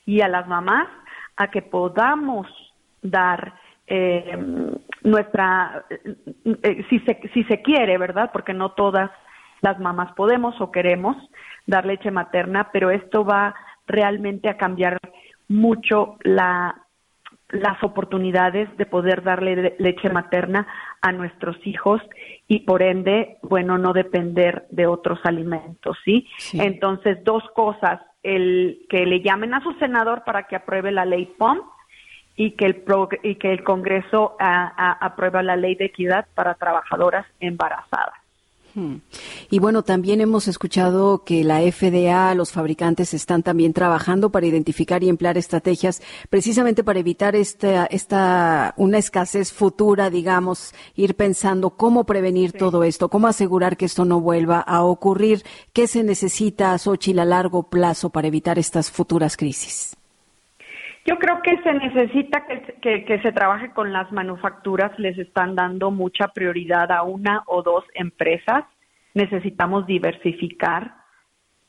y 0.07 0.23
a 0.23 0.29
las 0.29 0.49
mamás 0.49 0.89
a 1.39 1.51
que 1.51 1.63
podamos 1.63 2.47
dar 3.01 3.55
eh, 3.87 4.37
nuestra, 5.03 5.87
eh, 5.89 6.85
si, 6.91 6.99
se, 7.01 7.21
si 7.33 7.45
se 7.45 7.63
quiere, 7.63 7.97
¿verdad? 7.97 8.31
Porque 8.33 8.53
no 8.53 8.73
todas 8.73 9.11
las 9.63 9.79
mamás 9.79 10.13
podemos 10.15 10.61
o 10.61 10.71
queremos 10.71 11.17
dar 11.67 11.87
leche 11.87 12.11
materna, 12.11 12.71
pero 12.73 12.91
esto 12.91 13.25
va 13.25 13.55
realmente 13.87 14.49
a 14.49 14.57
cambiar 14.57 14.99
mucho 15.49 16.17
la 16.23 16.85
las 17.51 17.83
oportunidades 17.83 18.69
de 18.77 18.85
poder 18.85 19.23
darle 19.23 19.75
leche 19.79 20.11
materna 20.11 20.67
a 21.01 21.13
nuestros 21.13 21.57
hijos 21.67 22.03
y 22.47 22.61
por 22.61 22.83
ende, 22.83 23.39
bueno, 23.43 23.79
no 23.79 23.93
depender 23.93 24.67
de 24.71 24.87
otros 24.87 25.19
alimentos, 25.25 25.97
¿sí? 26.05 26.27
Entonces, 26.53 27.25
dos 27.25 27.43
cosas, 27.55 28.01
el 28.23 28.87
que 28.89 29.07
le 29.07 29.21
llamen 29.21 29.55
a 29.55 29.63
su 29.63 29.73
senador 29.75 30.25
para 30.25 30.45
que 30.45 30.57
apruebe 30.57 30.93
la 30.93 31.05
ley 31.05 31.27
POM 31.39 31.61
y 32.37 32.53
que 32.53 32.67
el, 32.67 32.85
y 33.23 33.35
que 33.37 33.53
el 33.53 33.65
Congreso 33.65 34.37
apruebe 34.39 35.43
la 35.43 35.57
ley 35.57 35.75
de 35.75 35.87
equidad 35.87 36.27
para 36.35 36.55
trabajadoras 36.55 37.27
embarazadas. 37.41 38.15
Y 39.51 39.59
bueno, 39.59 39.83
también 39.83 40.21
hemos 40.21 40.49
escuchado 40.49 41.25
que 41.25 41.45
la 41.45 41.61
FDA, 41.61 42.35
los 42.35 42.53
fabricantes 42.53 43.15
están 43.15 43.43
también 43.43 43.73
trabajando 43.73 44.31
para 44.31 44.47
identificar 44.47 45.03
y 45.03 45.09
emplear 45.09 45.39
estrategias 45.39 46.03
precisamente 46.31 46.85
para 46.85 47.01
evitar 47.01 47.37
esta, 47.37 47.87
esta 47.87 48.75
una 48.77 48.99
escasez 48.99 49.53
futura, 49.53 50.11
digamos, 50.11 50.75
ir 50.95 51.15
pensando 51.15 51.71
cómo 51.71 52.05
prevenir 52.05 52.53
todo 52.53 52.85
esto, 52.85 53.09
cómo 53.09 53.27
asegurar 53.27 53.77
que 53.77 53.87
esto 53.87 54.05
no 54.05 54.21
vuelva 54.21 54.61
a 54.61 54.83
ocurrir, 54.83 55.45
qué 55.73 55.87
se 55.87 56.03
necesita, 56.03 56.77
Xochitl, 56.79 57.21
a 57.21 57.25
largo 57.25 57.69
plazo 57.69 58.11
para 58.11 58.29
evitar 58.29 58.59
estas 58.59 58.91
futuras 58.91 59.37
crisis. 59.37 59.98
Yo 61.09 61.19
creo 61.19 61.41
que 61.41 61.57
se 61.63 61.73
necesita 61.73 62.45
que, 62.83 63.03
que, 63.07 63.19
se 63.23 63.33
trabaje 63.33 63.71
con 63.71 63.95
las 63.95 64.13
manufacturas, 64.13 64.93
les 64.99 65.17
están 65.17 65.55
dando 65.55 65.91
mucha 65.91 66.29
prioridad 66.29 66.93
a 66.93 67.03
una 67.03 67.45
o 67.47 67.63
dos 67.63 67.83
empresas. 67.95 68.65
Necesitamos 69.15 69.87
diversificar 69.87 70.97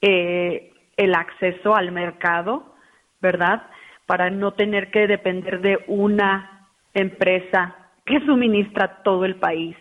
eh, 0.02 0.74
el 0.98 1.16
acceso 1.16 1.74
al 1.74 1.94
mercado, 1.94 2.76
¿verdad? 3.22 3.64
Para 4.06 4.30
no 4.30 4.56
tener 4.56 4.92
que 4.92 5.08
depender 5.08 5.62
de 5.62 5.86
una 5.88 6.68
empresa 6.94 7.78
que 8.06 8.20
suministra 8.26 9.04
todo 9.04 9.24
el 9.24 9.36
país. 9.36 9.78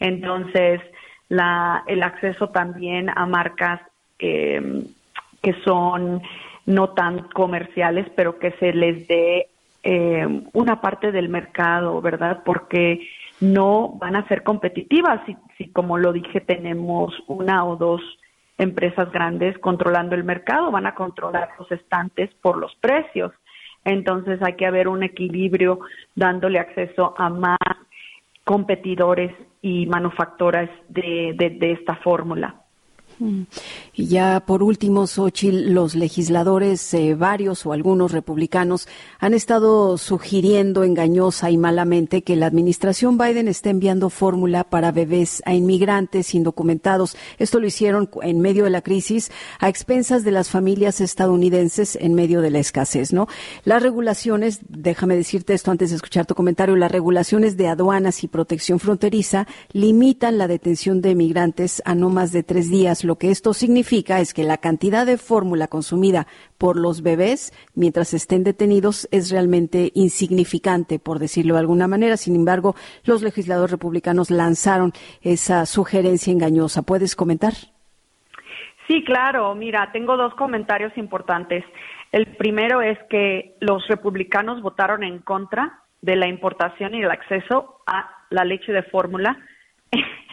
Entonces, 0.00 0.82
la, 1.30 1.82
el 1.86 2.02
acceso 2.02 2.50
también 2.50 3.08
a 3.08 3.24
marcas 3.24 3.80
eh, 4.18 4.84
que 5.42 5.54
son 5.64 6.20
no 6.68 6.90
tan 6.90 7.28
comerciales, 7.30 8.06
pero 8.14 8.38
que 8.38 8.52
se 8.60 8.74
les 8.74 9.08
dé 9.08 9.48
eh, 9.82 10.26
una 10.52 10.82
parte 10.82 11.12
del 11.12 11.30
mercado, 11.30 12.02
¿verdad? 12.02 12.42
Porque 12.44 13.08
no 13.40 13.94
van 13.98 14.16
a 14.16 14.28
ser 14.28 14.42
competitivas 14.42 15.22
si, 15.24 15.34
si, 15.56 15.70
como 15.72 15.96
lo 15.96 16.12
dije, 16.12 16.42
tenemos 16.42 17.14
una 17.26 17.64
o 17.64 17.76
dos 17.76 18.02
empresas 18.58 19.10
grandes 19.10 19.56
controlando 19.60 20.14
el 20.14 20.24
mercado, 20.24 20.70
van 20.70 20.86
a 20.86 20.94
controlar 20.94 21.48
los 21.58 21.72
estantes 21.72 22.28
por 22.42 22.58
los 22.58 22.74
precios. 22.76 23.32
Entonces 23.84 24.38
hay 24.42 24.54
que 24.56 24.66
haber 24.66 24.88
un 24.88 25.02
equilibrio 25.02 25.80
dándole 26.16 26.58
acceso 26.58 27.14
a 27.16 27.30
más 27.30 27.56
competidores 28.44 29.32
y 29.62 29.86
manufactoras 29.86 30.68
de, 30.88 31.34
de, 31.34 31.48
de 31.48 31.72
esta 31.72 31.94
fórmula. 31.96 32.67
Y 33.94 34.06
ya 34.06 34.40
por 34.46 34.62
último, 34.62 35.06
Xochitl, 35.06 35.72
los 35.72 35.94
legisladores, 35.94 36.94
eh, 36.94 37.14
varios 37.14 37.66
o 37.66 37.72
algunos 37.72 38.12
republicanos, 38.12 38.88
han 39.18 39.34
estado 39.34 39.98
sugiriendo 39.98 40.84
engañosa 40.84 41.50
y 41.50 41.56
malamente 41.56 42.22
que 42.22 42.36
la 42.36 42.46
administración 42.46 43.18
Biden 43.18 43.48
está 43.48 43.70
enviando 43.70 44.10
fórmula 44.10 44.64
para 44.64 44.92
bebés 44.92 45.42
a 45.46 45.54
inmigrantes 45.54 46.34
indocumentados. 46.34 47.16
Esto 47.38 47.60
lo 47.60 47.66
hicieron 47.66 48.08
en 48.22 48.40
medio 48.40 48.64
de 48.64 48.70
la 48.70 48.82
crisis 48.82 49.30
a 49.58 49.68
expensas 49.68 50.24
de 50.24 50.30
las 50.30 50.50
familias 50.50 51.00
estadounidenses 51.00 51.96
en 52.00 52.14
medio 52.14 52.40
de 52.40 52.50
la 52.50 52.58
escasez, 52.58 53.12
¿no? 53.12 53.28
Las 53.64 53.82
regulaciones, 53.82 54.60
déjame 54.68 55.16
decirte 55.16 55.54
esto 55.54 55.70
antes 55.70 55.90
de 55.90 55.96
escuchar 55.96 56.26
tu 56.26 56.34
comentario, 56.34 56.76
las 56.76 56.92
regulaciones 56.92 57.56
de 57.56 57.68
aduanas 57.68 58.22
y 58.22 58.28
protección 58.28 58.78
fronteriza 58.78 59.46
limitan 59.72 60.38
la 60.38 60.46
detención 60.46 61.00
de 61.00 61.14
migrantes 61.14 61.82
a 61.84 61.94
no 61.94 62.10
más 62.10 62.32
de 62.32 62.42
tres 62.42 62.70
días 62.70 63.04
lo 63.08 63.16
que 63.16 63.30
esto 63.30 63.54
significa 63.54 64.20
es 64.20 64.34
que 64.34 64.44
la 64.44 64.58
cantidad 64.58 65.06
de 65.06 65.16
fórmula 65.16 65.66
consumida 65.66 66.26
por 66.58 66.76
los 66.76 67.02
bebés 67.02 67.54
mientras 67.74 68.12
estén 68.12 68.44
detenidos 68.44 69.08
es 69.10 69.30
realmente 69.30 69.90
insignificante, 69.94 70.98
por 70.98 71.18
decirlo 71.18 71.54
de 71.54 71.60
alguna 71.60 71.88
manera. 71.88 72.18
Sin 72.18 72.36
embargo, 72.36 72.74
los 73.04 73.22
legisladores 73.22 73.70
republicanos 73.70 74.30
lanzaron 74.30 74.92
esa 75.22 75.64
sugerencia 75.64 76.32
engañosa. 76.32 76.82
¿Puedes 76.82 77.16
comentar? 77.16 77.54
Sí, 78.86 79.02
claro. 79.04 79.54
Mira, 79.54 79.90
tengo 79.90 80.18
dos 80.18 80.34
comentarios 80.34 80.92
importantes. 80.98 81.64
El 82.12 82.26
primero 82.36 82.82
es 82.82 82.98
que 83.08 83.56
los 83.60 83.88
republicanos 83.88 84.60
votaron 84.60 85.02
en 85.02 85.20
contra 85.20 85.80
de 86.02 86.14
la 86.16 86.28
importación 86.28 86.94
y 86.94 87.02
el 87.02 87.10
acceso 87.10 87.80
a 87.86 88.10
la 88.28 88.44
leche 88.44 88.70
de 88.70 88.82
fórmula 88.82 89.38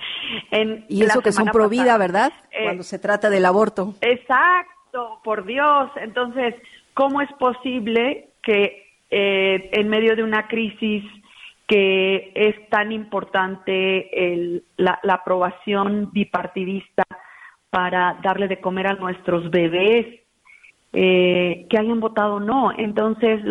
y 0.88 1.04
eso 1.04 1.22
que 1.22 1.32
son 1.32 1.48
pro 1.48 1.70
vida, 1.70 1.98
¿verdad? 1.98 2.32
Eh, 2.52 2.64
Cuando 2.64 2.84
se 2.84 3.00
trata 3.00 3.30
del 3.30 3.46
aborto. 3.46 3.96
Exacto, 4.02 5.20
por 5.24 5.46
Dios. 5.46 5.90
Entonces, 5.98 6.56
¿cómo 6.94 7.22
es 7.22 7.32
posible 7.34 8.30
que 8.42 8.86
eh, 9.10 9.70
en 9.72 9.90
medio 9.90 10.16
de 10.16 10.24
una 10.24 10.48
crisis 10.48 11.04
que 11.68 12.32
es 12.36 12.70
tan 12.70 12.92
importante 12.92 14.62
la, 14.78 15.00
aprobación 15.10 16.12
bipartidista 16.12 17.04
para 17.70 18.20
darle 18.24 18.48
de 18.48 18.62
comer 18.62 18.88
a 18.88 18.94
nuestros 18.94 19.50
bebés, 19.50 20.06
eh, 20.94 21.66
que 21.70 21.78
hayan 21.78 22.00
votado 22.00 22.40
no. 22.40 22.72
Entonces, 22.78 23.42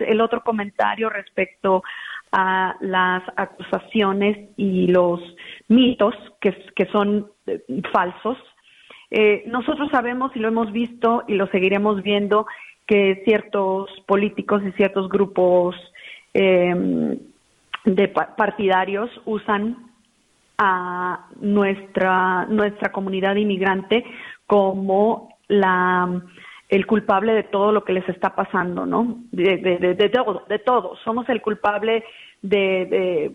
el 0.00 0.20
otro 0.20 0.42
comentario 0.42 1.10
respecto 1.10 1.82
a 2.32 2.76
las 2.80 3.22
acusaciones 3.36 4.48
y 4.56 4.86
los 4.86 5.20
mitos 5.68 6.14
que, 6.40 6.86
son 6.92 7.30
eh, 7.46 7.62
falsos. 7.92 8.38
Eh, 9.10 9.44
nosotros 9.46 9.88
sabemos 9.90 10.32
y 10.34 10.38
lo 10.38 10.48
hemos 10.48 10.72
visto 10.72 11.24
y 11.28 11.34
lo 11.34 11.46
seguiremos 11.48 12.02
viendo 12.02 12.46
que 12.86 13.22
ciertos 13.24 13.88
políticos 14.06 14.62
y 14.66 14.72
ciertos 14.72 15.08
grupos 15.08 15.76
em, 16.34 17.18
de 17.84 18.08
partidarios 18.08 19.10
usan 19.24 19.90
a 20.58 21.26
nuestra 21.40 22.46
nuestra 22.46 22.92
comunidad 22.92 23.36
inmigrante 23.36 24.04
como 24.46 25.36
la 25.48 26.22
el 26.68 26.86
culpable 26.86 27.34
de 27.34 27.42
todo 27.44 27.72
lo 27.72 27.84
que 27.84 27.92
les 27.92 28.08
está 28.08 28.34
pasando, 28.34 28.86
¿no? 28.86 29.18
De, 29.30 29.58
de, 29.58 29.94
de, 29.94 30.08
todo, 30.08 30.44
de 30.48 30.58
todo. 30.58 30.96
Somos 31.04 31.28
el 31.28 31.40
culpable 31.40 32.04
de, 32.42 32.86
de 32.86 33.32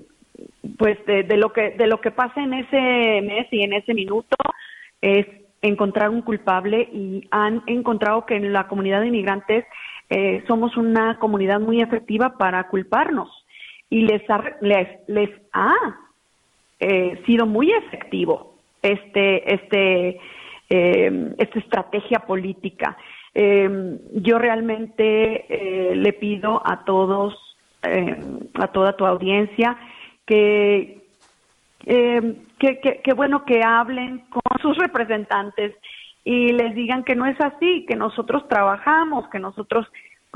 pues 0.77 0.97
de, 1.05 1.37
lo 1.37 1.51
que 1.53 1.71
de 1.71 1.87
lo 1.87 2.01
que 2.01 2.11
pasa 2.11 2.41
en 2.41 2.53
ese 2.53 3.21
mes 3.21 3.47
y 3.51 3.63
en 3.63 3.73
ese 3.73 3.93
minuto 3.93 4.35
es 5.01 5.25
encontrar 5.61 6.09
un 6.09 6.21
culpable 6.21 6.89
y 6.91 7.27
han 7.31 7.63
encontrado 7.67 8.25
que 8.25 8.35
en 8.35 8.53
la 8.53 8.67
comunidad 8.67 9.01
de 9.01 9.07
inmigrantes 9.07 9.65
eh, 10.09 10.43
somos 10.47 10.75
una 10.77 11.19
comunidad 11.19 11.59
muy 11.59 11.81
efectiva 11.81 12.37
para 12.37 12.67
culparnos 12.67 13.29
y 13.89 14.01
les 14.01 14.27
ha, 14.29 14.43
les, 14.61 14.87
les 15.07 15.29
ha 15.53 15.73
eh, 16.79 17.21
sido 17.25 17.45
muy 17.45 17.71
efectivo 17.71 18.55
este 18.81 19.53
este 19.53 20.19
eh, 20.69 21.33
esta 21.37 21.59
estrategia 21.59 22.19
política. 22.19 22.97
yo 23.33 24.37
realmente 24.39 25.45
le 25.95 26.13
pido 26.13 26.61
a 26.65 26.83
todos, 26.83 27.33
a 28.53 28.67
toda 28.67 28.93
tu 28.97 29.05
audiencia, 29.05 29.77
que 30.29 31.01
eh, 31.85 32.35
que, 32.59 33.13
bueno 33.15 33.45
que 33.45 33.63
hablen 33.63 34.19
con 34.29 34.61
sus 34.61 34.77
representantes 34.77 35.75
y 36.23 36.49
les 36.49 36.75
digan 36.75 37.03
que 37.03 37.15
no 37.15 37.25
es 37.25 37.39
así, 37.41 37.85
que 37.87 37.95
nosotros 37.95 38.47
trabajamos, 38.47 39.27
que 39.29 39.39
nosotros 39.39 39.87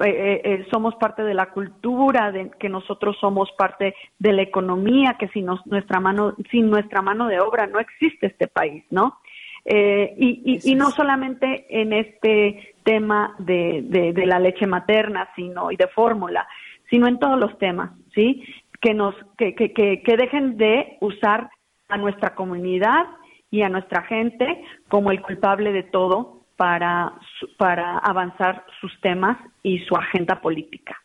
eh, 0.04 0.10
eh, 0.10 0.42
eh, 0.44 0.66
somos 0.72 0.96
parte 0.96 1.24
de 1.24 1.36
la 1.36 1.52
cultura, 1.52 2.32
de, 2.32 2.50
que 2.60 2.70
nosotros 2.70 3.16
somos 3.20 3.52
parte 3.58 3.94
de 4.18 4.34
la 4.34 4.42
economía, 4.42 5.18
que 5.20 5.28
sin 5.28 5.46
nuestra 5.66 6.00
mano, 6.00 6.36
sin 6.50 6.72
nuestra 6.72 7.04
mano 7.04 7.28
de 7.28 7.40
obra 7.40 7.68
no 7.68 7.80
existe 7.80 8.28
este 8.28 8.48
país, 8.48 8.84
¿no? 8.90 9.20
y, 9.66 10.60
y, 10.62 10.76
no 10.76 10.92
solamente 10.92 11.66
en 11.70 11.94
este 11.94 12.76
tema 12.84 13.34
de, 13.40 14.12
de, 14.14 14.26
la 14.26 14.38
leche 14.38 14.68
materna, 14.68 15.30
sino 15.38 15.72
y 15.72 15.78
de 15.78 15.88
fórmula, 15.88 16.46
sino 16.90 17.08
en 17.08 17.18
todos 17.18 17.40
los 17.40 17.58
temas, 17.60 17.92
¿sí? 18.14 18.44
Que 18.84 18.94
nos, 18.94 19.16
que, 19.38 19.56
que, 19.56 19.74
que 19.74 20.18
dejen 20.18 20.58
de 20.58 20.98
usar 21.02 21.50
a 21.90 21.98
nuestra 21.98 22.36
comunidad 22.36 23.06
y 23.50 23.62
a 23.62 23.70
nuestra 23.70 24.04
gente 24.04 24.64
como 24.90 25.12
el 25.12 25.22
culpable 25.22 25.72
de 25.72 25.84
todo 25.84 26.42
para, 26.58 27.14
para 27.58 27.98
avanzar 28.00 28.66
sus 28.82 28.92
temas 29.02 29.38
y 29.64 29.80
su 29.80 29.96
agenda 29.96 30.42
política. 30.42 30.98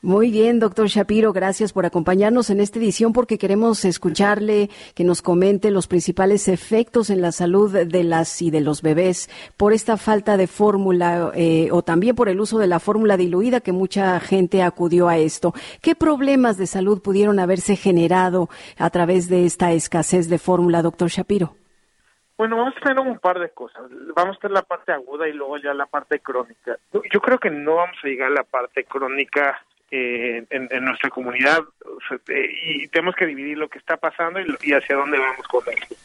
Muy 0.04 0.32
bien, 0.32 0.60
doctor 0.60 0.88
Shapiro, 0.88 1.32
gracias 1.32 1.74
por 1.74 1.86
acompañarnos 1.86 2.50
en 2.50 2.60
esta 2.60 2.80
edición 2.80 3.14
porque 3.14 3.38
queremos 3.38 3.86
escucharle 3.86 4.72
que 4.96 5.04
nos 5.04 5.22
comente 5.22 5.70
los 5.70 5.86
principales 5.86 6.48
efectos 6.48 7.12
en 7.12 7.22
la 7.22 7.32
salud 7.32 7.72
de 7.72 8.04
las 8.04 8.42
y 8.42 8.50
de 8.50 8.62
los 8.62 8.82
bebés 8.82 9.30
por 9.58 9.74
esta 9.74 9.98
falta 9.98 10.38
de 10.38 10.48
fórmula 10.48 11.32
eh, 11.36 11.70
o 11.72 11.84
también 11.84 12.16
por 12.16 12.30
el 12.30 12.40
uso 12.40 12.58
de 12.58 12.66
la 12.66 12.80
fórmula 12.80 13.16
diluida 13.16 13.60
que 13.60 13.74
mucha 13.74 14.20
gente 14.20 14.64
acudió 14.64 15.08
a 15.08 15.20
esto. 15.20 15.54
¿Qué 15.84 15.94
problemas 15.94 16.58
de 16.58 16.66
salud 16.66 17.00
pudieron 17.04 17.38
haberse 17.38 17.76
generado 17.76 18.50
a 18.80 18.90
través 18.90 19.30
de 19.30 19.46
esta 19.46 19.72
escasez 19.72 20.28
de 20.30 20.40
fórmula, 20.40 20.82
doctor 20.82 21.10
Shapiro? 21.10 21.54
Bueno, 22.40 22.58
vamos 22.58 22.74
a 22.76 22.80
tener 22.80 23.00
un 23.00 23.20
par 23.20 23.40
de 23.40 23.52
cosas. 23.52 23.84
Vamos 24.16 24.38
a 24.38 24.40
tener 24.40 24.54
la 24.56 24.64
parte 24.64 24.92
aguda 24.92 25.28
y 25.28 25.34
luego 25.34 25.60
ya 25.60 25.76
la 25.76 25.86
parte 25.86 26.22
crónica. 26.22 26.76
Yo 26.92 27.22
creo 27.22 27.38
que 27.38 27.52
no 27.52 27.76
vamos 27.76 27.98
a 28.04 28.08
llegar 28.08 28.30
a 28.30 28.34
la 28.34 28.44
parte 28.44 28.84
crónica 28.86 29.64
eh, 29.92 30.46
en, 30.50 30.86
nuestra 30.86 31.10
comunidad 31.10 31.60
eh, 32.30 32.50
y 32.64 32.88
tenemos 32.88 33.14
que 33.14 33.26
dividir 33.26 33.58
lo 33.58 33.68
que 33.68 33.78
está 33.78 33.98
pasando 33.98 34.40
y, 34.40 34.72
hacia 34.72 34.96
dónde 34.96 35.20
vamos 35.20 35.46
con 35.50 35.64
esto. 35.68 35.96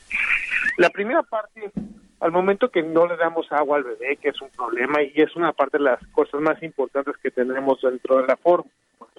La 0.77 0.91
primera 0.91 1.23
parte, 1.23 1.71
al 2.19 2.33
momento 2.33 2.71
que 2.71 2.83
no 2.83 3.07
le 3.07 3.17
damos 3.17 3.51
agua 3.53 3.77
al 3.77 3.85
bebé, 3.85 4.17
que 4.17 4.31
es 4.31 4.43
un 4.43 4.51
problema 4.51 5.03
y 5.03 5.13
es 5.15 5.37
una 5.37 5.53
parte 5.53 5.79
de 5.79 5.85
las 5.85 6.05
cosas 6.09 6.41
más 6.41 6.61
importantes 6.65 7.17
que 7.23 7.31
tenemos 7.31 7.81
dentro 7.81 8.17
de 8.17 8.27
la 8.27 8.37
forma, 8.37 8.71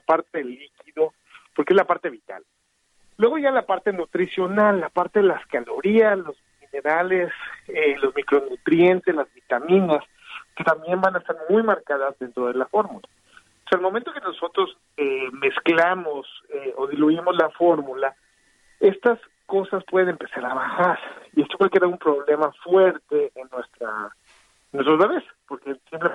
parte 0.06 0.40
del 0.40 0.50
líquido, 0.50 1.14
porque 1.56 1.74
es 1.74 1.78
la 1.78 1.86
parte 1.86 2.10
vital. 2.10 2.44
Luego 3.18 3.38
ya 3.38 3.52
la 3.52 3.66
parte 3.66 3.94
nutricional, 3.94 4.80
la 4.80 4.90
parte 4.90 5.20
de 5.20 5.28
las 5.28 5.46
calorías, 5.48 6.18
los 6.18 6.36
minerales, 6.62 7.32
eh, 7.68 7.96
los 8.02 8.14
micronutrientes, 8.16 9.16
las 9.16 9.34
vitaminas, 9.34 10.04
que 10.56 10.64
también 10.64 11.00
van 11.00 11.16
a 11.16 11.20
estar 11.20 11.38
muy 11.50 11.64
marcadas 11.64 12.18
dentro 12.20 12.48
de 12.48 12.54
la 12.56 12.66
fórmula. 12.66 13.08
O 13.68 13.70
sea, 13.70 13.80
al 13.80 13.84
momento 13.84 14.14
que 14.14 14.22
nosotros 14.22 14.78
eh, 14.96 15.28
mezclamos 15.34 16.26
eh, 16.48 16.74
o 16.78 16.88
diluimos 16.88 17.36
la 17.36 17.50
fórmula, 17.50 18.16
estas 18.80 19.20
cosas 19.46 19.84
pueden 19.84 20.10
empezar 20.10 20.46
a 20.46 20.54
bajar 20.54 20.98
y 21.36 21.42
esto 21.42 21.58
puede 21.58 21.72
crear 21.72 21.88
un 21.88 21.98
problema 21.98 22.50
fuerte 22.64 23.34
en 23.36 23.50
nuestra 23.52 24.16
nuestros 24.72 25.00
bebés, 25.00 25.24
porque 25.50 25.76
siempre 25.90 26.12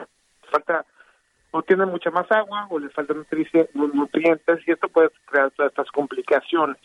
falta 0.50 0.86
o 1.50 1.62
tienen 1.62 1.90
mucha 1.90 2.10
más 2.10 2.30
agua 2.32 2.68
o 2.70 2.78
les 2.78 2.90
faltan 2.94 3.26
nutrientes 3.74 4.60
y 4.66 4.70
esto 4.70 4.88
puede 4.88 5.10
crear 5.26 5.50
todas 5.50 5.72
estas 5.72 5.90
complicaciones. 5.90 6.78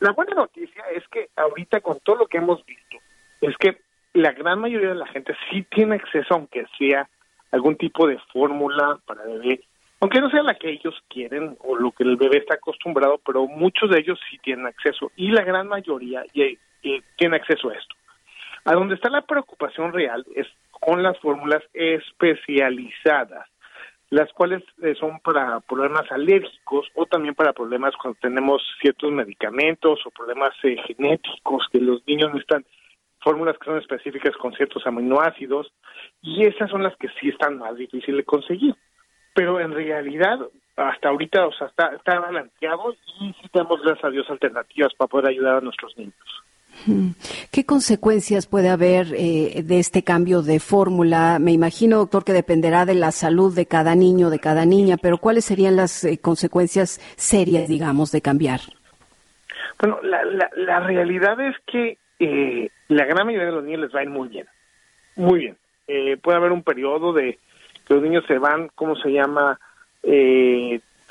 La 0.00 0.12
buena 0.12 0.36
noticia 0.36 0.84
es 0.94 1.06
que 1.08 1.28
ahorita 1.36 1.82
con 1.82 2.00
todo 2.00 2.16
lo 2.16 2.26
que 2.28 2.38
hemos 2.38 2.64
visto, 2.64 2.96
es 3.42 3.54
que 3.58 3.82
la 4.14 4.32
gran 4.32 4.58
mayoría 4.58 4.88
de 4.88 4.94
la 4.94 5.06
gente 5.08 5.36
sí 5.50 5.66
tiene 5.70 5.96
acceso, 5.96 6.32
aunque 6.32 6.64
sea 6.78 7.10
algún 7.52 7.76
tipo 7.76 8.06
de 8.06 8.18
fórmula 8.32 8.98
para 9.06 9.24
bebé, 9.24 9.60
aunque 10.00 10.20
no 10.20 10.30
sea 10.30 10.42
la 10.42 10.54
que 10.54 10.70
ellos 10.70 10.94
quieren 11.08 11.56
o 11.60 11.76
lo 11.76 11.90
que 11.92 12.04
el 12.04 12.16
bebé 12.16 12.38
está 12.38 12.54
acostumbrado, 12.54 13.18
pero 13.24 13.46
muchos 13.46 13.90
de 13.90 14.00
ellos 14.00 14.18
sí 14.30 14.38
tienen 14.38 14.66
acceso 14.66 15.10
y 15.16 15.30
la 15.30 15.42
gran 15.42 15.68
mayoría 15.68 16.24
y, 16.32 16.58
tiene 17.16 17.36
acceso 17.36 17.70
a 17.70 17.74
esto. 17.74 17.96
A 18.64 18.74
donde 18.74 18.94
está 18.94 19.10
la 19.10 19.22
preocupación 19.22 19.92
real 19.92 20.24
es 20.36 20.46
con 20.70 21.02
las 21.02 21.18
fórmulas 21.18 21.64
especializadas, 21.72 23.48
las 24.10 24.32
cuales 24.32 24.62
eh, 24.82 24.94
son 24.94 25.18
para 25.18 25.58
problemas 25.60 26.04
alérgicos 26.12 26.86
o 26.94 27.06
también 27.06 27.34
para 27.34 27.52
problemas 27.52 27.94
cuando 28.00 28.20
tenemos 28.20 28.62
ciertos 28.80 29.10
medicamentos 29.10 29.98
o 30.06 30.10
problemas 30.10 30.52
eh, 30.62 30.76
genéticos 30.86 31.66
que 31.72 31.80
los 31.80 32.06
niños 32.06 32.28
necesitan 32.28 32.64
fórmulas 33.26 33.58
que 33.58 33.64
son 33.64 33.78
específicas 33.78 34.36
con 34.36 34.52
ciertos 34.52 34.86
aminoácidos, 34.86 35.72
y 36.22 36.46
esas 36.46 36.70
son 36.70 36.84
las 36.84 36.96
que 36.96 37.08
sí 37.20 37.28
están 37.28 37.58
más 37.58 37.76
difíciles 37.76 38.18
de 38.18 38.24
conseguir. 38.24 38.76
Pero 39.34 39.58
en 39.58 39.72
realidad, 39.72 40.38
hasta 40.76 41.08
ahorita, 41.08 41.44
o 41.44 41.52
sea, 41.52 41.66
está, 41.66 41.88
está 41.88 42.20
balanceado 42.20 42.94
y 43.20 43.32
sí 43.32 43.48
tenemos, 43.52 43.82
gracias 43.82 44.04
a 44.04 44.10
Dios, 44.10 44.30
alternativas 44.30 44.94
para 44.96 45.08
poder 45.08 45.26
ayudar 45.30 45.56
a 45.56 45.60
nuestros 45.60 45.98
niños. 45.98 46.14
¿Qué 47.50 47.64
consecuencias 47.66 48.46
puede 48.46 48.68
haber 48.68 49.08
eh, 49.16 49.62
de 49.64 49.80
este 49.80 50.04
cambio 50.04 50.42
de 50.42 50.60
fórmula? 50.60 51.38
Me 51.40 51.50
imagino, 51.50 51.96
doctor, 51.96 52.22
que 52.22 52.32
dependerá 52.32 52.84
de 52.84 52.94
la 52.94 53.10
salud 53.10 53.52
de 53.52 53.66
cada 53.66 53.96
niño, 53.96 54.30
de 54.30 54.38
cada 54.38 54.64
niña, 54.66 54.98
pero 55.02 55.18
¿cuáles 55.18 55.46
serían 55.46 55.74
las 55.74 56.04
eh, 56.04 56.18
consecuencias 56.22 57.00
serias, 57.16 57.66
digamos, 57.66 58.12
de 58.12 58.20
cambiar? 58.20 58.60
Bueno, 59.80 59.98
la, 60.02 60.24
la, 60.24 60.48
la 60.54 60.80
realidad 60.80 61.40
es 61.40 61.56
que 61.66 61.98
eh, 62.18 62.70
la 62.88 63.04
gran 63.04 63.26
mayoría 63.26 63.46
de 63.46 63.52
los 63.52 63.64
niños 63.64 63.80
les 63.82 63.94
va 63.94 64.00
a 64.00 64.04
ir 64.04 64.10
muy 64.10 64.28
bien, 64.28 64.46
muy 65.16 65.40
bien. 65.40 65.56
puede 66.20 66.36
haber 66.36 66.52
un 66.52 66.62
periodo 66.62 67.12
de 67.12 67.38
que 67.86 67.94
los 67.94 68.02
niños 68.02 68.24
se 68.26 68.38
van, 68.38 68.68
¿cómo 68.74 68.96
se 68.96 69.10
llama? 69.10 69.58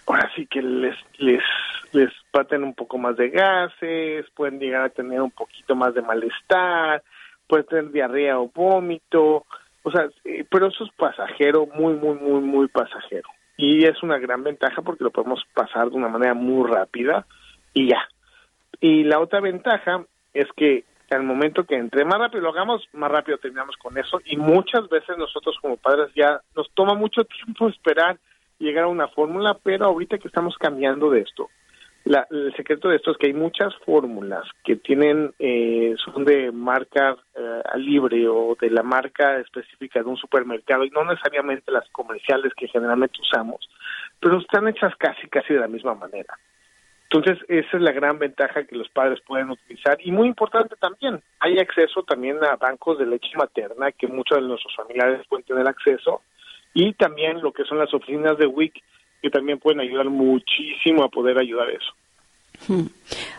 ahora 0.07 0.31
sí 0.35 0.45
que 0.45 0.61
les, 0.61 0.95
les 1.17 1.43
les 1.95 2.11
paten 2.31 2.63
un 2.63 2.73
poco 2.73 2.97
más 2.97 3.15
de 3.15 3.29
gases, 3.29 4.25
pueden 4.35 4.59
llegar 4.59 4.83
a 4.83 4.89
tener 4.89 5.21
un 5.21 5.31
poquito 5.31 5.75
más 5.75 5.93
de 5.93 6.01
malestar, 6.01 7.01
pueden 7.47 7.65
tener 7.65 7.91
diarrea 7.91 8.39
o 8.39 8.51
vómito, 8.53 9.45
o 9.83 9.91
sea, 9.91 10.09
eh, 10.25 10.45
pero 10.49 10.67
eso 10.67 10.83
es 10.83 10.91
pasajero, 10.91 11.67
muy, 11.67 11.93
muy, 11.93 12.15
muy, 12.15 12.41
muy 12.41 12.67
pasajero. 12.67 13.29
Y 13.57 13.85
es 13.85 14.03
una 14.03 14.17
gran 14.17 14.43
ventaja 14.43 14.81
porque 14.81 15.05
lo 15.05 15.11
podemos 15.11 15.41
pasar 15.53 15.89
de 15.89 15.95
una 15.95 16.09
manera 16.09 16.33
muy 16.33 16.69
rápida 16.69 17.25
y 17.73 17.89
ya. 17.89 18.09
Y 18.81 19.05
la 19.05 19.19
otra 19.19 19.39
ventaja 19.39 20.03
es 20.33 20.47
que 20.57 20.83
al 21.09 21.23
momento 21.23 21.65
que 21.65 21.75
entre 21.75 22.05
más 22.05 22.19
rápido 22.19 22.43
lo 22.43 22.49
hagamos, 22.49 22.87
más 22.93 23.11
rápido 23.11 23.37
terminamos 23.37 23.75
con 23.77 23.97
eso. 23.97 24.19
Y 24.25 24.37
muchas 24.37 24.87
veces 24.89 25.17
nosotros 25.17 25.57
como 25.61 25.77
padres 25.77 26.09
ya 26.15 26.41
nos 26.55 26.69
toma 26.73 26.93
mucho 26.95 27.23
tiempo 27.25 27.69
esperar 27.69 28.17
llegar 28.57 28.85
a 28.85 28.87
una 28.87 29.07
fórmula, 29.09 29.57
pero 29.61 29.85
ahorita 29.85 30.17
que 30.17 30.27
estamos 30.27 30.55
cambiando 30.57 31.09
de 31.09 31.21
esto, 31.21 31.49
el 32.05 32.53
secreto 32.55 32.89
de 32.89 32.97
esto 32.97 33.11
es 33.11 33.17
que 33.17 33.27
hay 33.27 33.33
muchas 33.33 33.73
fórmulas 33.83 34.43
que 34.63 34.75
tienen 34.75 35.33
eh, 35.39 35.95
son 35.97 36.23
de 36.23 36.51
marca 36.51 37.17
eh, 37.33 37.61
libre 37.77 38.27
o 38.27 38.55
de 38.59 38.69
la 38.69 38.83
marca 38.83 39.39
específica 39.39 40.01
de 40.03 40.05
un 40.05 40.17
supermercado 40.17 40.83
y 40.83 40.91
no 40.91 41.03
necesariamente 41.03 41.71
las 41.71 41.89
comerciales 41.89 42.53
que 42.55 42.67
generalmente 42.67 43.19
usamos, 43.21 43.67
pero 44.19 44.37
están 44.37 44.67
hechas 44.67 44.95
casi 44.97 45.27
casi 45.27 45.55
de 45.55 45.59
la 45.59 45.67
misma 45.67 45.95
manera. 45.95 46.37
Entonces, 47.15 47.45
esa 47.47 47.77
es 47.77 47.81
la 47.81 47.93
gran 47.93 48.19
ventaja 48.19 48.65
que 48.65 48.75
los 48.75 48.89
padres 48.89 49.21
pueden 49.25 49.49
utilizar. 49.49 49.97
Y 50.03 50.11
muy 50.11 50.27
importante 50.27 50.75
también, 50.75 51.21
hay 51.39 51.57
acceso 51.59 52.03
también 52.03 52.43
a 52.43 52.57
bancos 52.57 52.99
de 52.99 53.05
leche 53.05 53.37
materna 53.37 53.93
que 53.93 54.07
muchos 54.07 54.37
de 54.41 54.47
nuestros 54.47 54.75
familiares 54.75 55.25
pueden 55.29 55.45
tener 55.45 55.65
acceso. 55.65 56.23
Y 56.73 56.91
también 56.93 57.41
lo 57.41 57.53
que 57.53 57.63
son 57.63 57.77
las 57.77 57.93
oficinas 57.93 58.37
de 58.37 58.47
WIC 58.47 58.83
que 59.21 59.29
también 59.29 59.59
pueden 59.59 59.79
ayudar 59.79 60.09
muchísimo 60.09 61.03
a 61.03 61.09
poder 61.09 61.39
ayudar 61.39 61.69
eso. 61.69 61.93
Hmm. 62.67 62.87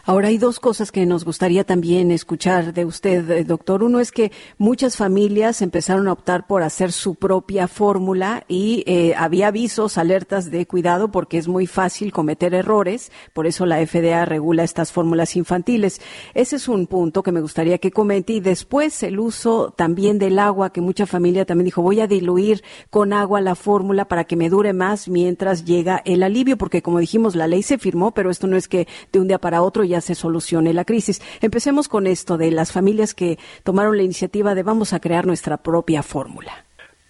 Ahora 0.04 0.28
hay 0.28 0.38
dos 0.38 0.60
cosas 0.60 0.92
que 0.92 1.04
nos 1.06 1.24
gustaría 1.24 1.64
también 1.64 2.12
escuchar 2.12 2.72
de 2.72 2.84
usted, 2.84 3.28
eh, 3.30 3.44
doctor. 3.44 3.82
Uno 3.82 3.98
es 3.98 4.12
que 4.12 4.30
muchas 4.58 4.96
familias 4.96 5.62
empezaron 5.62 6.06
a 6.06 6.12
optar 6.12 6.46
por 6.46 6.62
hacer 6.62 6.92
su 6.92 7.16
propia 7.16 7.66
fórmula 7.66 8.44
y 8.46 8.84
eh, 8.86 9.14
había 9.16 9.48
avisos, 9.48 9.98
alertas 9.98 10.52
de 10.52 10.66
cuidado 10.66 11.10
porque 11.10 11.38
es 11.38 11.48
muy 11.48 11.66
fácil 11.66 12.12
cometer 12.12 12.54
errores. 12.54 13.10
Por 13.32 13.48
eso 13.48 13.66
la 13.66 13.84
FDA 13.84 14.24
regula 14.24 14.62
estas 14.62 14.92
fórmulas 14.92 15.34
infantiles. 15.34 16.00
Ese 16.34 16.56
es 16.56 16.68
un 16.68 16.86
punto 16.86 17.24
que 17.24 17.32
me 17.32 17.40
gustaría 17.40 17.78
que 17.78 17.90
comente. 17.90 18.34
Y 18.34 18.40
después 18.40 19.02
el 19.02 19.18
uso 19.18 19.74
también 19.76 20.20
del 20.20 20.38
agua, 20.38 20.70
que 20.70 20.80
mucha 20.80 21.06
familia 21.06 21.44
también 21.44 21.64
dijo, 21.64 21.82
voy 21.82 22.00
a 22.00 22.06
diluir 22.06 22.62
con 22.90 23.12
agua 23.12 23.40
la 23.40 23.56
fórmula 23.56 24.06
para 24.06 24.24
que 24.24 24.36
me 24.36 24.50
dure 24.50 24.72
más 24.72 25.08
mientras 25.08 25.64
llega 25.64 26.00
el 26.04 26.22
alivio, 26.22 26.56
porque 26.56 26.82
como 26.82 27.00
dijimos, 27.00 27.34
la 27.34 27.48
ley 27.48 27.64
se 27.64 27.78
firmó, 27.78 28.12
pero 28.12 28.30
esto 28.30 28.46
no 28.46 28.56
es 28.56 28.68
que 28.68 28.86
de 29.12 29.20
un 29.20 29.28
día 29.28 29.38
para 29.38 29.62
otro 29.62 29.84
ya 29.84 30.00
se 30.00 30.14
solucione 30.14 30.72
la 30.72 30.84
crisis. 30.84 31.20
Empecemos 31.40 31.88
con 31.88 32.06
esto 32.06 32.36
de 32.36 32.50
las 32.50 32.72
familias 32.72 33.14
que 33.14 33.38
tomaron 33.64 33.96
la 33.96 34.02
iniciativa 34.02 34.54
de 34.54 34.62
vamos 34.62 34.92
a 34.92 35.00
crear 35.00 35.26
nuestra 35.26 35.56
propia 35.58 36.02
fórmula. 36.02 36.52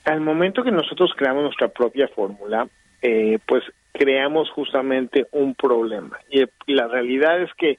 Al 0.04 0.20
momento 0.20 0.62
que 0.62 0.70
nosotros 0.70 1.12
creamos 1.16 1.42
nuestra 1.42 1.68
propia 1.68 2.08
fórmula, 2.08 2.68
eh, 3.02 3.38
pues 3.46 3.64
creamos 3.92 4.50
justamente 4.50 5.26
un 5.32 5.54
problema. 5.54 6.18
Y, 6.30 6.44
la 6.72 6.86
realidad 6.86 7.40
es 7.42 7.50
que 7.54 7.78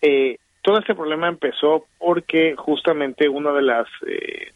eh, 0.00 0.38
todo 0.62 0.78
este 0.78 0.94
problema 0.94 1.28
empezó 1.28 1.86
porque 1.98 2.54
justamente 2.56 3.28
una 3.28 3.52
de 3.52 3.62
las 3.62 3.86
eh, 4.06 4.52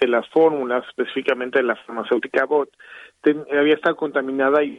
de 0.00 0.08
las 0.08 0.28
fórmulas, 0.28 0.84
específicamente 0.88 1.58
de 1.58 1.64
la 1.64 1.76
farmacéutica 1.76 2.44
BOT, 2.44 2.68
había 3.52 3.74
estado 3.74 3.96
contaminada 3.96 4.62
y, 4.62 4.78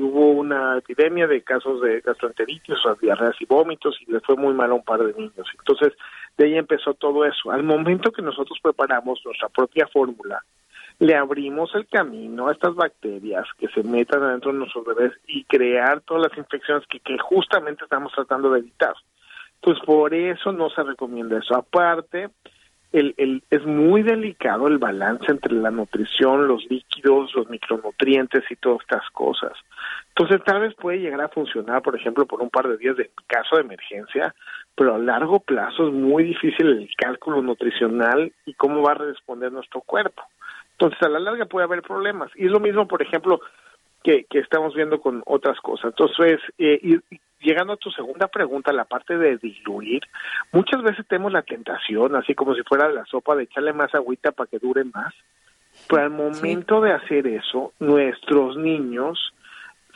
hubo 0.00 0.30
una 0.32 0.78
epidemia 0.78 1.26
de 1.26 1.42
casos 1.42 1.80
de 1.80 2.00
gastroenteritis, 2.00 2.76
o 2.84 2.94
diarreas 2.94 3.36
y 3.40 3.46
vómitos, 3.46 3.96
y 4.06 4.12
le 4.12 4.20
fue 4.20 4.36
muy 4.36 4.54
mal 4.54 4.70
a 4.70 4.74
un 4.74 4.84
par 4.84 5.00
de 5.00 5.12
niños. 5.12 5.46
Entonces, 5.58 5.92
de 6.36 6.46
ahí 6.46 6.54
empezó 6.54 6.94
todo 6.94 7.24
eso. 7.24 7.50
Al 7.50 7.62
momento 7.62 8.12
que 8.12 8.22
nosotros 8.22 8.58
preparamos 8.62 9.20
nuestra 9.24 9.48
propia 9.48 9.86
fórmula, 9.88 10.42
le 10.98 11.16
abrimos 11.16 11.74
el 11.74 11.86
camino 11.86 12.48
a 12.48 12.52
estas 12.52 12.74
bacterias 12.74 13.46
que 13.58 13.68
se 13.68 13.82
metan 13.82 14.22
adentro 14.22 14.52
de 14.52 14.58
nuestros 14.58 14.84
bebés 14.84 15.12
y 15.26 15.44
crear 15.44 16.00
todas 16.02 16.28
las 16.28 16.38
infecciones 16.38 16.86
que, 16.86 17.00
que 17.00 17.18
justamente 17.18 17.84
estamos 17.84 18.12
tratando 18.12 18.50
de 18.50 18.60
evitar. 18.60 18.94
Pues 19.60 19.78
por 19.80 20.14
eso 20.14 20.52
no 20.52 20.70
se 20.70 20.82
recomienda 20.82 21.38
eso. 21.38 21.56
Aparte, 21.56 22.30
el, 22.92 23.14
el, 23.18 23.42
es 23.50 23.64
muy 23.64 24.02
delicado 24.02 24.66
el 24.66 24.78
balance 24.78 25.30
entre 25.30 25.54
la 25.54 25.70
nutrición, 25.70 26.48
los 26.48 26.64
líquidos, 26.68 27.34
los 27.34 27.48
micronutrientes 27.48 28.42
y 28.50 28.56
todas 28.56 28.80
estas 28.82 29.08
cosas. 29.10 29.52
Entonces 30.08 30.42
tal 30.44 30.60
vez 30.60 30.74
puede 30.74 30.98
llegar 30.98 31.20
a 31.20 31.28
funcionar, 31.28 31.82
por 31.82 31.96
ejemplo, 31.96 32.26
por 32.26 32.42
un 32.42 32.50
par 32.50 32.68
de 32.68 32.76
días 32.76 32.96
de 32.96 33.10
caso 33.26 33.56
de 33.56 33.62
emergencia, 33.62 34.34
pero 34.74 34.94
a 34.94 34.98
largo 34.98 35.40
plazo 35.40 35.88
es 35.88 35.94
muy 35.94 36.24
difícil 36.24 36.66
el 36.66 36.90
cálculo 36.96 37.42
nutricional 37.42 38.32
y 38.44 38.54
cómo 38.54 38.82
va 38.82 38.92
a 38.92 38.96
responder 38.96 39.52
nuestro 39.52 39.80
cuerpo. 39.82 40.22
Entonces 40.72 41.00
a 41.02 41.08
la 41.08 41.20
larga 41.20 41.44
puede 41.44 41.64
haber 41.64 41.82
problemas. 41.82 42.30
Y 42.34 42.46
es 42.46 42.50
lo 42.50 42.60
mismo, 42.60 42.88
por 42.88 43.02
ejemplo, 43.02 43.40
que, 44.02 44.24
que 44.24 44.38
estamos 44.38 44.74
viendo 44.74 45.00
con 45.00 45.22
otras 45.26 45.58
cosas. 45.60 45.92
Entonces, 45.92 46.40
eh, 46.58 47.00
llegando 47.40 47.74
a 47.74 47.76
tu 47.76 47.90
segunda 47.90 48.28
pregunta, 48.28 48.72
la 48.72 48.84
parte 48.84 49.16
de 49.16 49.36
diluir, 49.38 50.02
muchas 50.52 50.82
veces 50.82 51.06
tenemos 51.06 51.32
la 51.32 51.42
tentación, 51.42 52.16
así 52.16 52.34
como 52.34 52.54
si 52.54 52.62
fuera 52.62 52.88
la 52.88 53.04
sopa, 53.06 53.36
de 53.36 53.44
echarle 53.44 53.72
más 53.72 53.94
agüita 53.94 54.32
para 54.32 54.48
que 54.48 54.58
dure 54.58 54.84
más. 54.84 55.14
Pero 55.88 56.02
al 56.02 56.10
momento 56.10 56.80
de 56.80 56.92
hacer 56.92 57.26
eso, 57.26 57.72
nuestros 57.78 58.56
niños 58.56 59.32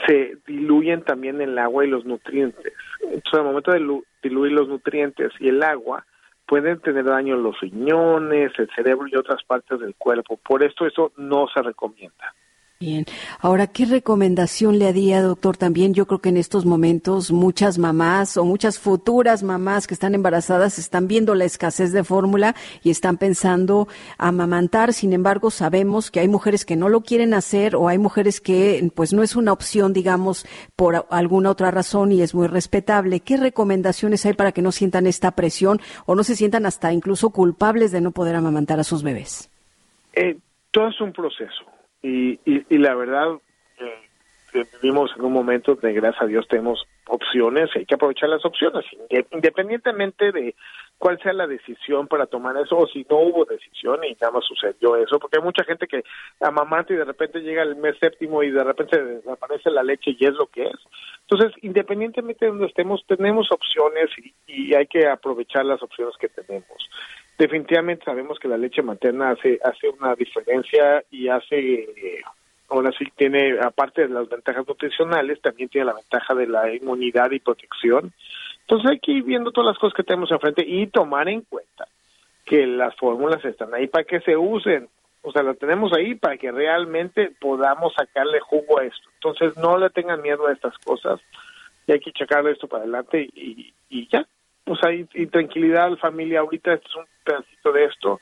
se 0.06 0.38
diluyen 0.46 1.02
también 1.02 1.40
el 1.40 1.58
agua 1.58 1.84
y 1.84 1.88
los 1.88 2.04
nutrientes. 2.04 2.72
Entonces, 3.00 3.34
al 3.34 3.44
momento 3.44 3.72
de 3.72 4.02
diluir 4.22 4.52
los 4.52 4.68
nutrientes 4.68 5.32
y 5.40 5.48
el 5.48 5.62
agua, 5.62 6.04
pueden 6.46 6.80
tener 6.80 7.04
daño 7.04 7.36
los 7.36 7.58
riñones, 7.60 8.52
el 8.58 8.70
cerebro 8.74 9.06
y 9.08 9.16
otras 9.16 9.42
partes 9.44 9.80
del 9.80 9.94
cuerpo. 9.94 10.36
Por 10.36 10.62
esto 10.62 10.86
eso 10.86 11.12
no 11.16 11.46
se 11.48 11.62
recomienda. 11.62 12.34
Bien. 12.80 13.06
Ahora, 13.38 13.68
¿qué 13.68 13.86
recomendación 13.86 14.80
le 14.80 14.88
haría, 14.88 15.22
doctor? 15.22 15.56
También 15.56 15.94
yo 15.94 16.06
creo 16.06 16.18
que 16.18 16.30
en 16.30 16.36
estos 16.36 16.66
momentos 16.66 17.30
muchas 17.30 17.78
mamás 17.78 18.36
o 18.36 18.44
muchas 18.44 18.80
futuras 18.80 19.44
mamás 19.44 19.86
que 19.86 19.94
están 19.94 20.14
embarazadas 20.14 20.80
están 20.80 21.06
viendo 21.06 21.36
la 21.36 21.44
escasez 21.44 21.92
de 21.92 22.02
fórmula 22.02 22.56
y 22.82 22.90
están 22.90 23.16
pensando 23.16 23.86
amamantar. 24.18 24.92
Sin 24.92 25.12
embargo, 25.12 25.52
sabemos 25.52 26.10
que 26.10 26.18
hay 26.18 26.26
mujeres 26.26 26.64
que 26.64 26.74
no 26.74 26.88
lo 26.88 27.02
quieren 27.02 27.32
hacer 27.32 27.76
o 27.76 27.88
hay 27.88 27.98
mujeres 27.98 28.40
que 28.40 28.90
pues 28.92 29.12
no 29.12 29.22
es 29.22 29.36
una 29.36 29.52
opción, 29.52 29.92
digamos, 29.92 30.44
por 30.74 31.06
alguna 31.10 31.50
otra 31.50 31.70
razón 31.70 32.10
y 32.10 32.22
es 32.22 32.34
muy 32.34 32.48
respetable. 32.48 33.20
¿Qué 33.20 33.36
recomendaciones 33.36 34.26
hay 34.26 34.32
para 34.32 34.50
que 34.50 34.62
no 34.62 34.72
sientan 34.72 35.06
esta 35.06 35.30
presión 35.30 35.80
o 36.06 36.16
no 36.16 36.24
se 36.24 36.34
sientan 36.34 36.66
hasta 36.66 36.92
incluso 36.92 37.30
culpables 37.30 37.92
de 37.92 38.00
no 38.00 38.10
poder 38.10 38.34
amamantar 38.34 38.80
a 38.80 38.84
sus 38.84 39.04
bebés? 39.04 39.48
Eh, 40.12 40.36
todo 40.72 40.88
es 40.88 41.00
un 41.00 41.12
proceso 41.12 41.73
y, 42.04 42.38
y, 42.44 42.78
la 42.78 42.94
verdad, 42.94 43.38
eh, 43.78 44.64
vivimos 44.82 45.10
en 45.16 45.24
un 45.24 45.32
momento 45.32 45.74
de, 45.74 45.94
gracias 45.94 46.22
a 46.22 46.26
Dios, 46.26 46.46
tenemos 46.48 46.86
opciones 47.06 47.70
y 47.74 47.78
hay 47.78 47.86
que 47.86 47.94
aprovechar 47.94 48.28
las 48.28 48.44
opciones, 48.44 48.84
independientemente 49.30 50.32
de 50.32 50.54
cuál 50.98 51.18
sea 51.22 51.32
la 51.32 51.46
decisión 51.46 52.06
para 52.06 52.26
tomar 52.26 52.58
eso 52.58 52.76
o 52.76 52.86
si 52.86 53.06
no 53.08 53.20
hubo 53.20 53.46
decisión 53.46 54.04
y 54.04 54.12
nada 54.20 54.32
más 54.32 54.44
sucedió 54.44 54.96
eso, 54.96 55.18
porque 55.18 55.38
hay 55.38 55.44
mucha 55.44 55.64
gente 55.64 55.86
que 55.86 56.02
amamanta 56.40 56.92
y 56.92 56.96
de 56.96 57.04
repente 57.06 57.40
llega 57.40 57.62
el 57.62 57.76
mes 57.76 57.96
séptimo 57.98 58.42
y 58.42 58.50
de 58.50 58.64
repente 58.64 59.02
desaparece 59.02 59.70
la 59.70 59.82
leche 59.82 60.14
y 60.18 60.26
es 60.26 60.34
lo 60.34 60.46
que 60.46 60.64
es. 60.64 60.76
Entonces, 61.22 61.52
independientemente 61.62 62.44
de 62.44 62.50
donde 62.50 62.66
estemos, 62.66 63.02
tenemos 63.06 63.50
opciones 63.50 64.10
y, 64.18 64.34
y 64.46 64.74
hay 64.74 64.86
que 64.86 65.06
aprovechar 65.06 65.64
las 65.64 65.82
opciones 65.82 66.14
que 66.18 66.28
tenemos 66.28 66.90
definitivamente 67.38 68.04
sabemos 68.04 68.38
que 68.38 68.48
la 68.48 68.56
leche 68.56 68.82
materna 68.82 69.30
hace 69.30 69.58
hace 69.64 69.88
una 69.88 70.14
diferencia 70.14 71.02
y 71.10 71.28
hace 71.28 71.88
ahora 72.68 72.90
sí 72.96 73.04
tiene 73.16 73.58
aparte 73.60 74.02
de 74.02 74.14
las 74.14 74.28
ventajas 74.28 74.66
nutricionales 74.66 75.40
también 75.40 75.68
tiene 75.68 75.86
la 75.86 75.94
ventaja 75.94 76.34
de 76.34 76.46
la 76.46 76.72
inmunidad 76.72 77.30
y 77.32 77.40
protección 77.40 78.12
entonces 78.64 78.90
hay 78.90 78.98
que 78.98 79.12
ir 79.12 79.24
viendo 79.24 79.52
todas 79.52 79.72
las 79.72 79.78
cosas 79.78 79.94
que 79.94 80.02
tenemos 80.02 80.30
enfrente 80.30 80.64
y 80.66 80.86
tomar 80.86 81.28
en 81.28 81.42
cuenta 81.42 81.86
que 82.44 82.66
las 82.66 82.94
fórmulas 82.96 83.44
están 83.44 83.74
ahí 83.74 83.86
para 83.86 84.04
que 84.04 84.20
se 84.20 84.36
usen. 84.36 84.88
O 85.22 85.32
sea, 85.32 85.42
las 85.42 85.58
tenemos 85.58 85.92
ahí 85.92 86.14
para 86.14 86.36
que 86.36 86.50
realmente 86.50 87.30
podamos 87.40 87.94
sacarle 87.94 88.40
jugo 88.40 88.78
a 88.78 88.84
esto. 88.84 89.08
Entonces, 89.14 89.56
no 89.56 89.78
le 89.78 89.90
tengan 89.90 90.22
miedo 90.22 90.46
a 90.46 90.52
estas 90.52 90.76
cosas 90.78 91.20
y 91.86 91.92
hay 91.92 92.00
que 92.00 92.12
checarle 92.12 92.52
esto 92.52 92.66
para 92.68 92.82
adelante 92.82 93.28
y, 93.34 93.72
y 93.88 94.08
ya. 94.08 94.26
O 94.66 94.76
sea, 94.76 94.92
y, 94.92 95.26
tranquilidad, 95.26 95.96
familia, 95.96 96.40
ahorita 96.40 96.74
este 96.74 96.86
es 96.88 96.96
un 96.96 97.04
pedacito 97.24 97.72
de 97.72 97.84
esto 97.84 98.20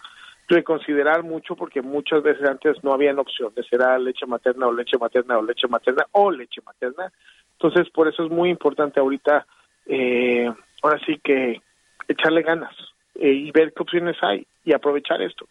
reconsiderar 0.48 1.22
mucho 1.22 1.54
porque 1.54 1.80
muchas 1.80 2.22
veces 2.22 2.46
antes 2.46 2.82
no 2.82 2.92
habían 2.92 3.18
opciones, 3.18 3.64
era 3.70 3.98
leche 3.98 4.26
materna 4.26 4.66
o 4.66 4.72
leche 4.72 4.98
materna 4.98 5.38
o 5.38 5.42
leche 5.42 5.68
materna 5.68 6.04
o 6.12 6.30
leche 6.30 6.60
materna. 6.66 7.12
Entonces, 7.52 7.88
por 7.90 8.08
eso 8.08 8.24
es 8.24 8.30
muy 8.30 8.50
importante 8.50 8.98
ahorita, 8.98 9.46
eh, 9.86 10.52
ahora 10.82 11.00
sí 11.06 11.18
que 11.22 11.62
echarle 12.08 12.42
ganas 12.42 12.74
eh, 13.14 13.32
y 13.32 13.50
ver 13.52 13.72
qué 13.72 13.82
opciones 13.82 14.16
hay 14.20 14.46
y 14.64 14.72
aprovechar 14.72 15.22
esto. 15.22 15.46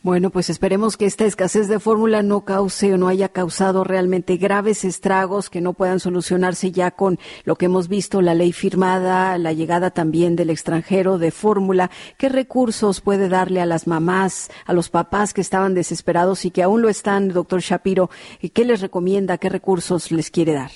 Bueno, 0.00 0.30
pues 0.30 0.48
esperemos 0.48 0.96
que 0.96 1.06
esta 1.06 1.24
escasez 1.24 1.66
de 1.66 1.80
fórmula 1.80 2.22
no 2.22 2.44
cause 2.44 2.94
o 2.94 2.98
no 2.98 3.08
haya 3.08 3.30
causado 3.30 3.82
realmente 3.82 4.36
graves 4.36 4.84
estragos 4.84 5.50
que 5.50 5.60
no 5.60 5.72
puedan 5.72 5.98
solucionarse 5.98 6.70
ya 6.70 6.92
con 6.92 7.18
lo 7.44 7.56
que 7.56 7.66
hemos 7.66 7.88
visto, 7.88 8.22
la 8.22 8.34
ley 8.34 8.52
firmada, 8.52 9.36
la 9.38 9.52
llegada 9.52 9.90
también 9.90 10.36
del 10.36 10.50
extranjero 10.50 11.18
de 11.18 11.32
fórmula. 11.32 11.90
¿Qué 12.16 12.28
recursos 12.28 13.00
puede 13.00 13.28
darle 13.28 13.60
a 13.60 13.66
las 13.66 13.88
mamás, 13.88 14.52
a 14.66 14.72
los 14.72 14.88
papás 14.88 15.34
que 15.34 15.40
estaban 15.40 15.74
desesperados 15.74 16.44
y 16.44 16.52
que 16.52 16.62
aún 16.62 16.80
lo 16.80 16.88
están, 16.88 17.30
doctor 17.30 17.60
Shapiro? 17.60 18.08
¿Qué 18.54 18.64
les 18.64 18.80
recomienda? 18.80 19.38
¿Qué 19.38 19.48
recursos 19.48 20.12
les 20.12 20.30
quiere 20.30 20.52
dar? 20.52 20.70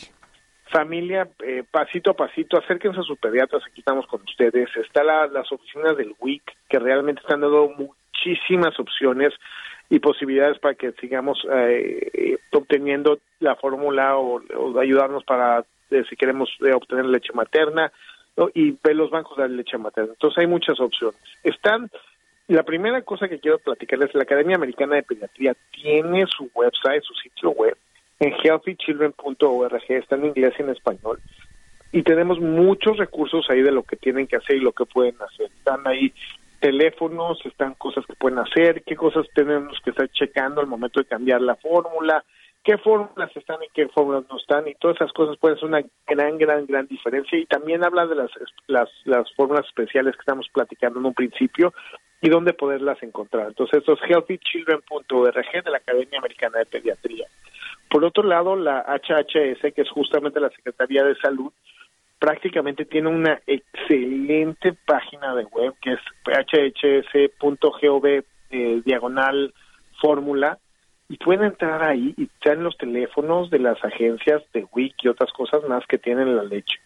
familia, 0.72 1.28
eh, 1.44 1.64
pasito 1.70 2.12
a 2.12 2.14
pasito, 2.14 2.56
acérquense 2.56 2.98
a 2.98 3.02
sus 3.02 3.18
pediatras, 3.18 3.62
aquí 3.68 3.80
estamos 3.80 4.06
con 4.06 4.22
ustedes. 4.22 4.70
Está 4.74 5.04
la, 5.04 5.26
las 5.26 5.52
oficinas 5.52 5.96
del 5.98 6.14
WIC, 6.18 6.42
que 6.66 6.78
realmente 6.78 7.20
están 7.20 7.42
dando 7.42 7.68
muchísimas 8.24 8.78
opciones 8.78 9.32
y 9.88 9.98
posibilidades 9.98 10.58
para 10.58 10.74
que 10.74 10.92
sigamos 10.92 11.38
eh, 11.52 12.38
obteniendo 12.52 13.18
la 13.40 13.56
fórmula 13.56 14.16
o, 14.16 14.40
ayudarnos 14.78 15.24
para, 15.24 15.64
si 15.90 16.16
queremos, 16.16 16.50
eh, 16.64 16.72
obtener 16.72 17.04
leche 17.06 17.32
materna 17.34 17.92
y 18.54 18.74
ver 18.82 18.96
los 18.96 19.10
bancos 19.10 19.36
de 19.36 19.48
leche 19.48 19.76
materna. 19.76 20.12
Entonces 20.12 20.38
hay 20.38 20.46
muchas 20.46 20.80
opciones. 20.80 21.20
Están, 21.42 21.90
la 22.48 22.62
primera 22.62 23.02
cosa 23.02 23.28
que 23.28 23.38
quiero 23.38 23.58
platicarles, 23.58 24.14
la 24.14 24.22
Academia 24.22 24.56
Americana 24.56 24.96
de 24.96 25.02
Pediatría 25.02 25.54
tiene 25.70 26.24
su 26.26 26.50
website, 26.54 27.02
su 27.02 27.14
sitio 27.14 27.50
web, 27.50 27.76
en 28.20 28.32
healthychildren.org, 28.32 29.82
está 29.88 30.16
en 30.16 30.26
inglés 30.26 30.54
y 30.58 30.62
en 30.62 30.70
español. 30.70 31.20
Y 31.90 32.02
tenemos 32.02 32.40
muchos 32.40 32.96
recursos 32.96 33.44
ahí 33.50 33.60
de 33.60 33.72
lo 33.72 33.82
que 33.82 33.96
tienen 33.96 34.26
que 34.26 34.36
hacer 34.36 34.56
y 34.56 34.60
lo 34.60 34.72
que 34.72 34.86
pueden 34.86 35.16
hacer. 35.20 35.50
Están 35.58 35.86
ahí 35.86 36.14
teléfonos, 36.62 37.44
están 37.44 37.74
cosas 37.74 38.06
que 38.06 38.14
pueden 38.14 38.38
hacer, 38.38 38.84
qué 38.84 38.94
cosas 38.94 39.26
tenemos 39.34 39.76
que 39.84 39.90
estar 39.90 40.08
checando 40.10 40.60
al 40.60 40.68
momento 40.68 41.00
de 41.00 41.06
cambiar 41.06 41.42
la 41.42 41.56
fórmula, 41.56 42.24
qué 42.62 42.78
fórmulas 42.78 43.36
están 43.36 43.58
y 43.64 43.68
qué 43.74 43.88
fórmulas 43.88 44.24
no 44.30 44.36
están 44.38 44.68
y 44.68 44.74
todas 44.76 44.96
esas 44.96 45.12
cosas 45.12 45.36
pueden 45.38 45.58
ser 45.58 45.68
una 45.68 45.82
gran, 46.06 46.38
gran, 46.38 46.64
gran 46.66 46.86
diferencia 46.86 47.36
y 47.36 47.46
también 47.46 47.84
habla 47.84 48.06
de 48.06 48.14
las, 48.14 48.30
las, 48.68 48.88
las 49.04 49.34
fórmulas 49.34 49.66
especiales 49.66 50.14
que 50.14 50.20
estamos 50.20 50.46
platicando 50.54 51.00
en 51.00 51.06
un 51.06 51.14
principio 51.14 51.74
y 52.20 52.28
dónde 52.28 52.52
poderlas 52.52 53.02
encontrar. 53.02 53.48
Entonces, 53.48 53.80
esto 53.80 53.94
es 53.94 54.00
healthychildren.org 54.08 55.64
de 55.64 55.70
la 55.70 55.78
Academia 55.78 56.20
Americana 56.20 56.60
de 56.60 56.66
Pediatría. 56.66 57.26
Por 57.90 58.04
otro 58.04 58.22
lado, 58.22 58.54
la 58.54 58.86
HHS, 58.86 59.74
que 59.74 59.82
es 59.82 59.90
justamente 59.90 60.38
la 60.38 60.50
Secretaría 60.50 61.02
de 61.02 61.16
Salud, 61.16 61.52
prácticamente 62.22 62.84
tiene 62.84 63.08
una 63.08 63.40
excelente 63.48 64.74
página 64.86 65.34
de 65.34 65.42
web 65.46 65.74
que 65.82 65.94
es 65.94 66.00
phhs.gov 66.24 68.06
eh, 68.06 68.22
diagonal 68.84 69.52
fórmula 70.00 70.56
y 71.12 71.18
pueden 71.18 71.44
entrar 71.44 71.82
ahí 71.82 72.14
y 72.16 72.22
están 72.22 72.64
los 72.64 72.74
teléfonos 72.78 73.50
de 73.50 73.58
las 73.58 73.84
agencias 73.84 74.42
de 74.54 74.66
WIC 74.72 74.94
y 75.02 75.08
otras 75.08 75.30
cosas 75.32 75.62
más 75.68 75.86
que 75.86 75.98
tienen 75.98 76.34
la 76.34 76.42
leche. 76.42 76.78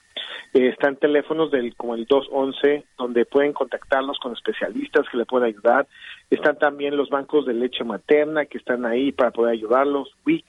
Eh, 0.52 0.66
están 0.66 0.96
teléfonos 0.96 1.52
del 1.52 1.76
como 1.76 1.94
el 1.94 2.06
211 2.06 2.82
donde 2.98 3.24
pueden 3.24 3.52
contactarlos 3.52 4.18
con 4.18 4.32
especialistas 4.32 5.06
que 5.08 5.18
le 5.18 5.26
pueden 5.26 5.46
ayudar. 5.46 5.86
Están 6.28 6.58
también 6.58 6.96
los 6.96 7.08
bancos 7.08 7.46
de 7.46 7.54
leche 7.54 7.84
materna 7.84 8.46
que 8.46 8.58
están 8.58 8.84
ahí 8.84 9.12
para 9.12 9.30
poder 9.30 9.52
ayudarlos, 9.52 10.12
WIC. 10.26 10.44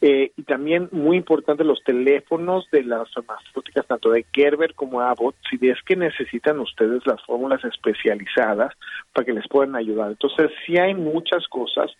Eh, 0.00 0.32
y 0.34 0.42
también 0.44 0.88
muy 0.90 1.18
importante 1.18 1.64
los 1.64 1.84
teléfonos 1.84 2.66
de 2.72 2.82
las 2.82 3.12
farmacéuticas 3.12 3.86
tanto 3.86 4.10
de 4.10 4.24
Gerber 4.32 4.72
como 4.72 5.02
Abbott 5.02 5.36
si 5.50 5.58
es 5.68 5.82
que 5.82 5.96
necesitan 5.96 6.60
ustedes 6.60 7.04
las 7.04 7.22
fórmulas 7.26 7.62
especializadas 7.62 8.72
para 9.12 9.26
que 9.26 9.34
les 9.34 9.46
puedan 9.48 9.76
ayudar. 9.76 10.12
Entonces, 10.12 10.50
si 10.64 10.78
hay 10.78 10.94
muchas 10.94 11.46
cosas, 11.48 11.90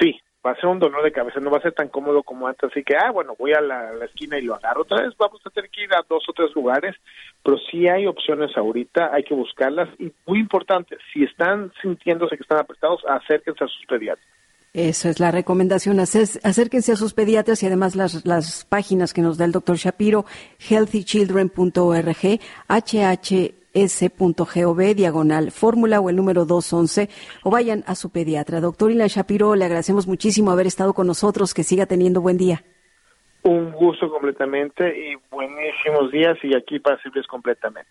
sí, 0.00 0.18
va 0.44 0.52
a 0.52 0.56
ser 0.56 0.66
un 0.66 0.78
dolor 0.78 1.02
de 1.02 1.12
cabeza, 1.12 1.40
no 1.40 1.50
va 1.50 1.58
a 1.58 1.62
ser 1.62 1.72
tan 1.72 1.88
cómodo 1.88 2.22
como 2.22 2.46
antes, 2.46 2.70
así 2.70 2.82
que, 2.82 2.96
ah, 2.96 3.10
bueno, 3.10 3.34
voy 3.38 3.52
a 3.52 3.60
la, 3.60 3.92
esquina 4.04 4.38
y 4.38 4.42
lo 4.42 4.54
agarro 4.54 4.82
otra 4.82 5.02
vez, 5.02 5.14
vamos 5.18 5.40
a 5.44 5.50
tener 5.50 5.70
que 5.70 5.84
ir 5.84 5.94
a 5.94 6.04
dos 6.08 6.24
o 6.28 6.32
tres 6.32 6.54
lugares, 6.54 6.96
pero 7.42 7.58
sí 7.70 7.88
hay 7.88 8.06
opciones 8.06 8.56
ahorita, 8.56 9.10
hay 9.12 9.22
que 9.22 9.34
buscarlas 9.34 9.88
y 9.98 10.12
muy 10.26 10.40
importante, 10.40 10.96
si 11.12 11.24
están 11.24 11.72
sintiéndose 11.82 12.36
que 12.36 12.42
están 12.42 12.58
apretados, 12.58 13.02
acérquense 13.06 13.64
a 13.64 13.68
sus 13.68 13.86
pediatras. 13.86 14.26
Eso 14.72 15.08
es 15.08 15.18
la 15.18 15.32
recomendación. 15.32 15.98
Acérquense 15.98 16.92
a 16.92 16.96
sus 16.96 17.12
pediatras 17.12 17.60
y 17.64 17.66
además 17.66 17.96
las, 17.96 18.24
las 18.24 18.64
páginas 18.64 19.12
que 19.12 19.20
nos 19.20 19.36
da 19.36 19.44
el 19.44 19.50
doctor 19.50 19.76
Shapiro, 19.76 20.26
healthychildren.org, 20.60 22.40
hhs.gov, 23.74 24.94
diagonal 24.94 25.50
fórmula 25.50 26.00
o 26.00 26.10
el 26.10 26.16
número 26.16 26.44
211, 26.44 27.08
o 27.44 27.50
vayan 27.50 27.84
a 27.86 27.94
su 27.94 28.10
pediatra. 28.10 28.60
Doctor 28.60 28.90
Ilan 28.90 29.08
Shapiro, 29.08 29.54
le 29.54 29.64
agradecemos 29.64 30.06
muchísimo 30.06 30.50
haber 30.50 30.66
estado 30.66 30.94
con 30.94 31.06
nosotros. 31.06 31.54
Que 31.54 31.62
siga 31.62 31.86
teniendo 31.86 32.20
buen 32.20 32.36
día. 32.36 32.64
Un 33.42 33.72
gusto 33.72 34.10
completamente 34.10 34.94
y 34.96 35.16
buenísimos 35.30 36.10
días 36.12 36.36
y 36.42 36.54
aquí 36.54 36.78
para 36.78 37.00
servirles 37.02 37.26
completamente. 37.26 37.90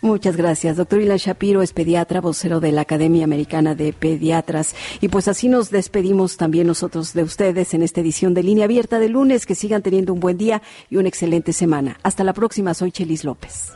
Muchas 0.00 0.36
gracias. 0.36 0.76
Doctor 0.76 1.00
Ilan 1.00 1.16
Shapiro 1.16 1.60
es 1.60 1.72
pediatra, 1.72 2.20
vocero 2.20 2.60
de 2.60 2.70
la 2.70 2.82
Academia 2.82 3.24
Americana 3.24 3.74
de 3.74 3.92
Pediatras. 3.92 4.76
Y 5.00 5.08
pues 5.08 5.26
así 5.26 5.48
nos 5.48 5.70
despedimos 5.70 6.36
también 6.36 6.68
nosotros 6.68 7.14
de 7.14 7.24
ustedes 7.24 7.74
en 7.74 7.82
esta 7.82 8.00
edición 8.00 8.32
de 8.32 8.44
Línea 8.44 8.66
Abierta 8.66 9.00
de 9.00 9.08
lunes. 9.08 9.44
Que 9.44 9.56
sigan 9.56 9.82
teniendo 9.82 10.12
un 10.12 10.20
buen 10.20 10.38
día 10.38 10.62
y 10.88 10.98
una 10.98 11.08
excelente 11.08 11.52
semana. 11.52 11.96
Hasta 12.04 12.22
la 12.22 12.32
próxima. 12.32 12.74
Soy 12.74 12.92
Chelis 12.92 13.24
López. 13.24 13.72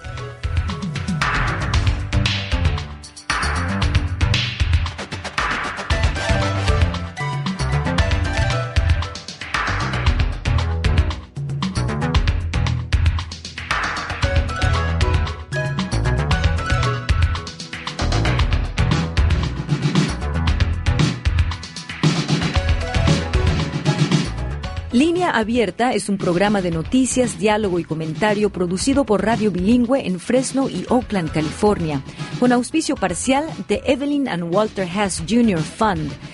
Abierta 25.43 25.93
es 25.93 26.09
un 26.09 26.19
programa 26.19 26.63
de 26.63 26.71
noticias, 26.71 27.37
diálogo 27.37 27.81
y 27.81 27.85
comentario 27.85 28.51
producido 28.51 29.05
por 29.05 29.25
Radio 29.25 29.51
Bilingüe 29.51 30.07
en 30.07 30.21
Fresno 30.21 30.69
y 30.69 30.87
Oakland, 30.89 31.33
California, 31.33 32.01
con 32.39 32.53
auspicio 32.53 32.95
parcial 32.95 33.45
de 33.67 33.83
Evelyn 33.85 34.29
and 34.29 34.55
Walter 34.55 34.87
Hess 34.87 35.21
Jr. 35.29 35.59
Fund, 35.59 36.13